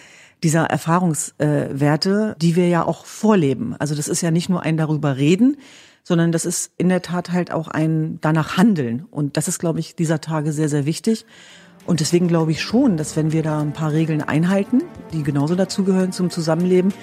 dieser 0.43 0.63
Erfahrungswerte, 0.63 2.35
die 2.41 2.55
wir 2.55 2.67
ja 2.67 2.83
auch 2.83 3.05
vorleben. 3.05 3.75
Also 3.77 3.93
das 3.93 4.07
ist 4.07 4.21
ja 4.21 4.31
nicht 4.31 4.49
nur 4.49 4.63
ein 4.63 4.77
darüber 4.77 5.17
reden, 5.17 5.57
sondern 6.03 6.31
das 6.31 6.45
ist 6.45 6.71
in 6.77 6.89
der 6.89 7.01
Tat 7.01 7.31
halt 7.31 7.51
auch 7.51 7.67
ein 7.67 8.17
danach 8.21 8.57
handeln. 8.57 9.05
Und 9.11 9.37
das 9.37 9.47
ist, 9.47 9.59
glaube 9.59 9.79
ich, 9.79 9.95
dieser 9.95 10.21
Tage 10.21 10.51
sehr, 10.51 10.69
sehr 10.69 10.85
wichtig. 10.85 11.25
Und 11.85 11.99
deswegen 11.99 12.27
glaube 12.27 12.51
ich 12.51 12.61
schon, 12.61 12.97
dass 12.97 13.15
wenn 13.15 13.31
wir 13.31 13.43
da 13.43 13.59
ein 13.59 13.73
paar 13.73 13.91
Regeln 13.91 14.21
einhalten, 14.21 14.83
die 15.13 15.23
genauso 15.23 15.55
dazugehören 15.55 16.11
zum 16.11 16.29
Zusammenleben, 16.29 16.93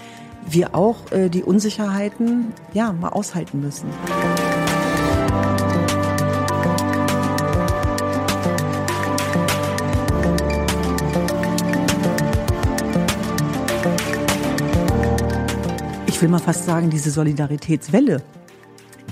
wir 0.51 0.75
auch 0.75 1.13
äh, 1.13 1.29
die 1.29 1.43
Unsicherheiten 1.43 2.53
ja 2.73 2.93
mal 2.93 3.11
aushalten 3.11 3.61
müssen. 3.61 3.89
Ich 16.07 16.23
will 16.23 16.31
mal 16.31 16.39
fast 16.41 16.65
sagen, 16.65 16.91
diese 16.91 17.13
Solidaritätswelle, 17.13 18.23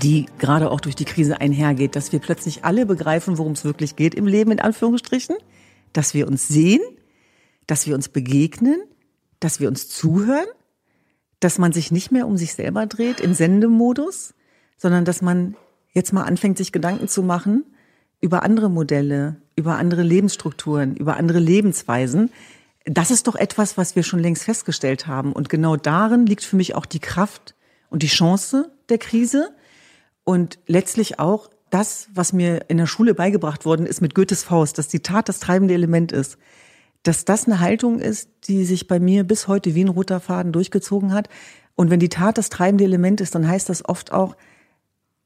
die 0.01 0.25
gerade 0.39 0.69
auch 0.69 0.81
durch 0.81 0.95
die 0.95 1.05
Krise 1.05 1.39
einhergeht, 1.39 1.95
dass 1.95 2.11
wir 2.11 2.19
plötzlich 2.19 2.65
alle 2.65 2.85
begreifen, 2.85 3.37
worum 3.37 3.53
es 3.53 3.63
wirklich 3.63 3.95
geht 3.95 4.13
im 4.13 4.27
Leben, 4.27 4.51
in 4.51 4.59
Anführungsstrichen, 4.59 5.37
dass 5.93 6.13
wir 6.13 6.27
uns 6.27 6.49
sehen, 6.49 6.81
dass 7.65 7.87
wir 7.87 7.95
uns 7.95 8.09
begegnen, 8.09 8.81
dass 9.39 9.59
wir 9.59 9.69
uns 9.69 9.87
zuhören 9.87 10.47
dass 11.39 11.57
man 11.57 11.71
sich 11.71 11.91
nicht 11.91 12.11
mehr 12.11 12.27
um 12.27 12.37
sich 12.37 12.53
selber 12.53 12.85
dreht 12.85 13.19
im 13.19 13.33
Sendemodus, 13.33 14.33
sondern 14.77 15.05
dass 15.05 15.21
man 15.21 15.55
jetzt 15.93 16.13
mal 16.13 16.23
anfängt, 16.23 16.57
sich 16.57 16.71
Gedanken 16.71 17.07
zu 17.07 17.23
machen 17.23 17.65
über 18.21 18.43
andere 18.43 18.69
Modelle, 18.69 19.37
über 19.55 19.77
andere 19.77 20.03
Lebensstrukturen, 20.03 20.95
über 20.95 21.17
andere 21.17 21.39
Lebensweisen. 21.39 22.31
Das 22.85 23.11
ist 23.11 23.27
doch 23.27 23.35
etwas, 23.35 23.77
was 23.77 23.95
wir 23.95 24.03
schon 24.03 24.19
längst 24.19 24.43
festgestellt 24.43 25.07
haben. 25.07 25.33
Und 25.33 25.49
genau 25.49 25.75
darin 25.75 26.25
liegt 26.25 26.43
für 26.43 26.55
mich 26.55 26.75
auch 26.75 26.85
die 26.85 26.99
Kraft 26.99 27.55
und 27.89 28.01
die 28.01 28.07
Chance 28.07 28.71
der 28.89 28.97
Krise. 28.97 29.53
Und 30.23 30.59
letztlich 30.67 31.19
auch 31.19 31.49
das, 31.69 32.07
was 32.13 32.33
mir 32.33 32.69
in 32.69 32.77
der 32.77 32.87
Schule 32.87 33.13
beigebracht 33.13 33.65
worden 33.65 33.85
ist 33.85 34.01
mit 34.01 34.15
Goethes 34.15 34.43
Faust, 34.43 34.77
dass 34.77 34.87
die 34.87 35.01
Tat 35.01 35.29
das 35.29 35.39
treibende 35.39 35.73
Element 35.73 36.11
ist 36.11 36.37
dass 37.07 37.23
das 37.23 37.45
eine 37.45 37.61
Haltung 37.61 37.99
ist, 37.99 38.29
die 38.49 38.65
sich 38.65 38.87
bei 38.87 38.99
mir 38.99 39.23
bis 39.23 39.47
heute 39.47 39.75
wie 39.75 39.83
ein 39.83 39.89
roter 39.89 40.19
Faden 40.19 40.51
durchgezogen 40.51 41.13
hat. 41.13 41.29
Und 41.75 41.89
wenn 41.89 42.01
die 42.01 42.09
Tat 42.09 42.37
das 42.37 42.49
treibende 42.49 42.83
Element 42.83 43.21
ist, 43.21 43.33
dann 43.33 43.47
heißt 43.47 43.69
das 43.69 43.87
oft 43.87 44.11
auch, 44.11 44.35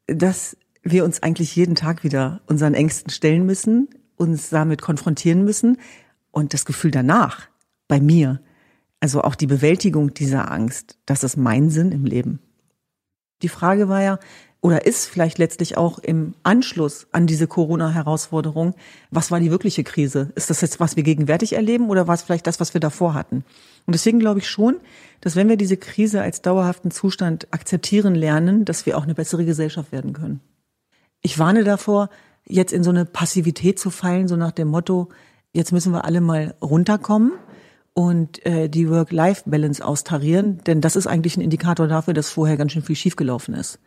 dass 0.05 0.57
wir 0.83 1.03
uns 1.03 1.23
eigentlich 1.23 1.55
jeden 1.55 1.73
Tag 1.73 2.03
wieder 2.03 2.41
unseren 2.45 2.75
Ängsten 2.75 3.09
stellen 3.09 3.47
müssen, 3.47 3.89
uns 4.15 4.49
damit 4.49 4.81
konfrontieren 4.81 5.43
müssen 5.43 5.77
und 6.29 6.53
das 6.53 6.65
Gefühl 6.65 6.91
danach 6.91 7.47
bei 7.87 7.99
mir, 7.99 8.41
also 8.99 9.23
auch 9.23 9.35
die 9.35 9.47
Bewältigung 9.47 10.13
dieser 10.13 10.51
Angst, 10.51 10.99
das 11.07 11.23
ist 11.23 11.35
mein 11.35 11.71
Sinn 11.71 11.91
im 11.91 12.05
Leben. 12.05 12.39
Die 13.41 13.49
Frage 13.49 13.89
war 13.89 14.03
ja, 14.03 14.19
oder 14.61 14.85
ist 14.85 15.07
vielleicht 15.07 15.39
letztlich 15.39 15.75
auch 15.75 15.97
im 15.97 16.35
Anschluss 16.43 17.07
an 17.11 17.25
diese 17.25 17.47
Corona-Herausforderung, 17.47 18.75
was 19.09 19.31
war 19.31 19.39
die 19.39 19.49
wirkliche 19.49 19.83
Krise? 19.83 20.31
Ist 20.35 20.51
das 20.51 20.61
jetzt, 20.61 20.79
was 20.79 20.95
wir 20.95 21.01
gegenwärtig 21.01 21.53
erleben 21.53 21.89
oder 21.89 22.07
war 22.07 22.13
es 22.13 22.21
vielleicht 22.21 22.45
das, 22.45 22.59
was 22.59 22.75
wir 22.75 22.79
davor 22.81 23.15
hatten? 23.15 23.43
Und 23.87 23.95
deswegen 23.95 24.19
glaube 24.19 24.39
ich 24.39 24.47
schon, 24.47 24.79
dass 25.19 25.35
wenn 25.35 25.49
wir 25.49 25.57
diese 25.57 25.77
Krise 25.77 26.21
als 26.21 26.43
dauerhaften 26.43 26.91
Zustand 26.91 27.47
akzeptieren 27.51 28.13
lernen, 28.13 28.63
dass 28.63 28.85
wir 28.85 28.99
auch 28.99 29.03
eine 29.03 29.15
bessere 29.15 29.45
Gesellschaft 29.45 29.91
werden 29.91 30.13
können. 30.13 30.41
Ich 31.23 31.39
warne 31.39 31.63
davor, 31.63 32.11
jetzt 32.45 32.71
in 32.71 32.83
so 32.83 32.91
eine 32.91 33.05
Passivität 33.05 33.79
zu 33.79 33.89
fallen, 33.89 34.27
so 34.27 34.35
nach 34.35 34.51
dem 34.51 34.67
Motto, 34.67 35.09
jetzt 35.53 35.71
müssen 35.71 35.91
wir 35.91 36.05
alle 36.05 36.21
mal 36.21 36.53
runterkommen 36.61 37.31
und 37.93 38.45
äh, 38.45 38.69
die 38.69 38.89
Work-Life-Balance 38.89 39.83
austarieren, 39.83 40.59
denn 40.65 40.81
das 40.81 40.95
ist 40.95 41.07
eigentlich 41.07 41.35
ein 41.35 41.41
Indikator 41.41 41.87
dafür, 41.87 42.13
dass 42.13 42.29
vorher 42.29 42.57
ganz 42.57 42.73
schön 42.73 42.83
viel 42.83 42.95
schiefgelaufen 42.95 43.55
ist 43.55 43.79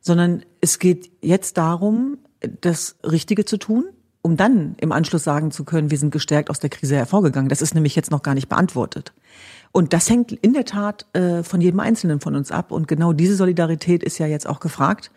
sondern 0.00 0.44
es 0.60 0.78
geht 0.78 1.10
jetzt 1.20 1.58
darum, 1.58 2.18
das 2.60 2.96
Richtige 3.04 3.44
zu 3.44 3.58
tun, 3.58 3.84
um 4.22 4.36
dann 4.36 4.74
im 4.78 4.92
Anschluss 4.92 5.24
sagen 5.24 5.50
zu 5.50 5.64
können, 5.64 5.90
wir 5.90 5.98
sind 5.98 6.10
gestärkt 6.10 6.50
aus 6.50 6.60
der 6.60 6.70
Krise 6.70 6.96
hervorgegangen. 6.96 7.48
Das 7.48 7.62
ist 7.62 7.74
nämlich 7.74 7.96
jetzt 7.96 8.10
noch 8.10 8.22
gar 8.22 8.34
nicht 8.34 8.48
beantwortet. 8.48 9.12
Und 9.72 9.92
das 9.92 10.10
hängt 10.10 10.32
in 10.32 10.52
der 10.52 10.64
Tat 10.64 11.06
äh, 11.14 11.42
von 11.42 11.60
jedem 11.60 11.80
Einzelnen 11.80 12.20
von 12.20 12.34
uns 12.34 12.50
ab. 12.50 12.72
Und 12.72 12.88
genau 12.88 13.12
diese 13.12 13.36
Solidarität 13.36 14.02
ist 14.02 14.18
ja 14.18 14.26
jetzt 14.26 14.48
auch 14.48 14.60
gefragt, 14.60 15.10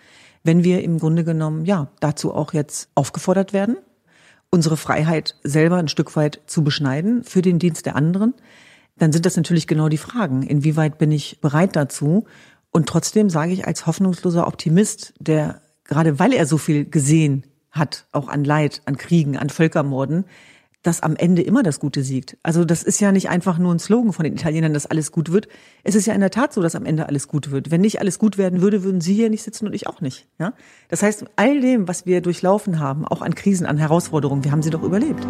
wenn 0.44 0.64
wir 0.64 0.84
im 0.84 1.00
Grunde 1.00 1.24
genommen 1.24 1.66
ja 1.66 1.88
dazu 2.00 2.34
auch 2.34 2.54
jetzt 2.54 2.90
aufgefordert 2.96 3.54
werden, 3.54 3.78
unsere 4.50 4.78
Freiheit 4.78 5.36
selber 5.44 5.78
ein 5.78 5.88
Stück 5.88 6.16
weit 6.16 6.42
zu 6.46 6.64
beschneiden 6.64 7.24
für 7.24 7.42
den 7.42 7.60
Dienst 7.60 7.86
der 7.86 7.96
anderen. 7.96 8.34
Dann 8.98 9.12
sind 9.12 9.26
das 9.26 9.36
natürlich 9.36 9.66
genau 9.66 9.90
die 9.90 9.98
Fragen. 9.98 10.44
Inwieweit 10.44 11.00
bin 11.00 11.12
ich 11.12 11.40
bereit 11.42 11.76
dazu? 11.76 12.26
Und 12.74 12.90
trotzdem 12.90 13.30
sage 13.30 13.54
ich 13.54 13.66
als 13.66 13.86
hoffnungsloser 13.86 14.48
Optimist, 14.48 15.14
der 15.20 15.62
gerade 15.86 16.20
weil 16.20 16.34
er 16.34 16.46
so 16.46 16.58
viel 16.58 16.86
gesehen 16.86 17.44
hat, 17.72 18.06
auch 18.12 18.28
an 18.28 18.44
Leid, 18.44 18.82
an 18.86 18.98
Kriegen, 18.98 19.38
an 19.38 19.50
Völkermorden, 19.50 20.26
dass 20.82 21.02
am 21.02 21.16
Ende 21.16 21.42
immer 21.44 21.64
das 21.64 21.80
Gute 21.80 22.04
siegt. 22.04 22.36
Also 22.44 22.66
das 22.66 22.84
ist 22.84 23.00
ja 23.00 23.12
nicht 23.12 23.30
einfach 23.30 23.58
nur 23.58 23.74
ein 23.74 23.80
Slogan 23.80 24.12
von 24.12 24.26
den 24.26 24.34
Italienern, 24.34 24.74
dass 24.74 24.86
alles 24.86 25.12
gut 25.12 25.32
wird. 25.32 25.48
Es 25.84 25.96
ist 25.96 26.08
ja 26.08 26.14
in 26.14 26.20
der 26.20 26.30
Tat 26.30 26.52
so, 26.52 26.62
dass 26.62 26.76
am 26.76 26.86
Ende 26.86 27.08
alles 27.08 27.28
gut 27.28 27.52
wird. 27.52 27.72
Wenn 27.72 27.82
nicht 27.82 28.02
alles 28.02 28.20
gut 28.20 28.38
werden 28.38 28.62
würde, 28.62 28.84
würden 28.84 29.00
Sie 29.00 29.14
hier 29.14 29.30
nicht 29.30 29.44
sitzen 29.44 29.66
und 29.68 29.74
ich 29.74 29.88
auch 29.88 30.02
nicht. 30.02 30.28
Ja? 30.40 30.54
Das 30.90 31.02
heißt, 31.02 31.26
all 31.36 31.62
dem, 31.62 31.88
was 31.88 32.06
wir 32.06 32.22
durchlaufen 32.22 32.80
haben, 32.80 33.06
auch 33.06 33.22
an 33.22 33.34
Krisen, 33.34 33.66
an 33.66 33.78
Herausforderungen, 33.78 34.44
wir 34.44 34.52
haben 34.52 34.64
sie 34.64 34.72
doch 34.72 34.84
überlebt. 34.84 35.26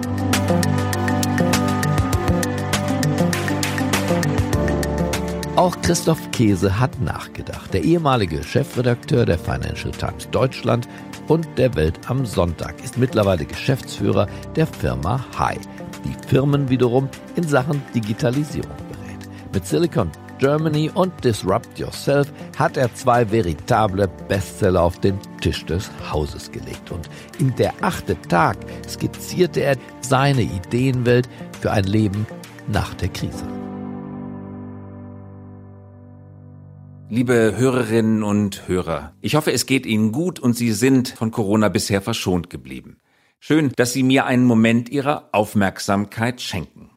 Auch 5.63 5.79
Christoph 5.81 6.29
Käse 6.31 6.77
hat 6.77 6.99
nachgedacht. 6.99 7.73
Der 7.73 7.85
ehemalige 7.85 8.43
Chefredakteur 8.43 9.25
der 9.25 9.39
Financial 9.39 9.93
Times 9.93 10.29
Deutschland 10.29 10.89
und 11.29 11.47
der 11.57 11.73
Welt 11.75 11.97
am 12.07 12.25
Sonntag 12.25 12.83
ist 12.83 12.97
mittlerweile 12.97 13.45
Geschäftsführer 13.45 14.27
der 14.57 14.67
Firma 14.67 15.23
Hi, 15.39 15.57
die 16.03 16.27
Firmen 16.27 16.67
wiederum 16.67 17.07
in 17.37 17.47
Sachen 17.47 17.81
Digitalisierung 17.95 18.75
berät. 18.89 19.53
Mit 19.53 19.65
Silicon 19.65 20.11
Germany 20.37 20.91
und 20.93 21.13
Disrupt 21.23 21.79
Yourself 21.79 22.33
hat 22.59 22.75
er 22.75 22.93
zwei 22.93 23.31
veritable 23.31 24.09
Bestseller 24.27 24.81
auf 24.81 24.99
den 24.99 25.17
Tisch 25.39 25.65
des 25.65 25.89
Hauses 26.11 26.51
gelegt. 26.51 26.91
Und 26.91 27.09
in 27.39 27.55
der 27.55 27.73
achte 27.79 28.21
Tag 28.23 28.57
skizzierte 28.85 29.61
er 29.61 29.77
seine 30.01 30.41
Ideenwelt 30.41 31.29
für 31.61 31.71
ein 31.71 31.85
Leben 31.85 32.27
nach 32.67 32.93
der 32.95 33.07
Krise. 33.07 33.45
Liebe 37.13 37.53
Hörerinnen 37.55 38.23
und 38.23 38.67
Hörer, 38.67 39.13
ich 39.21 39.35
hoffe, 39.35 39.53
es 39.53 39.67
geht 39.67 39.85
Ihnen 39.85 40.11
gut 40.11 40.39
und 40.39 40.55
Sie 40.57 40.71
sind 40.71 41.09
von 41.09 41.29
Corona 41.29 41.69
bisher 41.69 42.01
verschont 42.01 42.49
geblieben. 42.49 42.97
Schön, 43.39 43.71
dass 43.75 43.93
Sie 43.93 44.01
mir 44.01 44.25
einen 44.25 44.45
Moment 44.45 44.89
Ihrer 44.89 45.29
Aufmerksamkeit 45.31 46.41
schenken. 46.41 46.89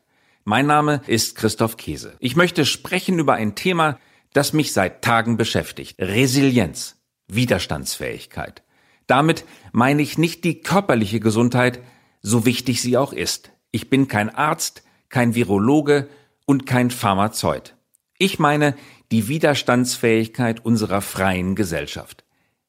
Mein 0.43 0.67
Name 0.67 1.03
ist 1.07 1.37
Christoph 1.37 1.77
Käse. 1.77 2.15
Ich 2.19 2.35
möchte 2.35 2.65
sprechen 2.65 3.19
über 3.19 3.35
ein 3.35 3.57
Thema, 3.57 3.99
das 4.33 4.55
mich 4.55 4.73
seit 4.73 5.03
Tagen 5.03 5.37
beschäftigt. 5.37 5.97
Resilienz, 6.01 6.97
Widerstandsfähigkeit. 7.29 8.63
Damit 9.07 9.45
meine 9.73 10.01
ich 10.01 10.17
nicht 10.17 10.45
die 10.45 10.63
körperliche 10.63 11.21
Gesundheit, 11.21 11.81
so 12.23 12.47
wichtig 12.47 12.81
sie 12.81 12.97
auch 12.97 13.13
ist. 13.13 13.53
Ich 13.71 13.91
bin 13.91 14.09
kein 14.09 14.35
Arzt, 14.35 14.83
kein 15.11 15.35
Virologe 15.35 16.09
und 16.47 16.65
kein 16.65 16.91
Pharmazeut. 16.91 17.77
Ich 18.19 18.39
meine 18.39 18.75
die 19.13 19.29
Widerstandsfähigkeit 19.29 20.65
unserer 20.65 21.01
freien 21.01 21.55
Gesellschaft. 21.55 22.25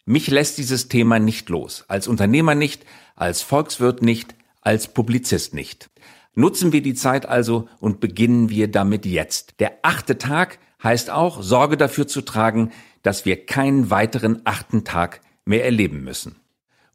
Mich 0.05 0.27
lässt 0.29 0.57
dieses 0.57 0.87
Thema 0.87 1.19
nicht 1.19 1.49
los, 1.49 1.85
als 1.87 2.07
Unternehmer 2.07 2.55
nicht, 2.55 2.85
als 3.15 3.41
Volkswirt 3.41 4.01
nicht, 4.01 4.35
als 4.61 4.87
Publizist 4.87 5.53
nicht. 5.53 5.89
Nutzen 6.33 6.71
wir 6.71 6.81
die 6.81 6.93
Zeit 6.93 7.25
also 7.25 7.67
und 7.79 7.99
beginnen 7.99 8.49
wir 8.49 8.69
damit 8.69 9.05
jetzt. 9.05 9.59
Der 9.59 9.79
achte 9.81 10.17
Tag 10.17 10.59
heißt 10.83 11.09
auch, 11.09 11.41
Sorge 11.41 11.77
dafür 11.77 12.07
zu 12.07 12.21
tragen, 12.21 12.71
dass 13.01 13.25
wir 13.25 13.45
keinen 13.45 13.89
weiteren 13.89 14.41
achten 14.43 14.83
Tag 14.83 15.21
mehr 15.45 15.65
erleben 15.65 16.03
müssen. 16.03 16.35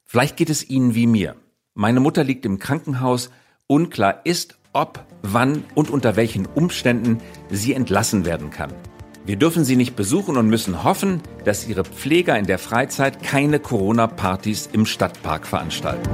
Vielleicht 0.05 0.37
geht 0.37 0.51
es 0.51 0.69
Ihnen 0.69 0.95
wie 0.95 1.07
mir. 1.07 1.37
Meine 1.75 2.01
Mutter 2.01 2.23
liegt 2.23 2.45
im 2.45 2.59
Krankenhaus. 2.59 3.31
Unklar 3.67 4.25
ist, 4.25 4.59
ob, 4.73 5.05
wann 5.23 5.65
und 5.75 5.91
unter 5.91 6.17
welchen 6.17 6.47
Umständen 6.47 7.19
sie 7.51 7.73
entlassen 7.73 8.25
werden 8.25 8.51
kann. 8.51 8.73
Wir 9.25 9.37
dürfen 9.37 9.65
sie 9.65 9.77
nicht 9.77 9.95
besuchen 9.95 10.37
und 10.37 10.49
müssen 10.49 10.83
hoffen, 10.83 11.23
dass 11.45 11.69
ihre 11.69 11.85
Pfleger 11.85 12.37
in 12.37 12.47
der 12.47 12.59
Freizeit 12.59 13.23
keine 13.23 13.61
Corona-Partys 13.61 14.69
im 14.73 14.85
Stadtpark 14.85 15.47
veranstalten. 15.47 16.11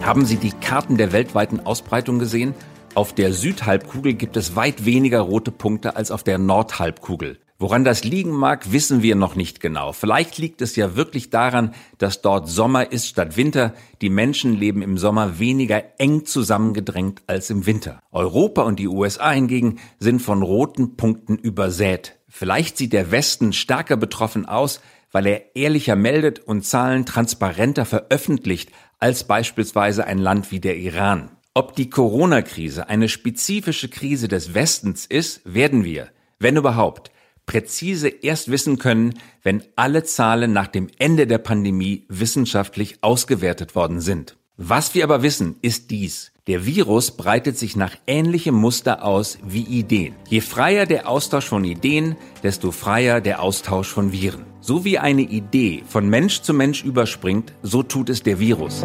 Haben 0.00 0.24
Sie 0.24 0.36
die 0.38 0.52
Karten 0.52 0.96
der 0.96 1.12
weltweiten 1.12 1.60
Ausbreitung 1.60 2.18
gesehen? 2.18 2.54
Auf 2.94 3.12
der 3.12 3.34
Südhalbkugel 3.34 4.14
gibt 4.14 4.38
es 4.38 4.56
weit 4.56 4.86
weniger 4.86 5.20
rote 5.20 5.50
Punkte 5.50 5.94
als 5.96 6.10
auf 6.10 6.22
der 6.22 6.38
Nordhalbkugel. 6.38 7.38
Woran 7.60 7.82
das 7.82 8.04
liegen 8.04 8.30
mag, 8.30 8.70
wissen 8.70 9.02
wir 9.02 9.16
noch 9.16 9.34
nicht 9.34 9.58
genau. 9.58 9.92
Vielleicht 9.92 10.38
liegt 10.38 10.62
es 10.62 10.76
ja 10.76 10.94
wirklich 10.94 11.30
daran, 11.30 11.74
dass 11.98 12.22
dort 12.22 12.48
Sommer 12.48 12.92
ist 12.92 13.08
statt 13.08 13.36
Winter. 13.36 13.74
Die 14.00 14.10
Menschen 14.10 14.54
leben 14.54 14.80
im 14.80 14.96
Sommer 14.96 15.40
weniger 15.40 15.82
eng 15.98 16.24
zusammengedrängt 16.24 17.22
als 17.26 17.50
im 17.50 17.66
Winter. 17.66 18.00
Europa 18.12 18.62
und 18.62 18.78
die 18.78 18.86
USA 18.86 19.32
hingegen 19.32 19.80
sind 19.98 20.22
von 20.22 20.42
roten 20.42 20.94
Punkten 20.94 21.36
übersät. 21.36 22.20
Vielleicht 22.28 22.76
sieht 22.76 22.92
der 22.92 23.10
Westen 23.10 23.52
stärker 23.52 23.96
betroffen 23.96 24.46
aus, 24.46 24.80
weil 25.10 25.26
er 25.26 25.56
ehrlicher 25.56 25.96
meldet 25.96 26.38
und 26.38 26.64
Zahlen 26.64 27.06
transparenter 27.06 27.86
veröffentlicht 27.86 28.70
als 29.00 29.24
beispielsweise 29.24 30.06
ein 30.06 30.18
Land 30.18 30.52
wie 30.52 30.60
der 30.60 30.76
Iran. 30.76 31.32
Ob 31.54 31.74
die 31.74 31.90
Corona-Krise 31.90 32.88
eine 32.88 33.08
spezifische 33.08 33.88
Krise 33.88 34.28
des 34.28 34.54
Westens 34.54 35.06
ist, 35.06 35.40
werden 35.44 35.82
wir, 35.82 36.10
wenn 36.38 36.56
überhaupt, 36.56 37.10
präzise 37.48 38.08
erst 38.08 38.50
wissen 38.52 38.78
können, 38.78 39.14
wenn 39.42 39.64
alle 39.74 40.04
Zahlen 40.04 40.52
nach 40.52 40.68
dem 40.68 40.86
Ende 40.98 41.26
der 41.26 41.38
Pandemie 41.38 42.04
wissenschaftlich 42.08 42.98
ausgewertet 43.00 43.74
worden 43.74 44.00
sind. 44.00 44.36
Was 44.56 44.94
wir 44.94 45.02
aber 45.02 45.22
wissen, 45.22 45.56
ist 45.62 45.90
dies. 45.90 46.30
Der 46.46 46.66
Virus 46.66 47.16
breitet 47.16 47.58
sich 47.58 47.74
nach 47.74 47.94
ähnlichem 48.06 48.54
Muster 48.54 49.04
aus 49.04 49.38
wie 49.46 49.62
Ideen. 49.62 50.14
Je 50.28 50.40
freier 50.40 50.86
der 50.86 51.08
Austausch 51.08 51.46
von 51.46 51.64
Ideen, 51.64 52.16
desto 52.42 52.70
freier 52.70 53.20
der 53.20 53.42
Austausch 53.42 53.88
von 53.88 54.12
Viren. 54.12 54.44
So 54.60 54.84
wie 54.84 54.98
eine 54.98 55.22
Idee 55.22 55.82
von 55.86 56.08
Mensch 56.08 56.42
zu 56.42 56.52
Mensch 56.52 56.84
überspringt, 56.84 57.52
so 57.62 57.82
tut 57.82 58.10
es 58.10 58.22
der 58.22 58.40
Virus. 58.40 58.84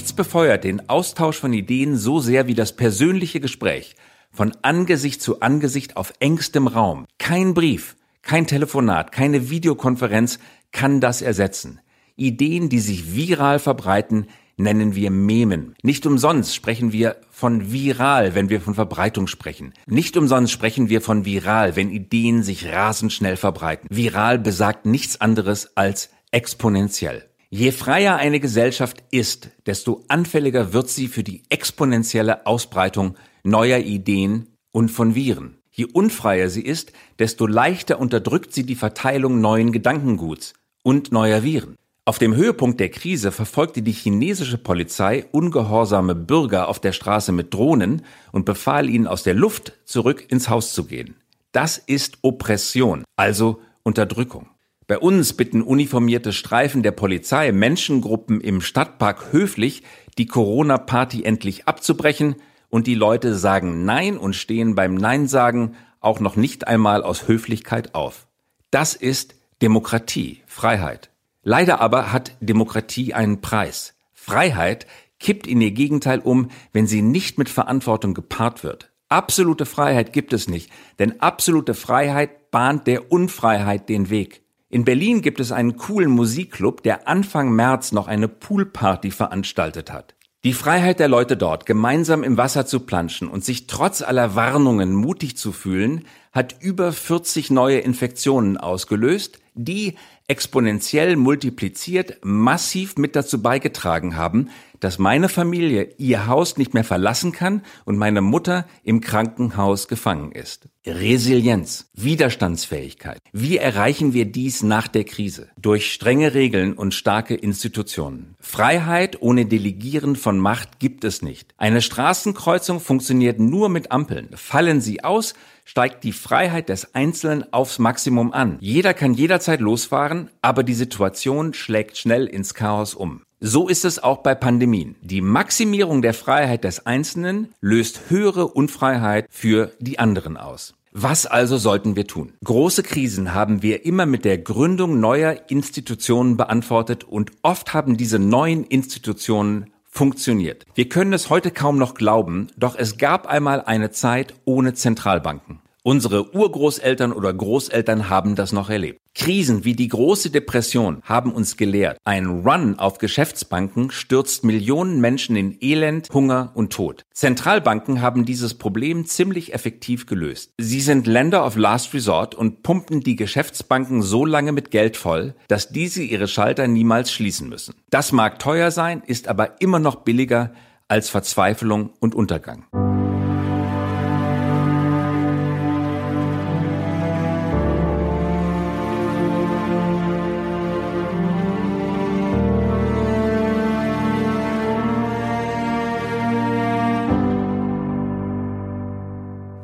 Nichts 0.00 0.14
befeuert 0.14 0.64
den 0.64 0.88
Austausch 0.88 1.36
von 1.36 1.52
Ideen 1.52 1.94
so 1.94 2.20
sehr 2.20 2.46
wie 2.46 2.54
das 2.54 2.74
persönliche 2.74 3.38
Gespräch, 3.38 3.96
von 4.32 4.56
Angesicht 4.62 5.20
zu 5.20 5.40
Angesicht 5.40 5.98
auf 5.98 6.14
engstem 6.20 6.68
Raum. 6.68 7.04
Kein 7.18 7.52
Brief, 7.52 7.96
kein 8.22 8.46
Telefonat, 8.46 9.12
keine 9.12 9.50
Videokonferenz 9.50 10.38
kann 10.72 11.02
das 11.02 11.20
ersetzen. 11.20 11.82
Ideen, 12.16 12.70
die 12.70 12.78
sich 12.78 13.14
viral 13.14 13.58
verbreiten, 13.58 14.28
nennen 14.56 14.94
wir 14.94 15.10
Memen. 15.10 15.74
Nicht 15.82 16.06
umsonst 16.06 16.54
sprechen 16.54 16.92
wir 16.92 17.16
von 17.28 17.70
viral, 17.70 18.34
wenn 18.34 18.48
wir 18.48 18.62
von 18.62 18.74
Verbreitung 18.74 19.26
sprechen. 19.26 19.74
Nicht 19.84 20.16
umsonst 20.16 20.50
sprechen 20.50 20.88
wir 20.88 21.02
von 21.02 21.26
viral, 21.26 21.76
wenn 21.76 21.90
Ideen 21.90 22.42
sich 22.42 22.66
rasend 22.72 23.12
schnell 23.12 23.36
verbreiten. 23.36 23.86
Viral 23.90 24.38
besagt 24.38 24.86
nichts 24.86 25.20
anderes 25.20 25.76
als 25.76 26.08
exponentiell. 26.30 27.29
Je 27.52 27.72
freier 27.72 28.14
eine 28.14 28.38
Gesellschaft 28.38 29.02
ist, 29.10 29.50
desto 29.66 30.04
anfälliger 30.06 30.72
wird 30.72 30.88
sie 30.88 31.08
für 31.08 31.24
die 31.24 31.42
exponentielle 31.48 32.46
Ausbreitung 32.46 33.16
neuer 33.42 33.78
Ideen 33.78 34.46
und 34.70 34.88
von 34.88 35.16
Viren. 35.16 35.58
Je 35.72 35.86
unfreier 35.86 36.48
sie 36.48 36.62
ist, 36.62 36.92
desto 37.18 37.48
leichter 37.48 37.98
unterdrückt 37.98 38.54
sie 38.54 38.64
die 38.64 38.76
Verteilung 38.76 39.40
neuen 39.40 39.72
Gedankenguts 39.72 40.54
und 40.84 41.10
neuer 41.10 41.42
Viren. 41.42 41.74
Auf 42.04 42.18
dem 42.18 42.36
Höhepunkt 42.36 42.78
der 42.78 42.88
Krise 42.88 43.32
verfolgte 43.32 43.82
die 43.82 43.90
chinesische 43.90 44.56
Polizei 44.56 45.26
ungehorsame 45.32 46.14
Bürger 46.14 46.68
auf 46.68 46.78
der 46.78 46.92
Straße 46.92 47.32
mit 47.32 47.52
Drohnen 47.52 48.02
und 48.30 48.44
befahl 48.44 48.88
ihnen 48.88 49.08
aus 49.08 49.24
der 49.24 49.34
Luft 49.34 49.72
zurück 49.84 50.24
ins 50.28 50.48
Haus 50.48 50.72
zu 50.72 50.84
gehen. 50.84 51.16
Das 51.50 51.78
ist 51.78 52.18
Oppression, 52.22 53.02
also 53.16 53.60
Unterdrückung. 53.82 54.48
Bei 54.90 54.98
uns 54.98 55.34
bitten 55.34 55.62
uniformierte 55.62 56.32
Streifen 56.32 56.82
der 56.82 56.90
Polizei 56.90 57.52
Menschengruppen 57.52 58.40
im 58.40 58.60
Stadtpark 58.60 59.32
höflich, 59.32 59.84
die 60.18 60.26
Corona-Party 60.26 61.22
endlich 61.22 61.68
abzubrechen 61.68 62.34
und 62.70 62.88
die 62.88 62.96
Leute 62.96 63.36
sagen 63.36 63.84
Nein 63.84 64.18
und 64.18 64.34
stehen 64.34 64.74
beim 64.74 64.96
Nein 64.96 65.28
sagen 65.28 65.76
auch 66.00 66.18
noch 66.18 66.34
nicht 66.34 66.66
einmal 66.66 67.04
aus 67.04 67.28
Höflichkeit 67.28 67.94
auf. 67.94 68.26
Das 68.72 68.96
ist 68.96 69.36
Demokratie, 69.62 70.42
Freiheit. 70.46 71.10
Leider 71.44 71.80
aber 71.80 72.10
hat 72.10 72.32
Demokratie 72.40 73.14
einen 73.14 73.40
Preis. 73.40 73.94
Freiheit 74.12 74.88
kippt 75.20 75.46
in 75.46 75.60
ihr 75.60 75.70
Gegenteil 75.70 76.18
um, 76.18 76.48
wenn 76.72 76.88
sie 76.88 77.02
nicht 77.02 77.38
mit 77.38 77.48
Verantwortung 77.48 78.12
gepaart 78.12 78.64
wird. 78.64 78.90
Absolute 79.08 79.66
Freiheit 79.66 80.12
gibt 80.12 80.32
es 80.32 80.48
nicht, 80.48 80.68
denn 80.98 81.20
absolute 81.20 81.74
Freiheit 81.74 82.50
bahnt 82.50 82.88
der 82.88 83.12
Unfreiheit 83.12 83.88
den 83.88 84.10
Weg. 84.10 84.42
In 84.72 84.84
Berlin 84.84 85.20
gibt 85.20 85.40
es 85.40 85.50
einen 85.50 85.76
coolen 85.76 86.10
Musikclub, 86.12 86.84
der 86.84 87.08
Anfang 87.08 87.50
März 87.50 87.90
noch 87.90 88.06
eine 88.06 88.28
Poolparty 88.28 89.10
veranstaltet 89.10 89.92
hat. 89.92 90.14
Die 90.44 90.52
Freiheit 90.52 91.00
der 91.00 91.08
Leute 91.08 91.36
dort, 91.36 91.66
gemeinsam 91.66 92.22
im 92.22 92.36
Wasser 92.36 92.64
zu 92.64 92.78
planschen 92.78 93.28
und 93.28 93.44
sich 93.44 93.66
trotz 93.66 94.00
aller 94.00 94.36
Warnungen 94.36 94.94
mutig 94.94 95.36
zu 95.36 95.50
fühlen, 95.50 96.06
hat 96.32 96.54
über 96.60 96.92
40 96.92 97.50
neue 97.50 97.80
Infektionen 97.80 98.56
ausgelöst, 98.58 99.40
die 99.54 99.96
exponentiell 100.30 101.16
multipliziert 101.16 102.18
massiv 102.22 102.96
mit 102.96 103.16
dazu 103.16 103.42
beigetragen 103.42 104.16
haben, 104.16 104.48
dass 104.78 104.98
meine 104.98 105.28
Familie 105.28 105.92
ihr 105.98 106.28
Haus 106.28 106.56
nicht 106.56 106.72
mehr 106.72 106.84
verlassen 106.84 107.32
kann 107.32 107.62
und 107.84 107.98
meine 107.98 108.20
Mutter 108.20 108.66
im 108.84 109.00
Krankenhaus 109.00 109.88
gefangen 109.88 110.30
ist. 110.32 110.68
Resilienz, 110.86 111.90
Widerstandsfähigkeit. 111.94 113.18
Wie 113.32 113.58
erreichen 113.58 114.14
wir 114.14 114.24
dies 114.24 114.62
nach 114.62 114.88
der 114.88 115.04
Krise? 115.04 115.50
Durch 115.60 115.92
strenge 115.92 116.32
Regeln 116.32 116.72
und 116.72 116.94
starke 116.94 117.34
Institutionen. 117.34 118.36
Freiheit 118.40 119.20
ohne 119.20 119.44
Delegieren 119.44 120.16
von 120.16 120.38
Macht 120.38 120.78
gibt 120.78 121.04
es 121.04 121.20
nicht. 121.20 121.54
Eine 121.58 121.82
Straßenkreuzung 121.82 122.80
funktioniert 122.80 123.40
nur 123.40 123.68
mit 123.68 123.92
Ampeln. 123.92 124.30
Fallen 124.36 124.80
sie 124.80 125.04
aus, 125.04 125.34
steigt 125.70 126.02
die 126.02 126.10
Freiheit 126.10 126.68
des 126.68 126.96
Einzelnen 126.96 127.52
aufs 127.52 127.78
Maximum 127.78 128.32
an. 128.32 128.56
Jeder 128.58 128.92
kann 128.92 129.14
jederzeit 129.14 129.60
losfahren, 129.60 130.28
aber 130.42 130.64
die 130.64 130.74
Situation 130.74 131.54
schlägt 131.54 131.96
schnell 131.96 132.26
ins 132.26 132.54
Chaos 132.54 132.92
um. 132.92 133.22
So 133.38 133.68
ist 133.68 133.84
es 133.84 134.02
auch 134.02 134.18
bei 134.18 134.34
Pandemien. 134.34 134.96
Die 135.00 135.20
Maximierung 135.20 136.02
der 136.02 136.12
Freiheit 136.12 136.64
des 136.64 136.86
Einzelnen 136.86 137.54
löst 137.60 138.00
höhere 138.08 138.48
Unfreiheit 138.48 139.28
für 139.30 139.70
die 139.78 140.00
anderen 140.00 140.36
aus. 140.36 140.74
Was 140.90 141.24
also 141.24 141.56
sollten 141.56 141.94
wir 141.94 142.08
tun? 142.08 142.32
Große 142.42 142.82
Krisen 142.82 143.32
haben 143.32 143.62
wir 143.62 143.84
immer 143.86 144.06
mit 144.06 144.24
der 144.24 144.38
Gründung 144.38 144.98
neuer 144.98 145.36
Institutionen 145.50 146.36
beantwortet 146.36 147.04
und 147.04 147.30
oft 147.42 147.74
haben 147.74 147.96
diese 147.96 148.18
neuen 148.18 148.64
Institutionen 148.64 149.70
funktioniert. 149.90 150.64
Wir 150.74 150.88
können 150.88 151.12
es 151.12 151.28
heute 151.28 151.50
kaum 151.50 151.76
noch 151.76 151.94
glauben, 151.94 152.46
doch 152.56 152.76
es 152.76 152.96
gab 152.96 153.26
einmal 153.26 153.62
eine 153.62 153.90
Zeit 153.90 154.34
ohne 154.44 154.72
Zentralbanken. 154.74 155.60
Unsere 155.82 156.34
Urgroßeltern 156.34 157.12
oder 157.12 157.32
Großeltern 157.32 158.10
haben 158.10 158.34
das 158.34 158.52
noch 158.52 158.68
erlebt. 158.68 159.00
Krisen 159.14 159.64
wie 159.64 159.74
die 159.74 159.88
große 159.88 160.30
Depression 160.30 161.00
haben 161.04 161.32
uns 161.32 161.56
gelehrt, 161.56 161.96
ein 162.04 162.26
Run 162.26 162.78
auf 162.78 162.98
Geschäftsbanken 162.98 163.90
stürzt 163.90 164.44
Millionen 164.44 165.00
Menschen 165.00 165.36
in 165.36 165.56
Elend, 165.60 166.08
Hunger 166.12 166.52
und 166.54 166.72
Tod. 166.72 167.04
Zentralbanken 167.14 168.02
haben 168.02 168.26
dieses 168.26 168.54
Problem 168.54 169.06
ziemlich 169.06 169.54
effektiv 169.54 170.04
gelöst. 170.06 170.52
Sie 170.58 170.80
sind 170.82 171.06
Länder 171.06 171.46
of 171.46 171.56
Last 171.56 171.94
Resort 171.94 172.34
und 172.34 172.62
pumpen 172.62 173.00
die 173.00 173.16
Geschäftsbanken 173.16 174.02
so 174.02 174.26
lange 174.26 174.52
mit 174.52 174.70
Geld 174.70 174.98
voll, 174.98 175.34
dass 175.48 175.70
diese 175.70 176.02
ihre 176.02 176.28
Schalter 176.28 176.68
niemals 176.68 177.10
schließen 177.10 177.48
müssen. 177.48 177.74
Das 177.88 178.12
mag 178.12 178.38
teuer 178.38 178.70
sein, 178.70 179.02
ist 179.06 179.28
aber 179.28 179.60
immer 179.62 179.78
noch 179.78 179.96
billiger 179.96 180.52
als 180.88 181.08
Verzweiflung 181.08 181.90
und 182.00 182.14
Untergang. 182.14 182.66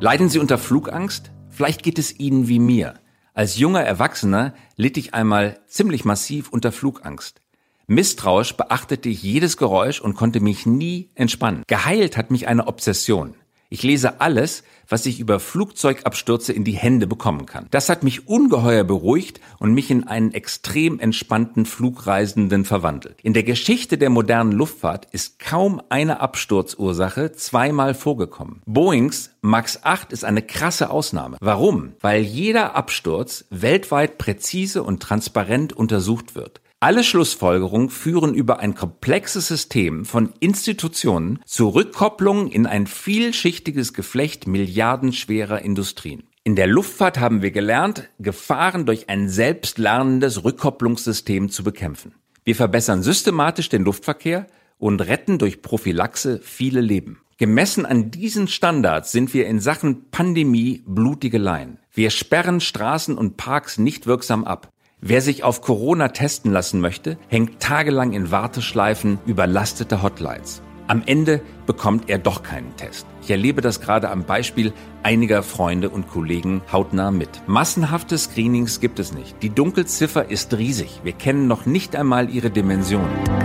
Leiden 0.07 0.29
Sie 0.29 0.39
unter 0.39 0.57
Flugangst? 0.57 1.31
Vielleicht 1.49 1.83
geht 1.83 1.99
es 1.99 2.17
Ihnen 2.17 2.47
wie 2.47 2.59
mir. 2.59 2.93
Als 3.33 3.57
junger 3.57 3.83
Erwachsener 3.83 4.53
litt 4.77 4.95
ich 4.95 5.13
einmal 5.13 5.59
ziemlich 5.67 6.05
massiv 6.05 6.47
unter 6.47 6.71
Flugangst. 6.71 7.41
Misstrauisch 7.87 8.55
beachtete 8.55 9.09
ich 9.09 9.21
jedes 9.21 9.57
Geräusch 9.57 9.99
und 9.99 10.15
konnte 10.15 10.39
mich 10.39 10.65
nie 10.65 11.09
entspannen. 11.15 11.63
Geheilt 11.67 12.15
hat 12.15 12.31
mich 12.31 12.47
eine 12.47 12.67
Obsession. 12.67 13.35
Ich 13.69 13.83
lese 13.83 14.21
alles, 14.21 14.63
was 14.87 15.05
ich 15.05 15.19
über 15.19 15.41
Flugzeugabstürze 15.41 16.53
in 16.53 16.63
die 16.63 16.77
Hände 16.77 17.05
bekommen 17.05 17.45
kann. 17.45 17.67
Das 17.69 17.89
hat 17.89 18.01
mich 18.01 18.27
ungeheuer 18.27 18.85
beruhigt 18.85 19.41
und 19.59 19.73
mich 19.73 19.91
in 19.91 20.07
einen 20.07 20.33
extrem 20.33 20.99
entspannten 20.99 21.65
Flugreisenden 21.65 22.63
verwandelt. 22.63 23.17
In 23.23 23.33
der 23.33 23.43
Geschichte 23.43 23.97
der 23.97 24.09
modernen 24.09 24.53
Luftfahrt 24.53 25.07
ist 25.11 25.39
kaum 25.39 25.81
eine 25.89 26.21
Absturzursache 26.21 27.33
zweimal 27.33 27.93
vorgekommen. 27.93 28.61
Boeings 28.65 29.31
MAX 29.41 29.83
8 29.83 30.13
ist 30.13 30.23
eine 30.23 30.41
krasse 30.41 30.89
Ausnahme. 30.89 31.37
Warum? 31.41 31.93
Weil 31.99 32.21
jeder 32.21 32.75
Absturz 32.75 33.45
weltweit 33.49 34.17
präzise 34.17 34.83
und 34.83 35.03
transparent 35.03 35.73
untersucht 35.73 36.35
wird. 36.35 36.61
Alle 36.79 37.03
Schlussfolgerungen 37.03 37.89
führen 37.89 38.35
über 38.35 38.59
ein 38.59 38.75
komplexes 38.75 39.47
System 39.47 40.05
von 40.05 40.31
Institutionen 40.39 41.39
zu 41.43 41.69
Rückkopplungen 41.69 42.51
in 42.51 42.67
ein 42.67 42.85
vielschichtiges 42.85 43.95
Geflecht 43.95 44.45
milliardenschwerer 44.45 45.63
Industrien. 45.63 46.27
In 46.43 46.55
der 46.55 46.67
Luftfahrt 46.67 47.19
haben 47.19 47.41
wir 47.41 47.49
gelernt, 47.49 48.09
Gefahren 48.19 48.85
durch 48.85 49.09
ein 49.09 49.27
selbstlernendes 49.27 50.43
Rückkopplungssystem 50.43 51.49
zu 51.49 51.63
bekämpfen. 51.63 52.13
Wir 52.43 52.55
verbessern 52.55 53.01
systematisch 53.01 53.69
den 53.69 53.83
Luftverkehr 53.83 54.45
und 54.77 55.01
retten 55.01 55.39
durch 55.39 55.63
Prophylaxe 55.63 56.39
viele 56.43 56.81
Leben. 56.81 57.21
Gemessen 57.39 57.87
an 57.87 58.11
diesen 58.11 58.47
Standards 58.47 59.11
sind 59.11 59.33
wir 59.33 59.47
in 59.47 59.59
Sachen 59.59 60.11
Pandemie 60.11 60.83
blutige 60.85 61.39
Laien. 61.39 61.79
Wir 61.91 62.11
sperren 62.11 62.61
Straßen 62.61 63.17
und 63.17 63.35
Parks 63.35 63.79
nicht 63.79 64.05
wirksam 64.05 64.43
ab. 64.43 64.71
Wer 65.09 65.21
sich 65.21 65.45
auf 65.45 65.61
Corona 65.61 66.09
testen 66.09 66.51
lassen 66.51 66.81
möchte, 66.81 67.17
hängt 67.29 67.61
tagelang 67.61 68.11
in 68.11 68.29
Warteschleifen 68.29 69.19
überlastete 69.25 70.03
Hotlines. 70.03 70.61
Am 70.87 71.01
Ende 71.05 71.39
bekommt 71.65 72.09
er 72.09 72.17
doch 72.17 72.43
keinen 72.43 72.75
Test. 72.75 73.07
Ich 73.21 73.31
erlebe 73.31 73.61
das 73.61 73.79
gerade 73.79 74.09
am 74.09 74.25
Beispiel 74.25 74.73
einiger 75.03 75.43
Freunde 75.43 75.89
und 75.89 76.09
Kollegen 76.09 76.61
hautnah 76.73 77.11
mit. 77.11 77.29
Massenhafte 77.47 78.17
Screenings 78.17 78.81
gibt 78.81 78.99
es 78.99 79.13
nicht. 79.13 79.41
Die 79.43 79.49
Dunkelziffer 79.49 80.29
ist 80.29 80.57
riesig. 80.57 80.99
Wir 81.05 81.13
kennen 81.13 81.47
noch 81.47 81.65
nicht 81.65 81.95
einmal 81.95 82.29
ihre 82.29 82.49
Dimensionen. 82.49 83.36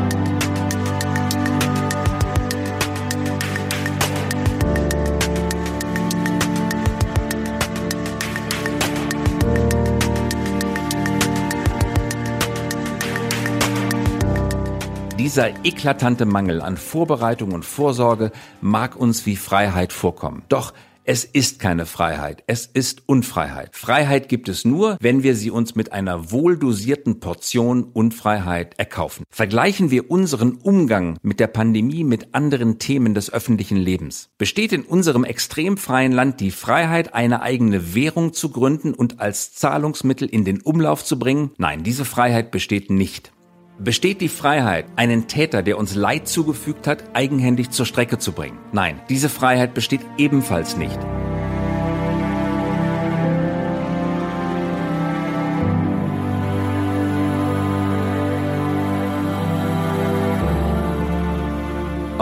Dieser 15.33 15.65
eklatante 15.65 16.27
Mangel 16.27 16.61
an 16.61 16.77
Vorbereitung 16.77 17.53
und 17.53 17.65
Vorsorge 17.65 18.33
mag 18.61 18.97
uns 18.97 19.25
wie 19.25 19.37
Freiheit 19.37 19.95
vorkommen. 19.95 20.43
Doch 20.51 20.75
es 21.05 21.25
ist 21.25 21.59
keine 21.59 21.87
Freiheit, 21.87 22.45
es 22.47 22.67
ist 22.67 23.05
Unfreiheit. 23.07 23.75
Freiheit 23.75 24.29
gibt 24.29 24.51
es 24.51 24.67
nur, 24.67 24.99
wenn 25.01 25.23
wir 25.23 25.35
sie 25.35 25.51
uns 25.51 25.75
mit 25.75 25.91
einer 25.91 26.33
wohldosierten 26.33 27.19
Portion 27.19 27.83
Unfreiheit 27.85 28.79
erkaufen. 28.79 29.25
Vergleichen 29.31 29.91
wir 29.91 30.11
unseren 30.11 30.57
Umgang 30.57 31.17
mit 31.23 31.41
der 31.41 31.47
Pandemie 31.47 32.05
mit 32.05 32.35
anderen 32.35 32.79
Themen 32.79 33.15
des 33.15 33.33
öffentlichen 33.33 33.79
Lebens. 33.79 34.29
Besteht 34.37 34.75
in 34.75 34.83
unserem 34.83 35.25
extrem 35.25 35.79
freien 35.79 36.13
Land 36.13 36.41
die 36.41 36.51
Freiheit, 36.51 37.15
eine 37.15 37.41
eigene 37.41 37.95
Währung 37.95 38.35
zu 38.35 38.51
gründen 38.51 38.93
und 38.93 39.19
als 39.19 39.55
Zahlungsmittel 39.55 40.29
in 40.29 40.45
den 40.45 40.61
Umlauf 40.61 41.03
zu 41.03 41.19
bringen? 41.19 41.53
Nein, 41.57 41.85
diese 41.85 42.05
Freiheit 42.05 42.51
besteht 42.51 42.91
nicht. 42.91 43.33
Besteht 43.85 44.21
die 44.21 44.29
Freiheit, 44.29 44.85
einen 44.95 45.27
Täter, 45.27 45.65
der 45.65 45.77
uns 45.77 45.97
Leid 45.97 46.29
zugefügt 46.29 46.87
hat, 46.87 47.03
eigenhändig 47.15 47.71
zur 47.71 47.85
Strecke 47.85 48.17
zu 48.17 48.31
bringen? 48.31 48.57
Nein, 48.71 49.01
diese 49.09 49.29
Freiheit 49.29 49.75
besteht 49.75 50.03
ebenfalls 50.19 50.77
nicht. 50.77 51.01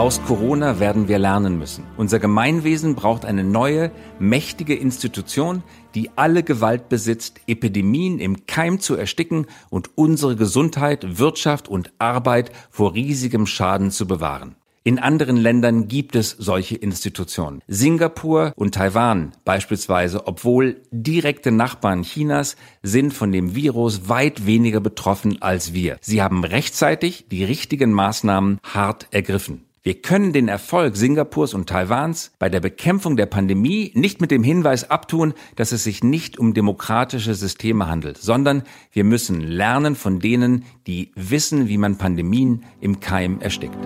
Aus 0.01 0.19
Corona 0.23 0.79
werden 0.79 1.07
wir 1.07 1.19
lernen 1.19 1.59
müssen. 1.59 1.83
Unser 1.95 2.17
Gemeinwesen 2.17 2.95
braucht 2.95 3.23
eine 3.23 3.43
neue, 3.43 3.91
mächtige 4.17 4.73
Institution, 4.73 5.61
die 5.93 6.09
alle 6.15 6.41
Gewalt 6.41 6.89
besitzt, 6.89 7.39
Epidemien 7.45 8.17
im 8.17 8.47
Keim 8.47 8.79
zu 8.79 8.95
ersticken 8.95 9.45
und 9.69 9.91
unsere 9.93 10.35
Gesundheit, 10.35 11.19
Wirtschaft 11.19 11.67
und 11.67 11.93
Arbeit 11.99 12.51
vor 12.71 12.95
riesigem 12.95 13.45
Schaden 13.45 13.91
zu 13.91 14.07
bewahren. 14.07 14.55
In 14.83 14.97
anderen 14.97 15.37
Ländern 15.37 15.87
gibt 15.87 16.15
es 16.15 16.31
solche 16.31 16.77
Institutionen. 16.77 17.61
Singapur 17.67 18.53
und 18.55 18.73
Taiwan 18.73 19.33
beispielsweise, 19.45 20.25
obwohl 20.25 20.81
direkte 20.89 21.51
Nachbarn 21.51 22.01
Chinas, 22.01 22.55
sind 22.81 23.13
von 23.13 23.31
dem 23.31 23.53
Virus 23.53 24.09
weit 24.09 24.47
weniger 24.47 24.79
betroffen 24.79 25.43
als 25.43 25.75
wir. 25.75 25.97
Sie 26.01 26.23
haben 26.23 26.43
rechtzeitig 26.43 27.27
die 27.29 27.43
richtigen 27.43 27.91
Maßnahmen 27.91 28.57
hart 28.63 29.05
ergriffen. 29.11 29.65
Wir 29.83 29.99
können 29.99 30.31
den 30.31 30.47
Erfolg 30.47 30.95
Singapurs 30.95 31.55
und 31.55 31.67
Taiwans 31.67 32.33
bei 32.37 32.49
der 32.49 32.59
Bekämpfung 32.59 33.17
der 33.17 33.25
Pandemie 33.25 33.91
nicht 33.95 34.21
mit 34.21 34.29
dem 34.29 34.43
Hinweis 34.43 34.91
abtun, 34.91 35.33
dass 35.55 35.71
es 35.71 35.83
sich 35.83 36.03
nicht 36.03 36.37
um 36.37 36.53
demokratische 36.53 37.33
Systeme 37.33 37.87
handelt, 37.87 38.19
sondern 38.19 38.61
wir 38.91 39.03
müssen 39.03 39.41
lernen 39.41 39.95
von 39.95 40.19
denen, 40.19 40.65
die 40.85 41.11
wissen, 41.15 41.67
wie 41.67 41.79
man 41.79 41.97
Pandemien 41.97 42.63
im 42.79 42.99
Keim 42.99 43.41
erstickt. 43.41 43.77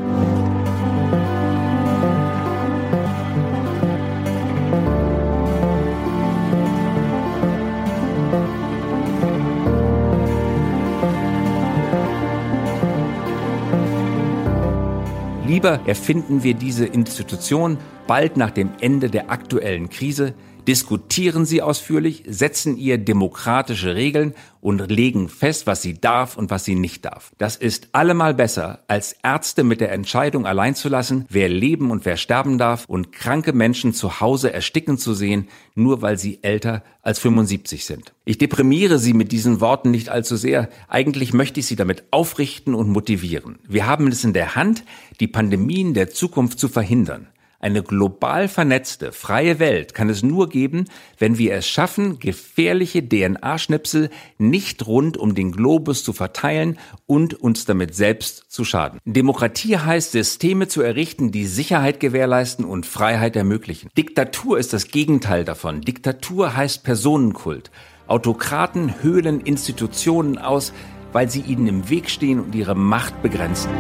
Lieber 15.66 15.80
erfinden 15.88 16.44
wir 16.44 16.54
diese 16.54 16.86
Institution 16.86 17.80
bald 18.06 18.38
nach 18.38 18.52
dem 18.52 18.70
Ende 18.82 19.10
der 19.10 19.32
aktuellen 19.32 19.90
Krise, 19.90 20.36
diskutieren 20.68 21.46
sie 21.46 21.62
ausführlich, 21.62 22.24
setzen 22.28 22.78
ihr 22.78 22.98
demokratische 22.98 23.96
Regeln 23.96 24.34
und 24.62 24.90
legen 24.90 25.30
fest, 25.30 25.68
was 25.68 25.82
sie 25.82 25.94
darf 25.94 26.38
und 26.38 26.50
was 26.50 26.66
sie 26.66 26.76
nicht 26.76 27.06
darf. 27.06 27.32
Das 27.38 27.56
ist 27.56 27.90
allemal 27.92 28.34
besser, 28.34 28.80
als 28.88 29.16
Ärzte 29.22 29.64
mit 29.64 29.80
der 29.80 29.92
Entscheidung 29.92 30.46
allein 30.48 30.74
zu 30.74 30.90
lassen, 30.90 31.26
wer 31.30 31.50
leben 31.50 31.92
und 31.92 32.06
wer 32.06 32.18
sterben 32.18 32.58
darf 32.58 32.86
und 32.88 33.12
kranke 33.12 33.54
Menschen 33.54 33.94
zu 33.94 34.20
Hause 34.20 34.52
ersticken 34.52 34.98
zu 34.98 35.14
sehen, 35.14 35.48
nur 35.76 36.02
weil 36.02 36.18
sie 36.18 36.40
älter 36.42 36.84
als 37.04 37.20
75 37.20 37.86
sind. 37.86 38.14
Ich 38.26 38.40
deprimiere 38.40 38.98
Sie 38.98 39.14
mit 39.14 39.32
diesen 39.32 39.62
Worten 39.62 39.92
nicht 39.92 40.10
allzu 40.10 40.36
sehr. 40.36 40.70
Eigentlich 40.88 41.34
möchte 41.34 41.60
ich 41.60 41.68
Sie 41.68 41.76
damit 41.76 42.06
aufrichten 42.10 42.74
und 42.74 42.90
motivieren. 42.90 43.60
Wir 43.68 43.86
haben 43.86 44.08
es 44.08 44.24
in 44.24 44.34
der 44.34 44.56
Hand, 44.56 44.84
die 45.20 45.28
Pandemien 45.28 45.94
der 45.94 46.10
Zukunft 46.10 46.58
zu 46.58 46.68
verhindern. 46.68 47.28
Eine 47.60 47.84
global 47.84 48.48
vernetzte, 48.48 49.12
freie 49.12 49.60
Welt 49.60 49.94
kann 49.94 50.10
es 50.10 50.24
nur 50.24 50.50
geben, 50.50 50.86
wenn 51.18 51.38
wir 51.38 51.54
es 51.54 51.68
schaffen, 51.68 52.20
gefährliche 52.20 53.08
DNA-Schnipsel 53.08 54.10
nicht 54.38 54.86
rund 54.86 55.18
um 55.18 55.36
den 55.36 55.52
Globus 55.52 56.04
zu 56.04 56.14
verteilen 56.14 56.78
und 57.06 57.34
uns 57.34 57.66
damit 57.66 57.96
selbst 57.96 58.52
zu 58.52 58.66
schaden. 58.66 59.00
Demokratie 59.06 59.78
heißt, 59.78 60.12
Systeme 60.12 60.68
zu 60.68 60.82
errichten, 60.82 61.32
die 61.32 61.46
Sicherheit 61.46 62.00
gewährleisten 62.00 62.66
und 62.66 62.86
Freiheit 62.86 63.36
ermöglichen. 63.36 63.90
Diktatur 63.98 64.60
ist 64.60 64.74
das 64.74 64.90
Gegenteil 64.90 65.46
davon. 65.46 65.82
Diktatur 65.82 66.56
heißt 66.56 66.84
Personenkult. 66.84 67.72
Autokraten 68.08 69.02
höhlen 69.02 69.42
Institutionen 69.42 70.38
aus, 70.38 70.74
weil 71.14 71.30
sie 71.30 71.42
ihnen 71.42 71.68
im 71.68 71.90
Weg 71.90 72.10
stehen 72.10 72.40
und 72.40 72.54
ihre 72.54 72.76
Macht 72.76 73.22
begrenzen. 73.22 73.72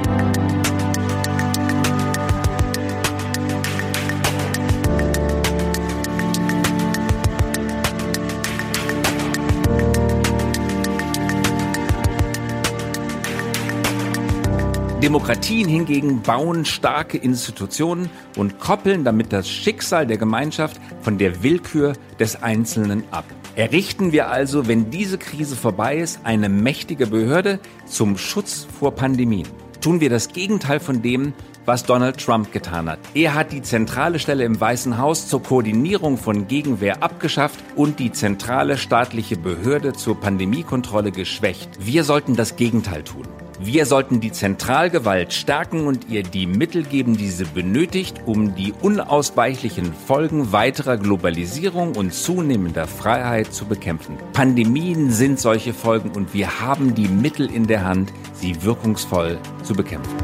Demokratien 15.05 15.67
hingegen 15.67 16.23
bauen 16.23 16.65
starke 16.65 17.19
Institutionen 17.19 18.09
und 18.37 18.59
koppeln 18.59 19.03
damit 19.03 19.31
das 19.31 19.47
Schicksal 19.47 20.07
der 20.07 20.17
Gemeinschaft 20.17 20.81
von 21.01 21.19
der 21.19 21.43
Willkür 21.43 21.93
des 22.19 22.41
Einzelnen 22.41 23.03
ab. 23.11 23.23
Errichten 23.55 24.13
wir 24.13 24.31
also, 24.31 24.67
wenn 24.67 24.89
diese 24.89 25.19
Krise 25.19 25.55
vorbei 25.55 25.97
ist, 25.97 26.21
eine 26.23 26.49
mächtige 26.49 27.05
Behörde 27.05 27.59
zum 27.85 28.17
Schutz 28.17 28.65
vor 28.79 28.95
Pandemien. 28.95 29.47
Tun 29.79 30.01
wir 30.01 30.09
das 30.09 30.29
Gegenteil 30.29 30.79
von 30.79 31.03
dem, 31.03 31.33
was 31.65 31.83
Donald 31.83 32.17
Trump 32.17 32.51
getan 32.51 32.89
hat. 32.89 32.97
Er 33.13 33.35
hat 33.35 33.51
die 33.51 33.61
zentrale 33.61 34.17
Stelle 34.17 34.43
im 34.43 34.59
Weißen 34.59 34.97
Haus 34.97 35.27
zur 35.27 35.43
Koordinierung 35.43 36.17
von 36.17 36.47
Gegenwehr 36.47 37.03
abgeschafft 37.03 37.59
und 37.75 37.99
die 37.99 38.11
zentrale 38.11 38.75
staatliche 38.75 39.37
Behörde 39.37 39.93
zur 39.93 40.19
Pandemiekontrolle 40.19 41.11
geschwächt. 41.11 41.69
Wir 41.79 42.03
sollten 42.03 42.35
das 42.35 42.55
Gegenteil 42.55 43.03
tun. 43.03 43.27
Wir 43.59 43.85
sollten 43.85 44.19
die 44.19 44.33
Zentralgewalt 44.33 45.31
stärken 45.31 45.87
und 45.87 46.09
ihr 46.09 46.23
die 46.23 46.45
Mittel 46.45 46.83
geben, 46.83 47.15
die 47.15 47.29
sie 47.29 47.45
benötigt, 47.45 48.21
um 48.25 48.53
die 48.53 48.73
unausweichlichen 48.81 49.93
Folgen 49.93 50.51
weiterer 50.51 50.97
Globalisierung 50.97 51.95
und 51.95 52.13
zunehmender 52.13 52.85
Freiheit 52.85 53.53
zu 53.53 53.65
bekämpfen. 53.65 54.17
Pandemien 54.33 55.09
sind 55.09 55.39
solche 55.39 55.73
Folgen 55.73 56.11
und 56.11 56.33
wir 56.33 56.59
haben 56.59 56.95
die 56.95 57.07
Mittel 57.07 57.49
in 57.49 57.67
der 57.67 57.85
Hand, 57.85 58.11
sie 58.33 58.61
wirkungsvoll 58.63 59.39
zu 59.63 59.73
bekämpfen. 59.73 60.15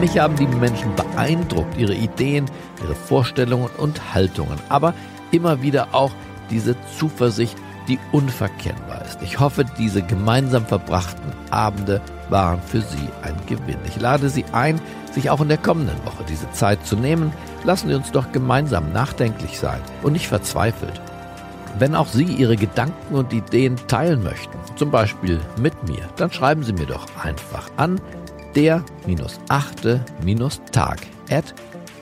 Mich 0.00 0.16
haben 0.16 0.36
die 0.36 0.46
Menschen 0.46 0.94
beeindruckt, 0.94 1.76
ihre 1.76 1.94
Ideen, 1.94 2.46
ihre 2.80 2.94
Vorstellungen 2.94 3.68
und 3.78 4.14
Haltungen, 4.14 4.58
aber 4.68 4.94
immer 5.32 5.60
wieder 5.60 5.88
auch 5.90 6.12
diese 6.50 6.76
Zuversicht, 6.96 7.56
die 7.88 7.98
unverkennbar 8.12 9.04
ist. 9.04 9.20
Ich 9.22 9.40
hoffe, 9.40 9.64
diese 9.76 10.02
gemeinsam 10.02 10.64
verbrachten 10.66 11.32
Abende 11.50 12.00
waren 12.28 12.62
für 12.62 12.80
Sie 12.80 13.08
ein 13.22 13.34
Gewinn. 13.46 13.78
Ich 13.88 14.00
lade 14.00 14.28
Sie 14.28 14.44
ein, 14.52 14.80
sich 15.10 15.30
auch 15.30 15.40
in 15.40 15.48
der 15.48 15.58
kommenden 15.58 15.98
Woche 16.04 16.22
diese 16.28 16.48
Zeit 16.52 16.86
zu 16.86 16.94
nehmen. 16.94 17.32
Lassen 17.64 17.88
Sie 17.88 17.94
uns 17.94 18.12
doch 18.12 18.30
gemeinsam 18.30 18.92
nachdenklich 18.92 19.58
sein 19.58 19.80
und 20.02 20.12
nicht 20.12 20.28
verzweifelt. 20.28 21.00
Wenn 21.78 21.96
auch 21.96 22.06
Sie 22.06 22.24
Ihre 22.24 22.56
Gedanken 22.56 23.14
und 23.14 23.32
Ideen 23.32 23.76
teilen 23.88 24.22
möchten, 24.22 24.58
zum 24.76 24.92
Beispiel 24.92 25.40
mit 25.60 25.88
mir, 25.88 26.08
dann 26.16 26.30
schreiben 26.30 26.62
Sie 26.62 26.72
mir 26.72 26.86
doch 26.86 27.06
einfach 27.22 27.68
an 27.76 28.00
der-achte-tag 28.58 30.98
at 31.30 31.54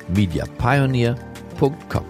mediapioneer.com. 0.08 2.04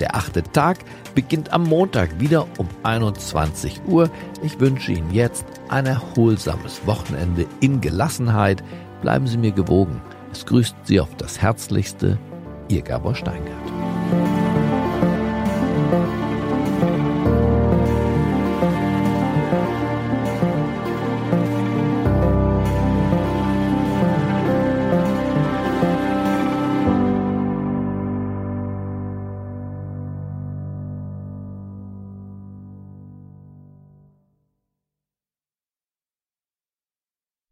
Der 0.00 0.14
achte 0.14 0.42
Tag 0.42 0.78
beginnt 1.14 1.52
am 1.52 1.64
Montag 1.64 2.20
wieder 2.20 2.46
um 2.58 2.68
21 2.82 3.80
Uhr. 3.86 4.10
Ich 4.42 4.60
wünsche 4.60 4.92
Ihnen 4.92 5.10
jetzt 5.12 5.46
ein 5.68 5.86
erholsames 5.86 6.86
Wochenende 6.86 7.46
in 7.60 7.80
Gelassenheit. 7.80 8.62
Bleiben 9.00 9.26
Sie 9.26 9.38
mir 9.38 9.52
gewogen. 9.52 10.02
Es 10.32 10.44
grüßt 10.44 10.76
Sie 10.84 11.00
auf 11.00 11.14
das 11.16 11.40
Herzlichste, 11.40 12.18
Ihr 12.68 12.82
Gabor 12.82 13.14
Steingart. 13.14 13.95